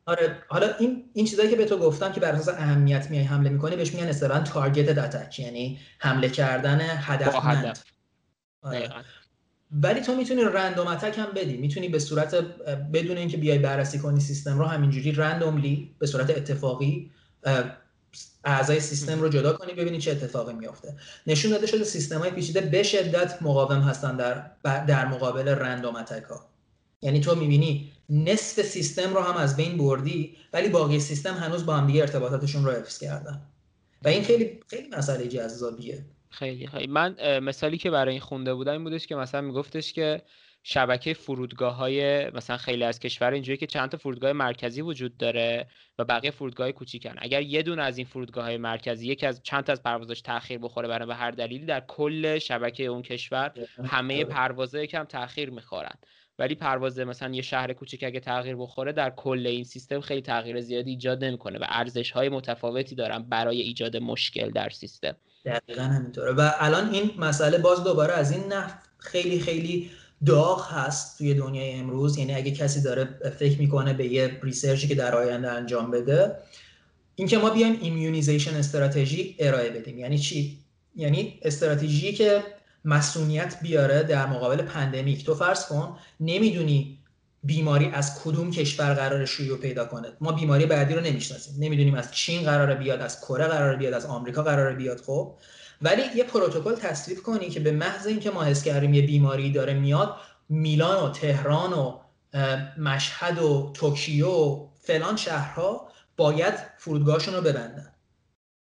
آره 0.05 0.43
حالا 0.47 0.67
این 0.79 1.09
این 1.13 1.25
چیزایی 1.25 1.49
که 1.49 1.55
به 1.55 1.65
تو 1.65 1.77
گفتم 1.77 2.11
که 2.11 2.19
بر 2.19 2.31
اساس 2.31 2.55
اهمیت 2.55 3.09
میای 3.09 3.23
حمله 3.23 3.49
می‌کنی 3.49 3.75
بهش 3.75 3.93
میگن 3.93 4.07
اصطلاحا 4.07 4.41
تارگت 4.41 4.97
اتک 4.97 5.39
یعنی 5.39 5.79
حمله 5.99 6.29
کردن 6.29 6.81
هدفمند. 6.81 7.65
هدف. 7.65 7.83
آره. 8.61 8.89
ولی 9.81 10.01
تو 10.01 10.15
می‌تونی 10.15 10.41
رندوم 10.41 10.87
اتک 10.87 11.17
هم 11.17 11.31
بدی. 11.35 11.57
می‌تونی 11.57 11.89
به 11.89 11.99
صورت 11.99 12.35
بدون 12.93 13.17
اینکه 13.17 13.37
بیای 13.37 13.59
بررسی 13.59 13.99
کنی 13.99 14.19
سیستم 14.19 14.59
رو 14.59 14.65
همینجوری 14.65 15.11
رندوملی 15.11 15.95
به 15.99 16.07
صورت 16.07 16.29
اتفاقی 16.29 17.11
اعضای 18.43 18.79
سیستم 18.79 19.21
رو 19.21 19.29
جدا 19.29 19.53
کنی 19.53 19.73
ببینی 19.73 19.97
چه 19.97 20.11
اتفاقی 20.11 20.53
میافته. 20.53 20.95
نشون 21.27 21.51
داده 21.51 21.67
شده 21.67 21.83
سیستم 21.83 22.17
های 22.19 22.31
پیچیده 22.31 22.61
به 22.61 22.83
شدت 22.83 23.41
مقاوم 23.41 23.81
هستن 23.81 24.17
در 24.17 24.51
در 24.85 25.07
مقابل 25.07 25.47
رندوم 25.47 25.95
اتک 25.95 26.23
ها. 26.23 26.49
یعنی 27.01 27.19
تو 27.19 27.35
می‌بینی 27.35 27.91
نصف 28.09 28.61
سیستم 28.61 29.13
رو 29.13 29.21
هم 29.21 29.37
از 29.37 29.55
بین 29.55 29.77
بردی 29.77 30.35
ولی 30.53 30.69
باقی 30.69 30.99
سیستم 30.99 31.33
هنوز 31.33 31.65
با 31.65 31.75
هم 31.75 31.87
دیگه 31.87 32.01
ارتباطاتشون 32.01 32.65
رو 32.65 32.71
حفظ 32.71 32.97
کردن. 32.97 33.41
و 34.03 34.07
این 34.07 34.23
خیلی 34.23 34.59
خیلی 34.67 34.89
مسئله 34.97 35.27
جذابیه. 35.27 36.05
خیلی 36.33 36.67
خیلی. 36.67 36.87
من 36.87 37.39
مثالی 37.39 37.77
که 37.77 37.91
برای 37.91 38.11
این 38.11 38.21
خونده 38.21 38.53
بودم 38.53 38.71
این 38.71 38.83
بودش 38.83 39.07
که 39.07 39.15
مثلا 39.15 39.41
میگفتش 39.41 39.93
که 39.93 40.21
شبکه 40.63 41.13
فرودگاه 41.13 41.75
های 41.75 42.29
مثلا 42.29 42.57
خیلی 42.57 42.83
از 42.83 42.99
کشور 42.99 43.31
اینجوری 43.31 43.57
که 43.57 43.67
چند 43.67 43.89
تا 43.89 43.97
فرودگاه 43.97 44.33
مرکزی 44.33 44.81
وجود 44.81 45.17
داره 45.17 45.67
و 45.99 46.03
بقیه 46.05 46.31
فرودگاه 46.31 46.71
کوچیکن. 46.71 47.15
اگر 47.17 47.41
یه 47.41 47.63
دونه 47.63 47.81
از 47.81 47.97
این 47.97 48.07
فرودگاه 48.07 48.43
های 48.43 48.57
مرکزی 48.57 49.07
یکی 49.07 49.25
از 49.25 49.43
چند 49.43 49.63
تا 49.63 49.71
از 49.71 49.83
پروازاش 49.83 50.21
تاخیر 50.21 50.57
بخوره 50.57 50.87
برای 50.87 51.07
به 51.07 51.15
هر 51.15 51.31
دلیلی 51.31 51.65
در 51.65 51.79
کل 51.87 52.39
شبکه 52.39 52.83
اون 52.83 53.01
کشور 53.01 53.53
همه 53.85 54.25
پروازها 54.35 54.81
یکم 54.81 55.03
تاخیر 55.03 55.49
می‌خورن. 55.49 55.95
ولی 56.39 56.55
پرواز 56.55 56.99
مثلا 56.99 57.35
یه 57.35 57.41
شهر 57.41 57.73
کوچیک 57.73 58.03
اگه 58.03 58.19
تغییر 58.19 58.55
بخوره 58.55 58.91
در 58.91 59.09
کل 59.09 59.47
این 59.47 59.63
سیستم 59.63 60.01
خیلی 60.01 60.21
تغییر 60.21 60.61
زیادی 60.61 60.89
ایجاد 60.89 61.23
نمی‌کنه 61.23 61.59
و 61.59 61.65
ارزش 61.67 62.11
های 62.11 62.29
متفاوتی 62.29 62.95
دارن 62.95 63.23
برای 63.23 63.61
ایجاد 63.61 63.97
مشکل 63.97 64.49
در 64.49 64.69
سیستم. 64.69 65.15
دقیقا 65.45 65.81
همینطوره. 65.81 66.31
و 66.31 66.51
الان 66.59 66.93
این 66.93 67.11
مسئله 67.17 67.57
باز 67.57 67.83
دوباره 67.83 68.13
از 68.13 68.31
این 68.31 68.53
نحو 68.53 68.71
خیلی 68.97 69.39
خیلی 69.39 69.89
داغ 70.25 70.71
هست 70.71 71.17
توی 71.17 71.33
دنیای 71.33 71.71
امروز. 71.73 72.17
یعنی 72.17 72.33
اگه 72.35 72.51
کسی 72.51 72.81
داره 72.81 73.05
فکر 73.39 73.59
می‌کنه 73.59 73.93
به 73.93 74.05
یه 74.05 74.39
research 74.43 74.82
ی 74.82 74.87
که 74.87 74.95
در 74.95 75.15
آینده 75.15 75.51
انجام 75.51 75.91
بده 75.91 76.35
اینکه 77.15 77.37
ما 77.37 77.49
بیایم 77.49 77.79
immunization 77.81 78.55
strategy 78.55 79.35
ارائه 79.39 79.69
بدیم. 79.69 79.99
یعنی 79.99 80.19
چی؟ 80.19 80.59
یعنی 80.95 81.39
استراتژی 81.41 82.13
که 82.13 82.43
مصونیت 82.85 83.57
بیاره 83.61 84.03
در 84.03 84.25
مقابل 84.25 84.61
pandemic. 84.61 85.25
تو 85.25 85.35
فرض 85.35 85.65
کن 85.65 85.97
نمی‌دونی 86.19 86.99
بیماری 87.43 87.89
از 87.93 88.23
کدوم 88.23 88.51
کشور 88.51 88.93
قرار 88.93 89.25
شیوع 89.25 89.57
پیدا 89.57 89.85
کنه؟ 89.85 90.07
ما 90.21 90.31
بیماری 90.31 90.65
بعدی 90.65 90.93
رو 90.93 91.01
نمی‌شناسیم. 91.01 91.55
نمی‌دونیم 91.59 91.95
از 91.95 92.11
چین 92.11 92.43
قرار 92.43 92.75
بیاد 92.75 93.01
از 93.01 93.19
کره 93.21 93.47
قرار 93.47 93.75
بیاد 93.75 93.93
از 93.93 94.05
آمریکا 94.05 94.43
قرار 94.43 94.73
بیاد 94.73 95.01
خب؟ 95.01 95.35
ولی 95.81 96.01
یه 96.15 96.23
پروتکل 96.23 96.75
تصویب 96.75 97.17
کنی 97.23 97.49
که 97.49 97.59
به 97.59 97.71
محض 97.71 98.07
اینکه 98.07 98.31
ما 98.31 98.43
حس 98.43 98.63
کردیم 98.63 98.93
یه 98.93 99.01
بیماری 99.01 99.51
داره 99.51 99.73
میاد 99.73 100.15
میلان 100.49 101.03
و 101.03 101.11
تهران 101.11 101.73
و 101.73 101.99
مشهد 102.77 103.41
و 103.41 103.71
توکیو 103.73 104.27
و 104.29 104.67
فلان 104.81 105.15
شهرها 105.15 105.87
باید 106.17 106.53
فرودگاهشون 106.77 107.33
رو 107.33 107.41
ببندن. 107.41 107.93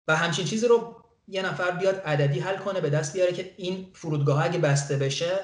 و 0.09 0.16
همچین 0.16 0.45
چیزی 0.45 0.68
رو 0.68 0.97
یه 1.29 1.43
نفر 1.43 1.71
بیاد 1.71 2.01
عددی 2.01 2.41
حل 2.41 2.57
کنه 2.57 2.81
به 2.81 2.91
دست 2.91 3.12
بیاره 3.12 3.33
که 3.33 3.55
این 3.57 3.87
فرودگاه 3.95 4.45
اگه 4.45 4.59
بسته 4.59 4.97
بشه 4.97 5.41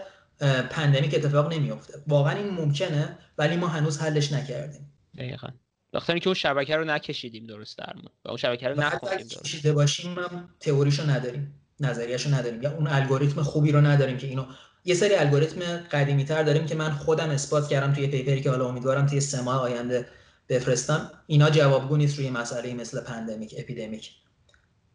pandemic 0.70 1.14
اتفاق 1.14 1.53
نمیفته 1.53 2.03
واقعا 2.07 2.37
این 2.37 2.51
ممکنه 2.51 3.18
ولی 3.39 3.57
ما 3.57 3.68
هنوز 3.68 3.99
حلش 3.99 4.32
نکردیم. 4.32 4.93
دقیقا. 5.18 5.49
داختر 5.93 6.18
که 6.18 6.28
اون 6.28 6.34
شبکه 6.34 6.76
رو 6.76 6.84
نکشیدیم 6.84 7.47
درست 7.47 7.78
درمون 7.78 8.11
و 8.24 8.28
اون 8.28 8.37
شبکه 8.37 8.68
رو 8.68 8.74
درست. 8.74 9.66
باشیم 9.66 10.18
هم 10.18 10.49
تئوریشو 10.61 11.11
نداریم. 11.11 11.61
نظریهشو 11.80 12.34
نداریم. 12.34 12.62
یا 12.62 12.72
اون 12.72 12.87
الگوریتم 12.87 13.43
خوبی 13.43 13.72
رو 13.72 13.80
نداریم 13.80 14.16
که 14.16 14.26
اینو. 14.26 14.47
یه 14.84 14.95
سری 14.95 15.14
الگوریتم 15.14 15.76
قدیمی 15.76 16.24
تر 16.24 16.43
داریم 16.43 16.66
که 16.66 16.74
من 16.74 16.91
خودم 16.91 17.30
اثبات 17.30 17.68
کردم 17.68 17.93
توی 17.93 18.07
paper 18.07 18.35
ی 18.35 18.41
که 18.41 18.51
حالا 18.51 18.68
امیدوارم 18.68 19.07
توی 19.07 19.20
سه 19.20 19.43
ماه 19.43 19.61
آینده 19.61 20.09
بفرستم. 20.49 21.11
اینا 21.26 21.51
جوابگو 21.51 21.97
نیست 21.97 22.18
روی 22.18 22.30
مسئله 22.30 22.74
مثل 22.74 23.01
pandemic 23.01 23.55
epidemic. 23.59 24.11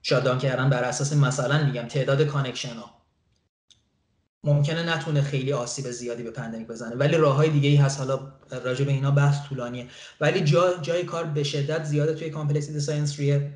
shutdown 0.03 0.37
کردن 0.37 0.69
بر 0.69 0.83
اساس 0.83 1.13
مثلا 1.13 1.63
میگم 1.63 1.87
تعداد 1.87 2.21
connection 2.21 2.75
ها 2.75 3.00
ممکنه 4.43 4.95
نتونه 4.95 5.21
خیلی 5.21 5.53
آسیب 5.53 5.91
زیادی 5.91 6.23
به 6.23 6.31
pandemic 6.31 6.67
بزنه 6.67 6.95
ولی 6.95 7.17
راه 7.17 7.35
های 7.35 7.49
دیگه 7.49 7.69
ای 7.69 7.75
هست. 7.75 7.99
حالا 7.99 8.19
راجع 8.63 8.85
به 8.85 8.91
اینا 8.91 9.11
بحث 9.11 9.47
طولانیه. 9.49 9.87
ولی 10.21 10.41
جا 10.41 10.77
جای 10.81 11.03
کار 11.03 11.23
به 11.23 11.43
شدت 11.43 11.83
زیاده 11.83 12.13
توی 12.13 12.29
complexity 12.29 12.79
science 12.79 13.19
روی 13.19 13.49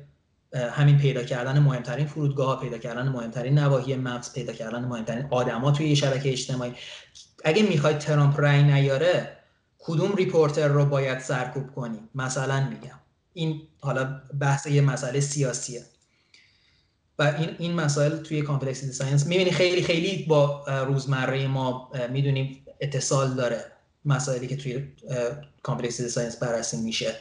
همین 0.54 0.98
پیدا 0.98 1.22
کردن 1.22 1.58
مهمترین 1.58 2.06
فرودگاه 2.06 2.60
پیدا 2.60 2.78
کردن 2.78 3.08
مهمترین 3.08 3.58
نواحی 3.58 3.96
مغز 3.96 4.32
پیدا 4.32 4.52
کردن 4.52 4.84
مهمترین 4.84 5.26
آدما 5.30 5.70
توی 5.70 5.96
شبکه 5.96 6.30
اجتماعی. 6.32 6.72
اگه 7.44 7.62
می‌خواید 7.62 7.98
ترامپ 7.98 8.40
رای 8.40 8.62
نیاره 8.62 9.36
کدوم 9.78 10.14
reporter 10.14 10.68
رو 10.68 10.86
باید 10.86 11.18
سرکوب 11.18 11.74
کنی؟ 11.74 12.08
مثلا 12.14 12.68
میگم. 12.68 12.98
این 13.32 13.62
حالا 13.80 14.20
بحث 14.40 14.66
یه 14.66 14.80
مسئله 14.80 15.20
سیاسیه. 15.20 15.84
و 17.18 17.22
این 17.22 17.56
این 17.58 17.74
مسائل 17.74 18.16
توی 18.16 18.42
complexity 18.42 18.92
science 18.92 19.26
می‌بینی 19.26 19.50
خیلی 19.50 19.82
خیلی 19.82 20.24
با 20.28 20.64
روزمره 20.86 21.46
ما 21.46 21.92
می‌دونیم 22.10 22.64
اتصال 22.80 23.34
داره 23.34 23.64
مسائلی 24.04 24.46
که 24.46 24.56
توی 24.56 24.88
complexity 25.62 26.08
science 26.08 26.36
بررسی 26.36 26.76
میشه. 26.76 27.14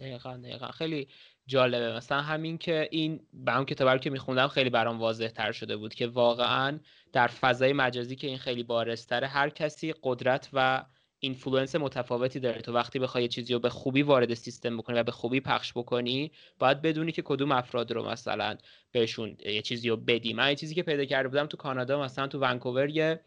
دقیقا 0.00 0.36
دقیقا. 0.36 0.70
خیلی 0.70 1.08
جالبه. 1.46 1.96
مثلا 1.96 2.20
همین 2.20 2.58
که 2.58 2.88
این 2.90 3.20
به 3.32 3.56
اون 3.56 3.64
کتاب 3.64 4.00
که 4.00 4.10
میخوندم 4.10 4.48
خیلی 4.48 4.70
برام 4.70 5.00
واضح 5.00 5.28
تر 5.28 5.52
شده 5.52 5.76
بود 5.76 5.94
که 5.94 6.06
واقعا 6.06 6.78
در 7.12 7.26
فضای 7.26 7.72
مجازی 7.72 8.16
که 8.16 8.26
این 8.26 8.38
خیلی 8.38 8.62
بارزتره 8.62 9.26
هر 9.26 9.48
کسی 9.48 9.94
قدرت 10.02 10.48
و 10.52 10.84
influence 11.20 11.76
متفاوتی 11.76 12.40
داره. 12.40 12.60
تو 12.60 12.72
وقتی 12.72 12.98
بخوای 12.98 13.22
یه 13.22 13.28
چیزی 13.28 13.52
رو 13.52 13.58
به 13.58 13.70
خوبی 13.70 14.02
وارد 14.02 14.34
سیستم 14.34 14.76
بکنی 14.76 14.98
و 14.98 15.02
به 15.02 15.12
خوبی 15.12 15.40
پخش 15.40 15.72
بکنی 15.72 16.32
باید 16.58 16.82
بدونی 16.82 17.12
که 17.12 17.22
کدوم 17.22 17.52
افراد 17.52 17.92
رو 17.92 18.08
مثلا 18.08 18.56
بهشون 18.92 19.36
یه 19.46 19.62
چیزی 19.62 19.88
رو 19.88 19.96
بدی. 19.96 20.32
من 20.32 20.48
یه 20.48 20.54
چیزی 20.54 20.74
که 20.74 20.82
پیدا 20.82 21.04
کرده 21.04 21.28
بودم 21.28 21.46
تو 21.46 21.56
کانادا 21.56 22.02
مثلا 22.02 22.26
تو 22.26 22.38
ونکوور 22.38 22.88
یه 22.88 23.20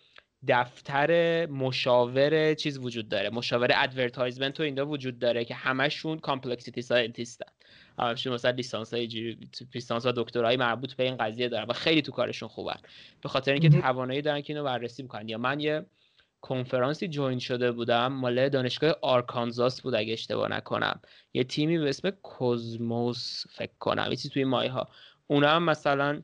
دفتر 0.47 1.45
مشاور 1.45 2.53
چیز 2.53 2.77
وجود 2.77 3.09
داره. 3.09 3.29
مشاور 3.29 3.71
advertisement 3.75 4.59
و 4.59 4.63
اینجا 4.63 4.85
وجود 4.85 5.19
داره 5.19 5.45
که 5.45 5.55
همشون 5.55 6.19
complexity 6.19 6.81
scientist 6.81 7.44
ن 7.44 7.51
همشون 7.99 8.33
مثلا 8.33 8.51
لیسانس 8.51 8.93
های 8.93 9.37
لیسانس 9.73 10.05
و 10.05 10.11
دکترای 10.15 10.57
مربوط 10.57 10.93
به 10.93 11.03
این 11.03 11.17
قضیه 11.17 11.49
دارن 11.49 11.65
و 11.69 11.73
خیلی 11.73 12.01
تو 12.01 12.11
کارشون 12.11 12.49
خوبن. 12.49 12.79
به 13.21 13.29
خاطر 13.29 13.51
اینکه 13.51 13.69
توانایی 13.69 14.21
دارن 14.21 14.41
که 14.41 14.53
اینو 14.53 14.65
بررسی 14.65 15.03
بکنن. 15.03 15.29
یا 15.29 15.37
من 15.37 15.59
یه 15.59 15.85
کنفرانسی 16.41 17.07
join 17.07 17.39
شده 17.39 17.71
بودم. 17.71 18.07
مال 18.07 18.49
دانشگاه 18.49 18.95
آرکانزاس 19.01 19.81
بود 19.81 19.95
اگه 19.95 20.13
اشتباه 20.13 20.51
نکنم. 20.51 20.99
یه 21.33 21.43
تیمی 21.43 21.77
به 21.77 21.89
اسم 21.89 22.09
کوزموس 22.09 23.43
فکر 23.49 23.73
کنم. 23.79 24.07
یه 24.09 24.15
توی 24.15 24.43
مایه 24.43 24.71
ها 24.71 24.87
اونا 25.27 25.49
هم 25.49 25.63
مثلا 25.63 26.21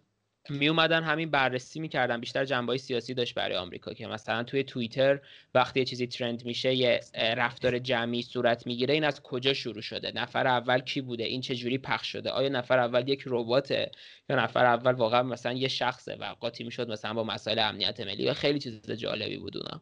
می 0.50 0.68
اومدن 0.68 1.04
همین 1.04 1.32
بررسی 1.32 1.80
می‌کردن. 1.80 2.20
بیشتر 2.20 2.46
جنبه 2.46 2.78
سیاسی 2.78 3.14
داشت 3.14 3.34
برای 3.34 3.58
آمریکا 3.58 3.94
که 3.94 4.08
مثلا 4.08 4.44
توی 4.44 4.64
توییتر 4.64 5.20
وقتی 5.54 5.80
یه 5.80 5.86
چیزی 5.86 6.08
ترند 6.08 6.46
میشه 6.46 6.74
یه 6.74 7.02
رفتار 7.14 7.80
جمعی 7.80 8.22
صورت 8.22 8.68
می‌گیره. 8.68 8.94
این 8.94 9.04
از 9.04 9.22
کجا 9.22 9.54
شروع 9.54 9.82
شده؟ 9.82 10.12
نفر 10.16 10.48
اول 10.48 10.80
کی 10.80 11.02
بوده؟ 11.02 11.24
این 11.24 11.42
چه 11.42 11.56
جوری 11.56 11.78
پخش 11.78 12.08
شده؟ 12.08 12.30
آیا 12.30 12.50
نفر 12.50 12.80
اول 12.80 13.10
یک 13.10 13.24
رباته؟ 13.26 13.92
یا 14.30 14.36
نفر 14.36 14.66
اول 14.66 14.92
واقعا 14.92 15.24
مثلا 15.24 15.54
یه 15.54 15.68
شخصه 15.68 16.16
و 16.16 16.24
قاطی 16.40 16.64
می‌شد 16.64 16.92
مثلا 16.92 17.14
با 17.14 17.24
مسائل 17.24 17.60
امنیت 17.60 18.00
ملی؟ 18.00 18.30
و 18.30 18.34
خیلی 18.34 18.60
چیز 18.60 18.92
جالبی 18.92 19.38
بود 19.38 19.58
اونا. 19.58 19.82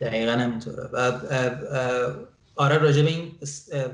دقیقا 0.00 0.32
همینطوره. 0.32 0.88
و 0.92 1.12
آره 2.56 2.78
راجع 2.78 3.02
به 3.02 3.08
این 3.08 3.32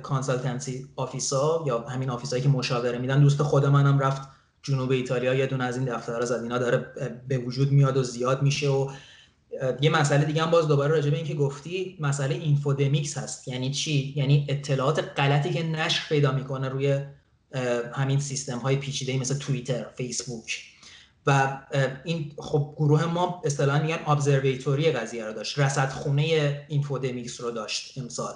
کانسالتنسی 0.02 0.86
آفیسا 0.96 1.64
یا 1.66 1.78
همین 1.78 2.10
آفیسایی 2.10 2.42
که 2.42 2.48
مشاوره 2.48 2.98
میدن 2.98 3.20
دوست 3.20 3.42
خود 3.42 3.66
منم 3.66 3.98
رفت 3.98 4.28
جنوب 4.62 4.90
ایتالیا 4.90 5.34
یه 5.34 5.46
دونه 5.46 5.64
از 5.64 5.76
این 5.76 5.84
دفترها 5.84 6.24
زد. 6.24 6.42
اینا 6.42 6.58
داره 6.58 6.86
به 7.28 7.38
وجود 7.38 7.72
میاد 7.72 7.96
و 7.96 8.02
زیاد 8.02 8.42
میشه 8.42 8.68
و 8.68 8.90
یه 9.80 9.90
مسئله 9.90 10.24
دیگه 10.24 10.42
هم 10.42 10.50
باز 10.50 10.68
دوباره 10.68 10.92
راجع 10.92 11.10
به 11.10 11.16
این 11.16 11.26
که 11.26 11.34
گفتی 11.34 11.96
مسئله 12.00 12.34
infodemics 12.34 13.18
هست. 13.18 13.48
یعنی 13.48 13.70
چی؟ 13.70 14.12
یعنی 14.16 14.46
اطلاعات 14.48 14.98
غلطی 15.16 15.50
که 15.50 15.62
نشر 15.62 16.08
پیدا 16.08 16.32
می‌کنه 16.32 16.68
روی 16.68 17.00
همین 17.94 18.20
سیستم 18.20 18.58
های 18.58 18.76
پیچیده 18.76 19.18
مثل 19.18 19.38
توییتر 19.38 19.86
فیسبوک. 19.96 20.62
و 21.26 21.60
این 22.04 22.32
خب 22.38 22.74
گروه 22.76 23.04
ما 23.04 23.42
اصطلاحا 23.44 23.82
میگن 23.82 23.98
observatory 24.06 24.92
قضیه 24.92 25.24
رو 25.24 25.32
داشت 25.32 25.58
رصد 25.58 25.88
خونه 25.88 26.66
infodemics 26.68 27.40
رو 27.40 27.50
داشت 27.50 27.98
امسال. 27.98 28.34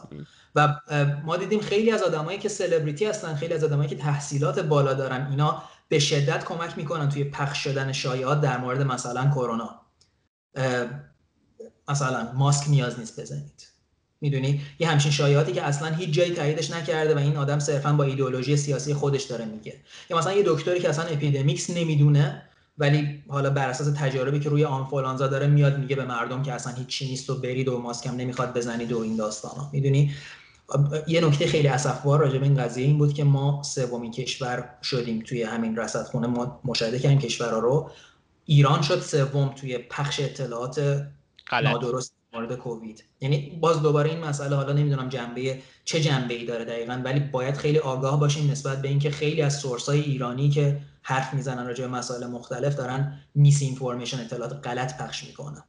و 0.55 0.81
ما 1.25 1.37
دیدیم 1.37 1.61
خیلی 1.61 1.91
از 1.91 2.03
آدمایی 2.03 2.39
که 2.39 2.49
سلبریتی 2.49 3.05
هستن 3.07 3.35
خیلی 3.35 3.55
از 3.55 3.65
آدمایی 3.65 3.89
که 3.89 3.97
تحصیلات 3.97 4.59
بالا 4.59 4.95
دارن 4.95 5.27
اینا 5.31 5.63
به 5.89 5.99
شدت 5.99 6.45
کمک 6.45 6.79
می‌کنن 6.79 7.09
توی 7.09 7.25
پخش 7.25 7.65
شدن 7.65 7.93
شایعات 7.93 8.41
در 8.41 8.59
مورد 8.59 8.83
مثلا 8.83 9.31
کرونا. 9.31 9.81
مثلا 11.89 12.33
ماسک 12.35 12.71
نیاز 12.71 12.99
نیست 12.99 13.21
بزنید. 13.21 13.67
می‌دونی؟ 14.21 14.61
یه 14.79 14.89
همچین 14.89 15.13
شایعاتی 15.13 15.53
که 15.53 15.63
اصلا 15.63 15.89
هیچ 15.89 16.11
جایی 16.11 16.35
تاییدش 16.35 16.71
نکرده 16.71 17.15
و 17.15 17.19
این 17.19 17.37
آدم 17.37 17.59
صرفا 17.59 17.93
با 17.93 18.05
ایدئولوژی 18.05 18.57
سیاسی 18.57 18.95
خودش 18.95 19.23
داره 19.23 19.45
میگه. 19.45 19.77
یا 20.11 20.19
مثلا 20.19 20.33
یه 20.33 20.43
دکتری 20.47 20.81
که 20.81 20.89
اصلا 20.89 21.05
اپیدمیکس 21.05 21.71
نمی‌دونه 21.71 22.43
ولی 22.79 23.23
حالا 23.29 23.51
بر 23.51 23.69
اساس 23.69 23.93
تجاربی 23.97 24.41
که 24.41 24.49
روی 24.49 24.65
آنفولانزا 24.65 25.27
داره 25.27 25.47
میاد 25.47 25.79
میگه 25.79 25.97
به 25.97 26.05
مردم 26.05 26.43
که 26.43 26.53
اصلا 26.53 26.73
هیچ 26.73 27.03
نیست 27.03 27.31
و 27.31 27.35
برید 27.35 27.69
و 27.69 27.79
ماسکم 27.79 28.17
نمی‌خواد 28.17 28.57
بزنید 28.57 28.93
و 28.93 28.99
این 28.99 29.17
داستانا 29.17 29.71
می‌دونی؟ 29.73 30.15
یه 31.07 31.21
نکته 31.27 31.47
خیلی 31.47 31.69
اسفبار 31.69 32.21
راجع 32.21 32.39
به 32.39 32.45
این 32.45 32.57
قضیه 32.57 32.87
این 32.87 32.99
بود 32.99 33.15
که 33.15 33.25
ما 33.25 33.63
سومین 33.63 34.11
کشور 34.11 34.69
شدیم 34.83 35.23
توی 35.27 35.43
همین 35.43 35.77
رصدخونه. 35.77 36.27
ما 36.27 36.61
مشاهده 36.65 36.99
کردیم 36.99 37.19
کشورها 37.19 37.59
رو. 37.59 37.91
ایران 38.47 38.83
شد 38.83 39.01
سوم 39.01 39.49
توی 39.49 39.79
پخش 39.79 40.21
اطلاعات 40.21 41.07
نادرست. 41.53 42.20
مورد 42.33 42.55
کووید. 42.55 43.05
یعنی 43.21 43.59
باز 43.61 43.83
دوباره 43.83 44.11
این 44.11 44.21
مسئله 44.21 44.57
حالا 44.57 44.73
نمی‌دونم 44.73 45.09
جنبه 45.09 45.59
چه 45.85 46.01
جنبه 46.01 46.35
ای 46.35 46.45
داره 46.45 46.65
دقیقا 46.65 47.03
ولی 47.05 47.21
باید 47.21 47.57
خیلی 47.57 47.79
آگاه 47.79 48.21
باشیم 48.21 48.51
نسبت 48.51 48.83
به 48.83 48.89
اینکه 48.89 49.11
خیلی 49.11 49.43
از 49.43 49.59
سورس 49.59 49.89
های 49.89 50.01
ایرانی 50.01 50.51
که 50.51 50.81
حرف 51.03 51.35
می‌زنن 51.35 51.67
راجع 51.67 51.87
به 51.87 51.91
مسائل 51.91 52.27
مختلف 52.27 52.77
دارن 52.77 53.21
میس 53.35 53.63
اینفورمیشن 53.63 54.21
اطلاعات 54.21 54.67
غلط 54.67 55.03
پخش 55.03 55.25
می‌کنن. 55.25 55.65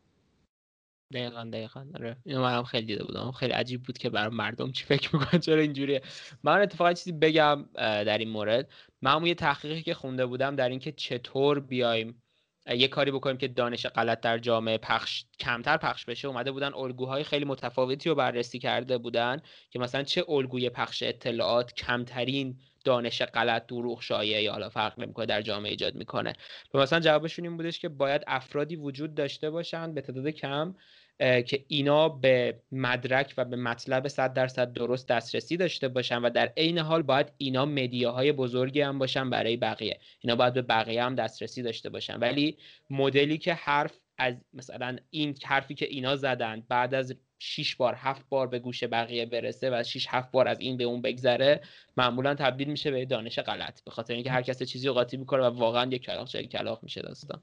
دقیقا 1.14 1.49
دقیقا. 1.53 1.86
آره. 1.95 2.18
اینو 2.26 2.41
منم 2.41 2.64
خیلی 2.64 2.86
دیده 2.86 3.03
بودم. 3.03 3.32
خیلی 3.32 3.53
عجیب 3.53 3.84
بود 3.84 3.97
که 3.97 4.09
برای 4.09 4.36
مردم 4.36 4.72
چی 4.72 4.86
فکر 4.86 5.16
می‌کنن. 5.16 5.39
چرا 5.39 5.62
اینجوریه؟ 5.62 6.01
من 6.43 6.62
اتفاقا 6.62 6.93
چیزی 6.93 7.12
بگم 7.12 7.66
در 7.76 8.18
این 8.18 8.30
مورد. 8.30 8.70
من 9.01 9.26
یه 9.26 9.36
تحقیقی 9.36 9.82
که 9.82 9.93
خونده 9.93 10.26
بودم 10.26 10.55
در 10.55 10.70
اینکه 10.70 10.91
چطور 10.91 11.59
بیایم 11.59 12.22
یه 12.68 12.88
کاری 12.88 13.12
بکنیم 13.12 13.38
که 13.38 13.47
دانش 13.47 13.86
غلط 13.86 14.22
در 14.22 14.38
جامعه 14.38 14.78
پخش 14.78 15.26
کمتر 15.39 15.78
پخش 15.78 16.05
بشه. 16.05 16.28
اومده 16.28 16.51
بودن 16.51 16.74
الگوهای 16.74 17.24
خیلی 17.24 17.45
متفاوتی 17.45 18.09
رو 18.09 18.16
بررسی 18.16 18.59
کرده 18.59 18.97
بودن 18.97 19.41
که 19.70 19.80
مثلا 19.80 20.03
چه 20.03 20.26
الگوی 20.30 20.70
پخش 20.70 21.03
اطلاعات 21.03 21.74
کمترین 21.74 22.59
دانش 22.84 23.22
غلط 23.22 23.68
دروغ 23.68 24.01
شایعه 24.01 24.43
یا 24.43 24.51
حالا 24.51 24.70
فرق 24.70 24.99
نمی‌کنه 24.99 25.26
در 25.26 25.41
جامعه 25.41 25.72
ایجاد 25.72 25.95
می‌کنه. 25.95 26.34
مثلا 26.74 26.99
جوابشون 26.99 27.45
این 27.45 27.57
بودش 27.57 27.80
که 27.80 27.89
باید 27.89 28.24
افرادی 28.28 28.76
وجود 28.76 29.16
داشته 29.16 29.49
باشن 29.49 29.93
به 29.93 30.01
تعداد 30.01 30.28
کم 30.28 30.76
که 31.22 31.66
اینا 31.68 32.10
به 32.10 32.60
مدرک 32.72 33.34
و 33.38 33.46
به 33.46 33.56
مطلب 33.56 34.08
100 34.08 34.34
درصد 34.34 34.74
درست 34.74 35.08
دسترسی 35.08 35.58
داشته 35.58 35.88
باشن 35.88 36.18
و 36.18 36.30
در 36.30 36.54
عین 36.58 36.78
حال 36.78 37.02
باید 37.02 37.32
اینا 37.38 37.66
مدیاهای 37.66 38.32
بزرگی 38.32 38.82
هم 38.82 39.00
باشن 39.00 39.30
برای 39.30 39.58
بقیه. 39.58 40.00
اینا 40.20 40.36
باید 40.36 40.54
به 40.54 40.62
بقیه 40.62 41.04
هم 41.04 41.16
دسترسی 41.16 41.62
داشته 41.62 41.90
باشن. 41.90 42.20
ولی 42.20 42.58
مدلی 42.90 43.38
که 43.38 43.54
حرف 43.54 44.00
از 44.18 44.36
مثلا 44.54 44.98
این 45.10 45.38
حرفی 45.46 45.76
که 45.76 45.86
اینا 45.86 46.16
زدن 46.16 46.64
بعد 46.70 46.94
از 46.94 47.16
6 47.40 47.76
بار 47.76 47.94
هفت 47.98 48.26
بار 48.30 48.48
به 48.48 48.60
گوش 48.60 48.84
بقیه 48.84 49.26
برسه 49.26 49.70
و 49.70 49.84
6 49.84 50.08
هفت 50.10 50.32
بار 50.32 50.48
از 50.48 50.60
این 50.60 50.78
به 50.78 50.84
اون 50.84 51.02
بگذره 51.02 51.62
معمولا 51.98 52.36
تبدیل 52.36 52.68
میشه 52.68 52.92
به 52.92 53.06
دانش 53.06 53.40
غلط. 53.40 53.84
به 53.84 53.92
خاطر 53.92 54.14
اینکه 54.14 54.32
هر 54.32 54.42
کس 54.42 54.64
چیزی 54.64 54.88
رو 54.88 54.94
قاطی 54.94 55.18
می‌کنه 55.18 55.42
و 55.42 55.60
واقعا 55.60 55.92
یک 55.92 56.02
کلاق 56.02 56.28
جای 56.28 56.48
کلاق 56.48 56.84
میشه 56.84 57.02
داستان. 57.02 57.42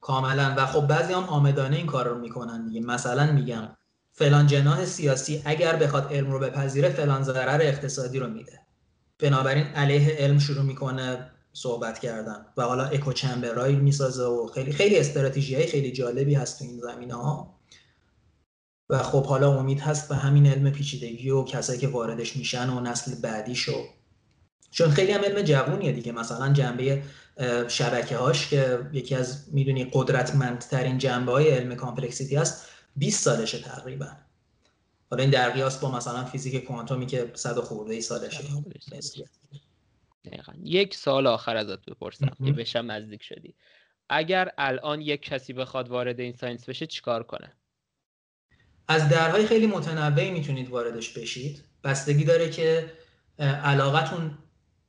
کاملا. 0.00 0.54
و 0.56 0.66
خب 0.66 0.86
بعضی 0.86 1.12
هم 1.12 1.24
آمدانه 1.24 1.76
این 1.76 1.86
کار 1.86 2.08
رو 2.08 2.18
می‌کنن 2.18 2.66
دیگه. 2.66 2.80
مثلا 2.80 3.32
میگم 3.32 3.68
فلان 4.12 4.46
جناح 4.46 4.84
سیاسی 4.84 5.42
اگر 5.44 5.76
بخواد 5.76 6.12
علم 6.12 6.30
رو 6.30 6.38
بپذیره 6.38 6.88
فلان 6.88 7.22
ضرر 7.22 7.60
اقتصادی 7.62 8.18
رو 8.18 8.30
میده. 8.30 8.60
بنابراین 9.18 9.64
علیه 9.64 10.16
علم 10.18 10.38
شروع 10.38 10.62
می‌کنه 10.62 11.30
صحبت 11.52 11.98
کردن. 11.98 12.46
و 12.56 12.62
حالا 12.62 12.84
اکو 12.84 13.12
چمبرایی 13.12 13.76
می‌سازه 13.76 14.24
و 14.24 14.46
خیلی 14.46 14.72
خیلی 14.72 14.98
استراتژی 14.98 15.54
های 15.54 15.66
خیلی 15.66 15.92
جالبی 15.92 16.34
هست 16.34 16.58
تو 16.58 16.64
این 16.64 16.80
زمینه 16.80 17.14
ها 17.14 17.58
و 18.90 18.98
خب 18.98 19.26
حالا 19.26 19.58
امید 19.58 19.80
هست 19.80 20.08
به 20.08 20.16
همین 20.16 20.46
علم 20.46 20.70
پیچیدگی 20.70 21.30
و 21.30 21.44
کسایی 21.44 21.78
که 21.78 21.88
واردش 21.88 22.36
میشن 22.36 22.70
و 22.70 22.80
نسل 22.80 23.14
بعدی 23.14 23.54
شو 23.54 23.84
چون 24.70 24.90
خیلی 24.90 25.12
هم 25.12 25.24
علم 25.24 25.42
جوونیه 25.42 25.92
دیگه. 25.92 26.12
مثلا 26.12 26.52
جنبه 26.52 27.02
شبکه 27.68 28.16
هاش 28.16 28.48
که 28.50 28.78
یکی 28.92 29.14
از 29.14 29.54
می‌دونی 29.54 29.90
قدرتمندترین 29.92 30.98
جنبه 30.98 31.32
های 31.32 31.48
علم 31.48 31.74
complexity 31.74 32.36
هست 32.36 32.68
20 32.96 33.24
سالشه 33.24 33.58
تقریبا. 33.58 34.06
حالا 35.10 35.22
این 35.22 35.30
در 35.30 35.50
قیاس 35.50 35.78
با 35.78 35.90
مثلا 35.90 36.24
فیزیک 36.24 36.64
کوانتومی 36.64 37.06
که 37.06 37.32
صد 37.34 37.60
خورده 37.60 37.94
ای 37.94 38.00
سالشه. 38.00 38.44
یک 40.62 40.94
سوال 40.94 41.26
آخر 41.26 41.56
ازت 41.56 41.84
بپرسم 41.84 42.30
که 42.46 42.52
بهشم 42.52 42.90
نزدیک 42.90 43.22
شدی. 43.22 43.54
اگر 44.08 44.50
الان 44.58 45.00
یک 45.00 45.22
کسی 45.22 45.52
بخواد 45.52 45.88
وارد 45.88 46.20
این 46.20 46.32
science 46.32 46.68
بشه 46.68 46.86
چیکار 46.86 47.22
کنه؟ 47.22 47.52
از 48.88 49.08
درهای 49.08 49.46
خیلی 49.46 49.66
متنوعی 49.66 50.30
می‌تونید 50.30 50.68
واردش 50.68 51.18
بشید. 51.18 51.64
بستگی 51.84 52.24
داره 52.24 52.50
که 52.50 52.92
علاقتون 53.38 54.38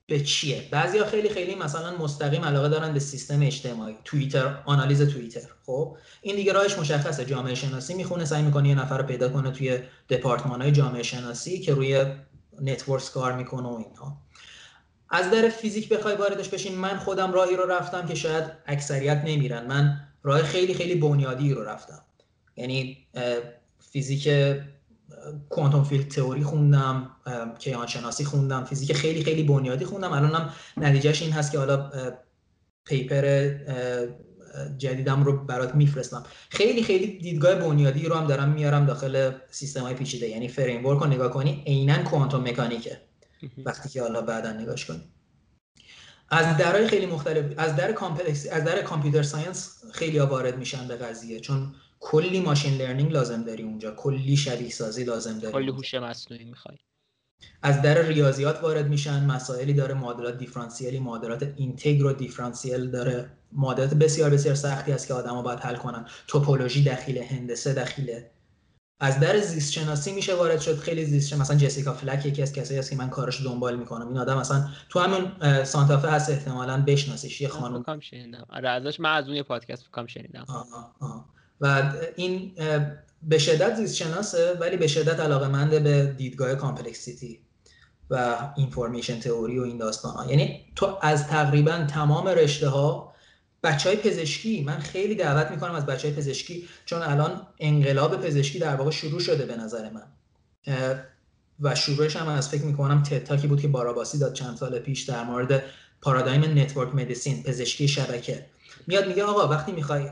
به 0.10 0.20
چیه؟ 0.20 0.68
بعضیا 0.72 1.06
خیلی 1.06 1.30
خیلی 1.30 1.56
مثلا 1.56 1.98
مستقیم 1.98 2.46
علاقه 2.46 2.70
دارن 2.70 2.94
به 2.94 3.00
سیستم 3.00 3.42
اجتماعی. 3.42 3.98
توییتر 4.06 4.64
آنالیز 4.66 5.02
توییتر. 5.02 5.48
خب؟ 5.66 5.98
این 6.22 6.36
دیگه 6.36 6.54
راهش 6.54 6.78
مشخصه. 6.80 7.26
جامعه 7.26 7.56
شناسی 7.56 7.94
می‌خونه 7.94 8.26
سعی 8.26 8.44
می‌کنه 8.44 8.70
یه 8.70 8.76
نفر 8.76 8.98
رو 8.98 9.04
پیدا 9.04 9.30
کنه 9.30 9.52
توی 9.52 9.80
دپارتمان 10.10 10.62
های 10.62 10.72
جامعه 10.72 11.04
شناسی 11.04 11.60
که 11.60 11.74
روی 11.74 12.06
networks 12.62 13.10
کار 13.10 13.34
می‌کنه 13.34 13.68
و 13.68 13.74
اینها. 13.74 14.18
از 15.10 15.32
در 15.32 15.50
فیزیک 15.50 15.90
بخوای 15.90 16.16
واردش 16.16 16.50
بشین 16.50 16.76
من 16.76 16.98
خودم 16.98 17.32
راهی 17.32 17.56
رو 17.56 17.66
رفتم 17.66 18.08
که 18.08 18.16
شاید 18.16 18.44
اکثریت 18.66 19.22
نمیرن. 19.26 19.68
من 19.68 20.00
راه 20.24 20.44
خیلی 20.44 20.74
خیلی 20.74 20.96
بنیادی 20.96 21.54
رو 21.54 21.64
رفتم. 21.64 22.02
یعنی 22.56 22.98
فیزیک 23.92 24.28
quantum 25.50 25.84
field 25.84 26.08
theory 26.08 26.44
خوندم 26.44 27.12
کیهان 27.60 27.88
شناسی 27.88 28.26
خوندم 28.26 28.64
فیزیک 28.64 28.94
خیلی 28.94 29.24
خیلی 29.24 29.44
بنیادی 29.44 29.86
خوندم. 29.86 30.12
الانم 30.12 30.54
نتیجهش 30.78 31.22
این 31.22 31.32
هست 31.32 31.52
که 31.52 31.58
حالا 31.58 31.92
paper 32.86 33.54
جدیدم 34.78 35.24
رو 35.24 35.46
برات 35.46 35.76
میفرستم. 35.76 36.24
خیلی 36.50 36.84
خیلی 36.84 37.20
دیدگاه 37.20 37.56
بنیادی 37.56 38.06
رو 38.06 38.16
هم 38.16 38.28
دارم 38.28 38.50
میارم 38.50 38.86
داخل 38.86 39.32
سیستم 39.52 39.82
های 39.82 39.94
پیچیده. 39.94 40.28
یعنی 40.28 40.48
framework 40.48 41.00
رو 41.00 41.08
نگاه 41.08 41.30
کنی 41.30 41.64
عینا 41.68 42.04
کوانتوم 42.04 42.42
مکانیکه. 42.42 43.02
وقتی 43.66 43.90
که 43.90 44.02
حالا 44.02 44.22
بعدا 44.22 44.52
نگاش 44.52 44.86
کنی. 44.86 45.04
از 46.32 46.58
درهای 46.58 46.88
خیلی 46.88 47.06
مختلف 47.06 47.46
از 47.58 47.76
در 47.76 47.92
complex 47.92 48.48
از 48.52 48.64
در 48.64 48.82
computer 48.82 49.24
science 49.24 49.84
خیلی 49.94 50.20
وارد 50.20 50.58
میشن 50.58 50.88
به 50.88 50.96
قضیه. 50.96 51.40
چون 51.40 51.76
کلی 52.00 52.40
machine 52.40 52.78
learning 52.78 53.12
لازم 53.12 53.44
داری 53.44 53.64
اونجا. 53.64 53.92
کلی 53.92 54.38
شبیه 54.38 54.70
سازی 54.70 55.04
لازم 55.04 55.40
داری 55.40 55.54
کلی 55.54 55.72
هوش 55.72 55.94
مصنوعی 55.94 56.46
می‌خوای. 56.46 56.78
از 57.62 57.82
در 57.82 58.02
ریاضیات 58.02 58.64
وارد 58.64 58.88
میشن 58.88 59.26
مسائلی 59.26 59.74
داره 59.74 59.94
معادلات 59.94 60.38
دیفرانسیلی 60.38 61.00
معادلات 61.00 61.54
اینتگرو 61.56 62.14
دیفرانسیل 62.14 62.92
داره. 62.92 63.32
معادلات 63.52 63.94
بسیار 63.94 64.30
بسیار 64.30 64.56
سختی 64.56 64.92
است 64.92 65.08
که 65.08 65.14
آدما 65.14 65.42
باید 65.42 65.60
حل 65.60 65.76
کنن. 65.76 66.06
توپولوژی 66.28 66.84
دخیل 66.84 67.18
هندسه 67.18 67.74
دخیله. 67.74 68.32
از 69.00 69.20
در 69.20 69.40
زیست 69.40 69.72
شناسی 69.72 70.12
میشه 70.12 70.36
وارد 70.36 70.60
شد. 70.60 70.78
خیلی 70.78 71.06
زیست 71.06 71.34
مثلا 71.34 71.58
جسیکا 71.58 71.94
فلک 71.94 72.26
یکی 72.26 72.42
از 72.42 72.54
کسایی 72.54 72.80
هست 72.80 72.90
که 72.90 72.96
من 72.96 73.10
کارش 73.10 73.44
دنبال 73.44 73.80
می‌کنم. 73.80 74.08
این 74.08 74.18
آدم 74.18 74.38
مثلا 74.38 74.70
تو 74.90 75.00
همون 75.00 75.64
سانتافه 75.64 76.08
هست 76.08 76.30
احتمالا 76.30 76.84
بشناسیش. 76.88 77.42
یه 77.42 77.48
خانم 77.48 77.84
کام 77.84 78.00
شنیدم. 78.00 78.46
آره 78.50 78.70
ازش 78.70 79.00
من 79.00 79.16
از 79.16 79.28
اون 79.28 79.36
یه 79.36 79.44
پادکست 79.44 79.92
کام 79.92 80.08
شنیدم. 80.08 80.46
و 81.62 81.94
این 82.16 82.52
به 83.24 83.38
شدت 83.38 83.76
زیست 83.76 83.96
شناسه 83.96 84.58
ولی 84.60 84.78
به 84.78 84.88
شدت 84.88 85.20
علاقه 85.20 85.80
به 85.80 86.14
دیدگاه 86.18 86.56
complexity 86.56 87.40
و 88.10 88.38
information 88.58 89.20
theory 89.20 89.60
و 89.60 89.64
این 89.64 89.78
داستان 89.78 90.16
ها 90.16 90.30
یعنی 90.30 90.66
تو 90.76 90.98
از 91.02 91.28
تقریبا 91.28 91.86
تمام 91.90 92.28
رشته 92.28 92.70
ها 92.70 93.14
بچه 93.64 93.90
های 93.90 93.98
پزشکی 93.98 94.64
من 94.64 94.80
خیلی 94.80 95.16
دعوت 95.16 95.52
می‌کنم 95.52 95.76
از 95.76 95.86
بچه 95.86 96.08
های 96.08 96.18
پزشکی 96.18 96.70
چون 96.86 97.02
الان 97.02 97.48
انقلاب 97.60 98.26
پزشکی 98.26 98.60
در 98.60 98.76
واقع 98.76 98.92
شروع 98.92 99.20
شده 99.20 99.46
به 99.46 99.56
نظر 99.56 99.90
من. 99.90 100.08
و 101.60 101.76
شروعش 101.76 102.16
هم 102.16 102.28
از 102.28 102.50
فکر 102.50 102.64
می‌کنم 102.64 103.04
TED 103.04 103.20
Talk 103.20 103.42
ی 103.42 103.48
بود 103.48 103.62
که 103.62 103.68
باراباسی 103.68 104.20
داد 104.20 104.34
چند 104.34 104.58
سال 104.58 104.80
پیش 104.80 105.02
در 105.02 105.24
مورد 105.24 105.64
پارادایم 106.02 106.60
network 106.60 106.96
medicine 106.96 107.44
پزشکی 107.44 107.88
شبکه. 107.88 108.46
میاد 108.88 109.08
میگه 109.08 109.24
آقا 109.24 109.48
وقتی 109.48 109.72
می‌خوای 109.72 110.10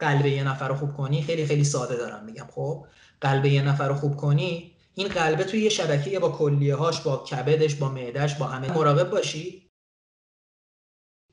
قلب 0.00 0.26
یه 0.26 0.44
نفر 0.44 0.68
رو 0.68 0.74
خوب 0.74 0.92
کنی 0.92 1.22
خیلی 1.22 1.46
خیلی 1.46 1.64
ساده 1.64 1.96
دارم 1.96 2.24
میگم 2.24 2.46
خب؟ 2.54 2.86
قلب 3.20 3.44
یه 3.46 3.62
نفر 3.62 3.88
رو 3.88 3.94
خوب 3.94 4.16
کنی 4.16 4.72
این 4.94 5.08
قلبه 5.08 5.44
توی 5.44 5.60
یه 5.60 5.68
شبکه 5.68 6.18
با 6.18 6.28
کلیه 6.28 6.74
هاش 6.74 7.00
با 7.00 7.16
کبدش 7.16 7.74
با 7.74 7.88
معدش 7.88 8.34
با 8.34 8.46
همه 8.46 8.72
مراقب 8.72 9.10
باشی. 9.10 9.68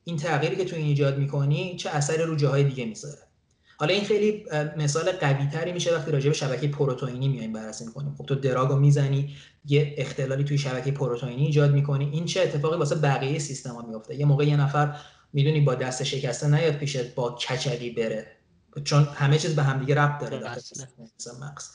این 0.04 0.16
تغییری 0.16 0.56
که 0.56 0.64
تو 0.64 0.76
این 0.76 0.86
ایجاد 0.86 1.18
می‌کنی 1.18 1.76
چه 1.76 1.90
اثری 1.90 2.22
رو 2.22 2.36
جاهای 2.36 2.64
دیگه 2.64 2.84
می‌ذاره. 2.84 3.18
حالا 3.76 3.94
این 3.94 4.04
خیلی 4.04 4.44
مثال 4.76 5.12
قوی 5.12 5.46
تری 5.46 5.72
میشه 5.72 5.96
وقتی 5.96 6.10
راجع 6.10 6.28
به 6.28 6.34
شبکه 6.34 6.68
پروتئینی 6.68 7.28
میایم 7.28 7.52
بررسی 7.52 7.84
می‌کنیم. 7.84 8.14
خب 8.18 8.26
تو 8.26 8.34
دراگو 8.34 8.76
می‌زنی 8.76 9.36
یه 9.64 9.94
اختلالی 9.98 10.44
توی 10.44 10.58
شبکه 10.58 10.92
پروتئینی 10.92 11.46
ایجاد 11.46 11.72
می‌کنی. 11.72 12.10
این 12.10 12.24
چه 12.24 12.40
اتفاقی 12.40 12.76
واسه 12.76 12.94
بقیه 12.94 13.38
سیستما 13.38 13.82
میفته 13.88 14.14
یه 14.14 14.26
موقع 14.26 14.44
یه 14.46 14.56
نفر 14.56 14.96
می‌دونی 15.32 15.60
با 15.60 15.74
دست 15.74 16.02
شکسته 16.02 16.48
نیاد 16.48 16.74
پیشت 16.74 17.14
با 17.14 17.30
کچلی 17.30 17.90
بره. 17.90 18.26
چون 18.84 19.02
همه 19.04 19.38
چیز 19.38 19.56
به 19.56 19.62
همدیگه 19.62 19.94
ربط 19.94 20.20
داره 20.20 20.56
مغز. 21.40 21.70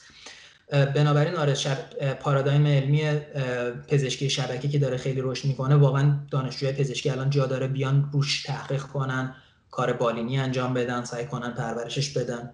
بنابراین 0.95 1.35
آره 1.35 1.53
شب 1.53 2.13
پارادایم 2.13 2.67
علمی 2.67 3.19
پزشکی 3.87 4.29
شبکه 4.29 4.67
که 4.67 4.79
داره 4.79 4.97
خیلی 4.97 5.21
رشد 5.23 5.47
می‌کنه 5.47 5.75
واقعا 5.75 6.19
دانشجوی 6.31 6.71
پزشکی 6.71 7.09
الان 7.09 7.29
جا 7.29 7.45
داره 7.45 7.67
بیان 7.67 8.09
روش 8.13 8.43
تحقیق 8.43 8.81
کنن 8.81 9.35
کار 9.71 9.93
بالینی 9.93 10.39
انجام 10.39 10.73
بدن 10.73 11.03
سعی 11.03 11.25
کنن 11.25 11.51
پرورشش 11.51 12.09
بدن. 12.09 12.53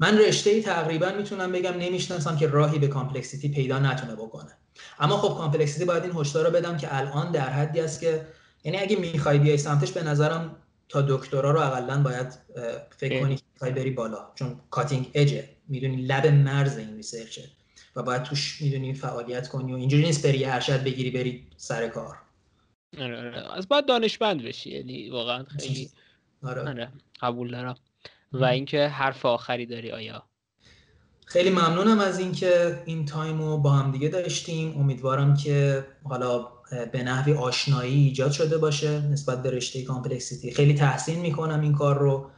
من 0.00 0.18
رشته 0.18 0.50
ای 0.50 0.62
تقریبا 0.62 1.12
می‌تونم 1.16 1.52
بگم 1.52 1.72
نمی‌شناسم 1.72 2.36
که 2.36 2.46
راهی 2.46 2.78
به 2.78 2.88
complexity 2.88 3.48
پیدا 3.48 3.78
نتونه 3.78 4.14
بکنه. 4.14 4.50
اما 4.98 5.16
خب 5.16 5.38
complexity 5.38 5.84
باید 5.84 6.02
این 6.02 6.12
هشدار 6.16 6.46
رو 6.46 6.50
بدم 6.50 6.76
که 6.76 6.96
الان 6.96 7.32
در 7.32 7.50
حدی 7.50 7.80
است 7.80 8.00
که 8.00 8.26
یعنی 8.64 8.78
اگه 8.78 8.96
می‌خوای 8.96 9.38
بیای 9.38 9.58
سمتش 9.58 9.92
به 9.92 10.02
نظرم 10.02 10.56
تا 10.88 11.02
دکترا 11.02 11.50
رو 11.50 11.60
اقلا 11.60 12.02
باید 12.02 12.26
فکر 12.96 13.20
کنی 13.20 13.36
که 13.36 13.70
بری 13.70 13.90
بالا. 13.90 14.30
چون 14.34 14.60
cutting 14.70 15.10
edge 15.14 15.41
ه 15.41 15.48
می‌دونی 15.68 15.96
لب 15.96 16.26
مرز 16.26 16.78
این 16.78 16.96
research 16.96 17.33
ه. 17.33 17.42
و 17.96 18.02
باید 18.02 18.22
توش 18.22 18.62
می‌دونی 18.62 18.94
فعالیت 18.94 19.48
کنی 19.48 19.72
و 19.72 19.76
اینجوری 19.76 20.02
نیست 20.02 20.26
بری 20.26 20.44
ارشد 20.44 20.84
بگیری 20.84 21.10
بری 21.10 21.46
سر 21.56 21.88
کار. 21.88 22.16
آره 22.98 23.18
آره. 23.18 23.56
از 23.56 23.68
باید 23.68 23.86
دانشمند 23.86 24.42
بشی. 24.42 24.70
یعنی 24.70 25.10
واقعا 25.10 25.44
خیلی 25.44 25.90
آره. 26.42 26.68
آره. 26.68 26.92
قبول 27.20 27.50
دارم. 27.50 27.76
و 28.32 28.44
اینکه 28.44 28.88
حرف 28.88 29.26
آخری 29.26 29.66
داری 29.66 29.90
آیا؟ 29.90 30.22
خیلی 31.24 31.50
ممنونم 31.50 31.98
از 31.98 32.18
اینکه 32.18 32.82
این 32.86 33.04
time 33.04 33.42
رو 33.42 33.58
با 33.58 33.70
هم 33.70 33.92
دیگه 33.92 34.08
داشتیم. 34.08 34.78
امیدوارم 34.78 35.36
که 35.36 35.84
حالا 36.04 36.48
به 36.92 37.02
نحوی 37.02 37.32
آشنایی 37.32 38.04
ایجاد 38.04 38.32
شده 38.32 38.58
باشه 38.58 39.00
نسبت 39.00 39.42
به 39.42 39.50
رشته 39.50 39.82
complexity. 39.82 40.52
خیلی 40.52 40.74
تحسین 40.74 41.20
می‌کنم 41.20 41.60
این 41.60 41.74
کار 41.74 41.98
رو 41.98 42.30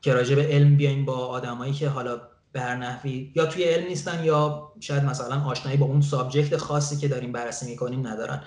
که 0.00 0.14
راجع 0.14 0.34
به 0.34 0.42
علم 0.42 0.76
بیایم 0.76 1.04
با 1.04 1.26
آدمایی 1.26 1.72
که 1.72 1.88
حالا 1.88 2.20
به 2.52 2.76
نحوی 2.76 3.32
یا 3.34 3.46
توی 3.46 3.64
علم 3.64 3.86
نیستن 3.86 4.24
یا 4.24 4.72
شاید 4.80 5.04
مثلا 5.04 5.40
آشنایی 5.40 5.76
با 5.76 5.86
اون 5.86 6.00
subject 6.00 6.56
خاصی 6.56 6.96
که 6.96 7.08
داریم 7.08 7.32
بررسی 7.32 7.66
می‌کنیم 7.66 8.06
ندارن. 8.06 8.42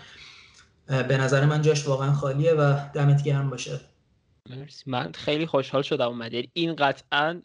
به 0.88 1.18
نظر 1.18 1.46
من 1.46 1.62
جاش 1.62 1.88
واقعا 1.88 2.14
خالیه 2.14 2.54
و 2.54 2.80
دمت 2.94 3.24
گرم 3.24 3.50
باشه. 3.50 3.80
مرسی. 4.50 4.84
من 4.88 5.12
خیلی 5.12 5.46
خوشحال 5.46 5.82
شدم 5.82 6.08
اومده 6.08 6.44
این 6.54 6.76
قطعا 6.76 7.42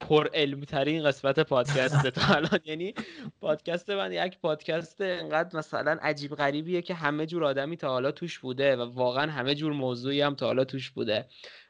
پر 0.00 0.28
علمی 0.34 0.66
ترین 0.66 1.04
قسمت 1.04 1.40
پادکست 1.40 2.06
تا 2.06 2.20
الان. 2.36 2.60
یعنی 2.64 2.94
پادکست 3.40 3.90
من 3.90 4.12
یک 4.12 4.38
پادکست 4.38 5.00
انقدر 5.00 5.58
مثلا 5.58 5.98
عجیب 6.02 6.34
غریبیه 6.34 6.82
که 6.82 6.94
همه 6.94 7.26
جور 7.26 7.44
آدمی 7.44 7.76
تا 7.76 7.88
حالا 7.88 8.10
توش 8.12 8.38
بوده 8.38 8.76
و 8.76 8.80
واقعا 8.80 9.30
همه 9.32 9.54
جور 9.54 9.72
موضوعی 9.72 10.20
هم 10.20 10.34
تا 10.34 10.46
حالا 10.46 10.64
توش 10.64 10.90
بوده. 10.90 11.26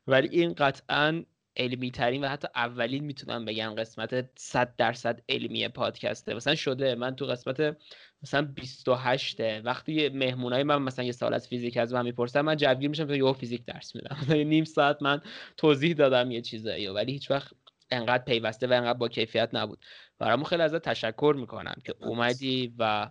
ولی 0.07 0.29
این 0.29 0.55
قطعا 0.55 1.25
علمی 1.57 1.91
ترین 1.91 2.25
و 2.25 2.29
حتی 2.29 2.49
اولین 2.55 3.05
می‌تونم 3.05 3.45
بگم 3.45 3.75
قسمت 3.79 4.39
100 4.39 4.77
درصد 4.77 5.21
علمی 5.29 5.69
پادکسته. 5.69 6.35
مثلا 6.35 6.55
شده. 6.55 6.95
من 6.95 7.17
تو 7.17 7.27
قسمت 7.27 7.77
مثلا 8.23 8.43
28 8.43 9.41
وقتی 9.65 10.09
مهمونای 10.09 10.63
من 10.63 10.83
مثلا 10.83 11.05
یه 11.05 11.13
سال 11.13 11.35
از 11.35 11.49
فیزیک 11.49 11.77
از 11.77 11.93
من 11.93 12.05
می‌پرسن 12.05 12.41
من 12.41 12.57
جوگیر 12.57 12.91
میشم 12.91 13.07
تا 13.07 13.17
یه 13.17 13.33
فیزیک 13.33 13.65
درس 13.65 13.95
میدم. 13.97 14.17
نیم 14.49 14.65
ساعت 14.65 15.03
من 15.03 15.21
توضیح 15.57 15.95
دادم 15.95 16.31
یه 16.31 16.41
چیزایی 16.43 16.87
ولی 16.89 17.13
هیچ 17.13 17.31
وقت 17.31 17.53
انقدر 17.91 18.25
پیوسته 18.25 18.67
و 18.67 18.73
انقدر 18.73 18.99
با 18.99 19.09
کیفیت 19.09 19.51
نبود. 19.53 19.85
برامون 20.19 20.45
خیلی 20.45 20.63
ازت 20.63 20.83
تشکر 20.83 21.35
می‌کنم 21.39 21.77
که 21.85 21.95
اومدی 22.01 22.75
و 22.79 23.11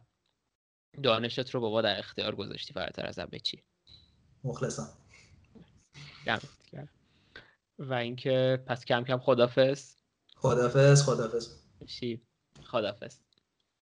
دانشت 1.03 1.49
رو 1.49 1.61
با 1.61 1.69
ما 1.69 1.81
در 1.81 1.99
اختیار 1.99 2.35
گذاشتی. 2.35 2.73
فراتر 2.73 3.05
از 3.05 3.19
همه 3.19 3.39
چی 3.39 3.63
مخلصم. 4.43 4.89
و 7.79 7.93
اینکه 7.93 8.63
پس 8.67 8.85
کم 8.85 9.03
کم 9.03 9.17
خدافز 9.17 9.95
خدافز 10.35 11.03
خدافز 11.03 11.49
خدافز 12.63 13.19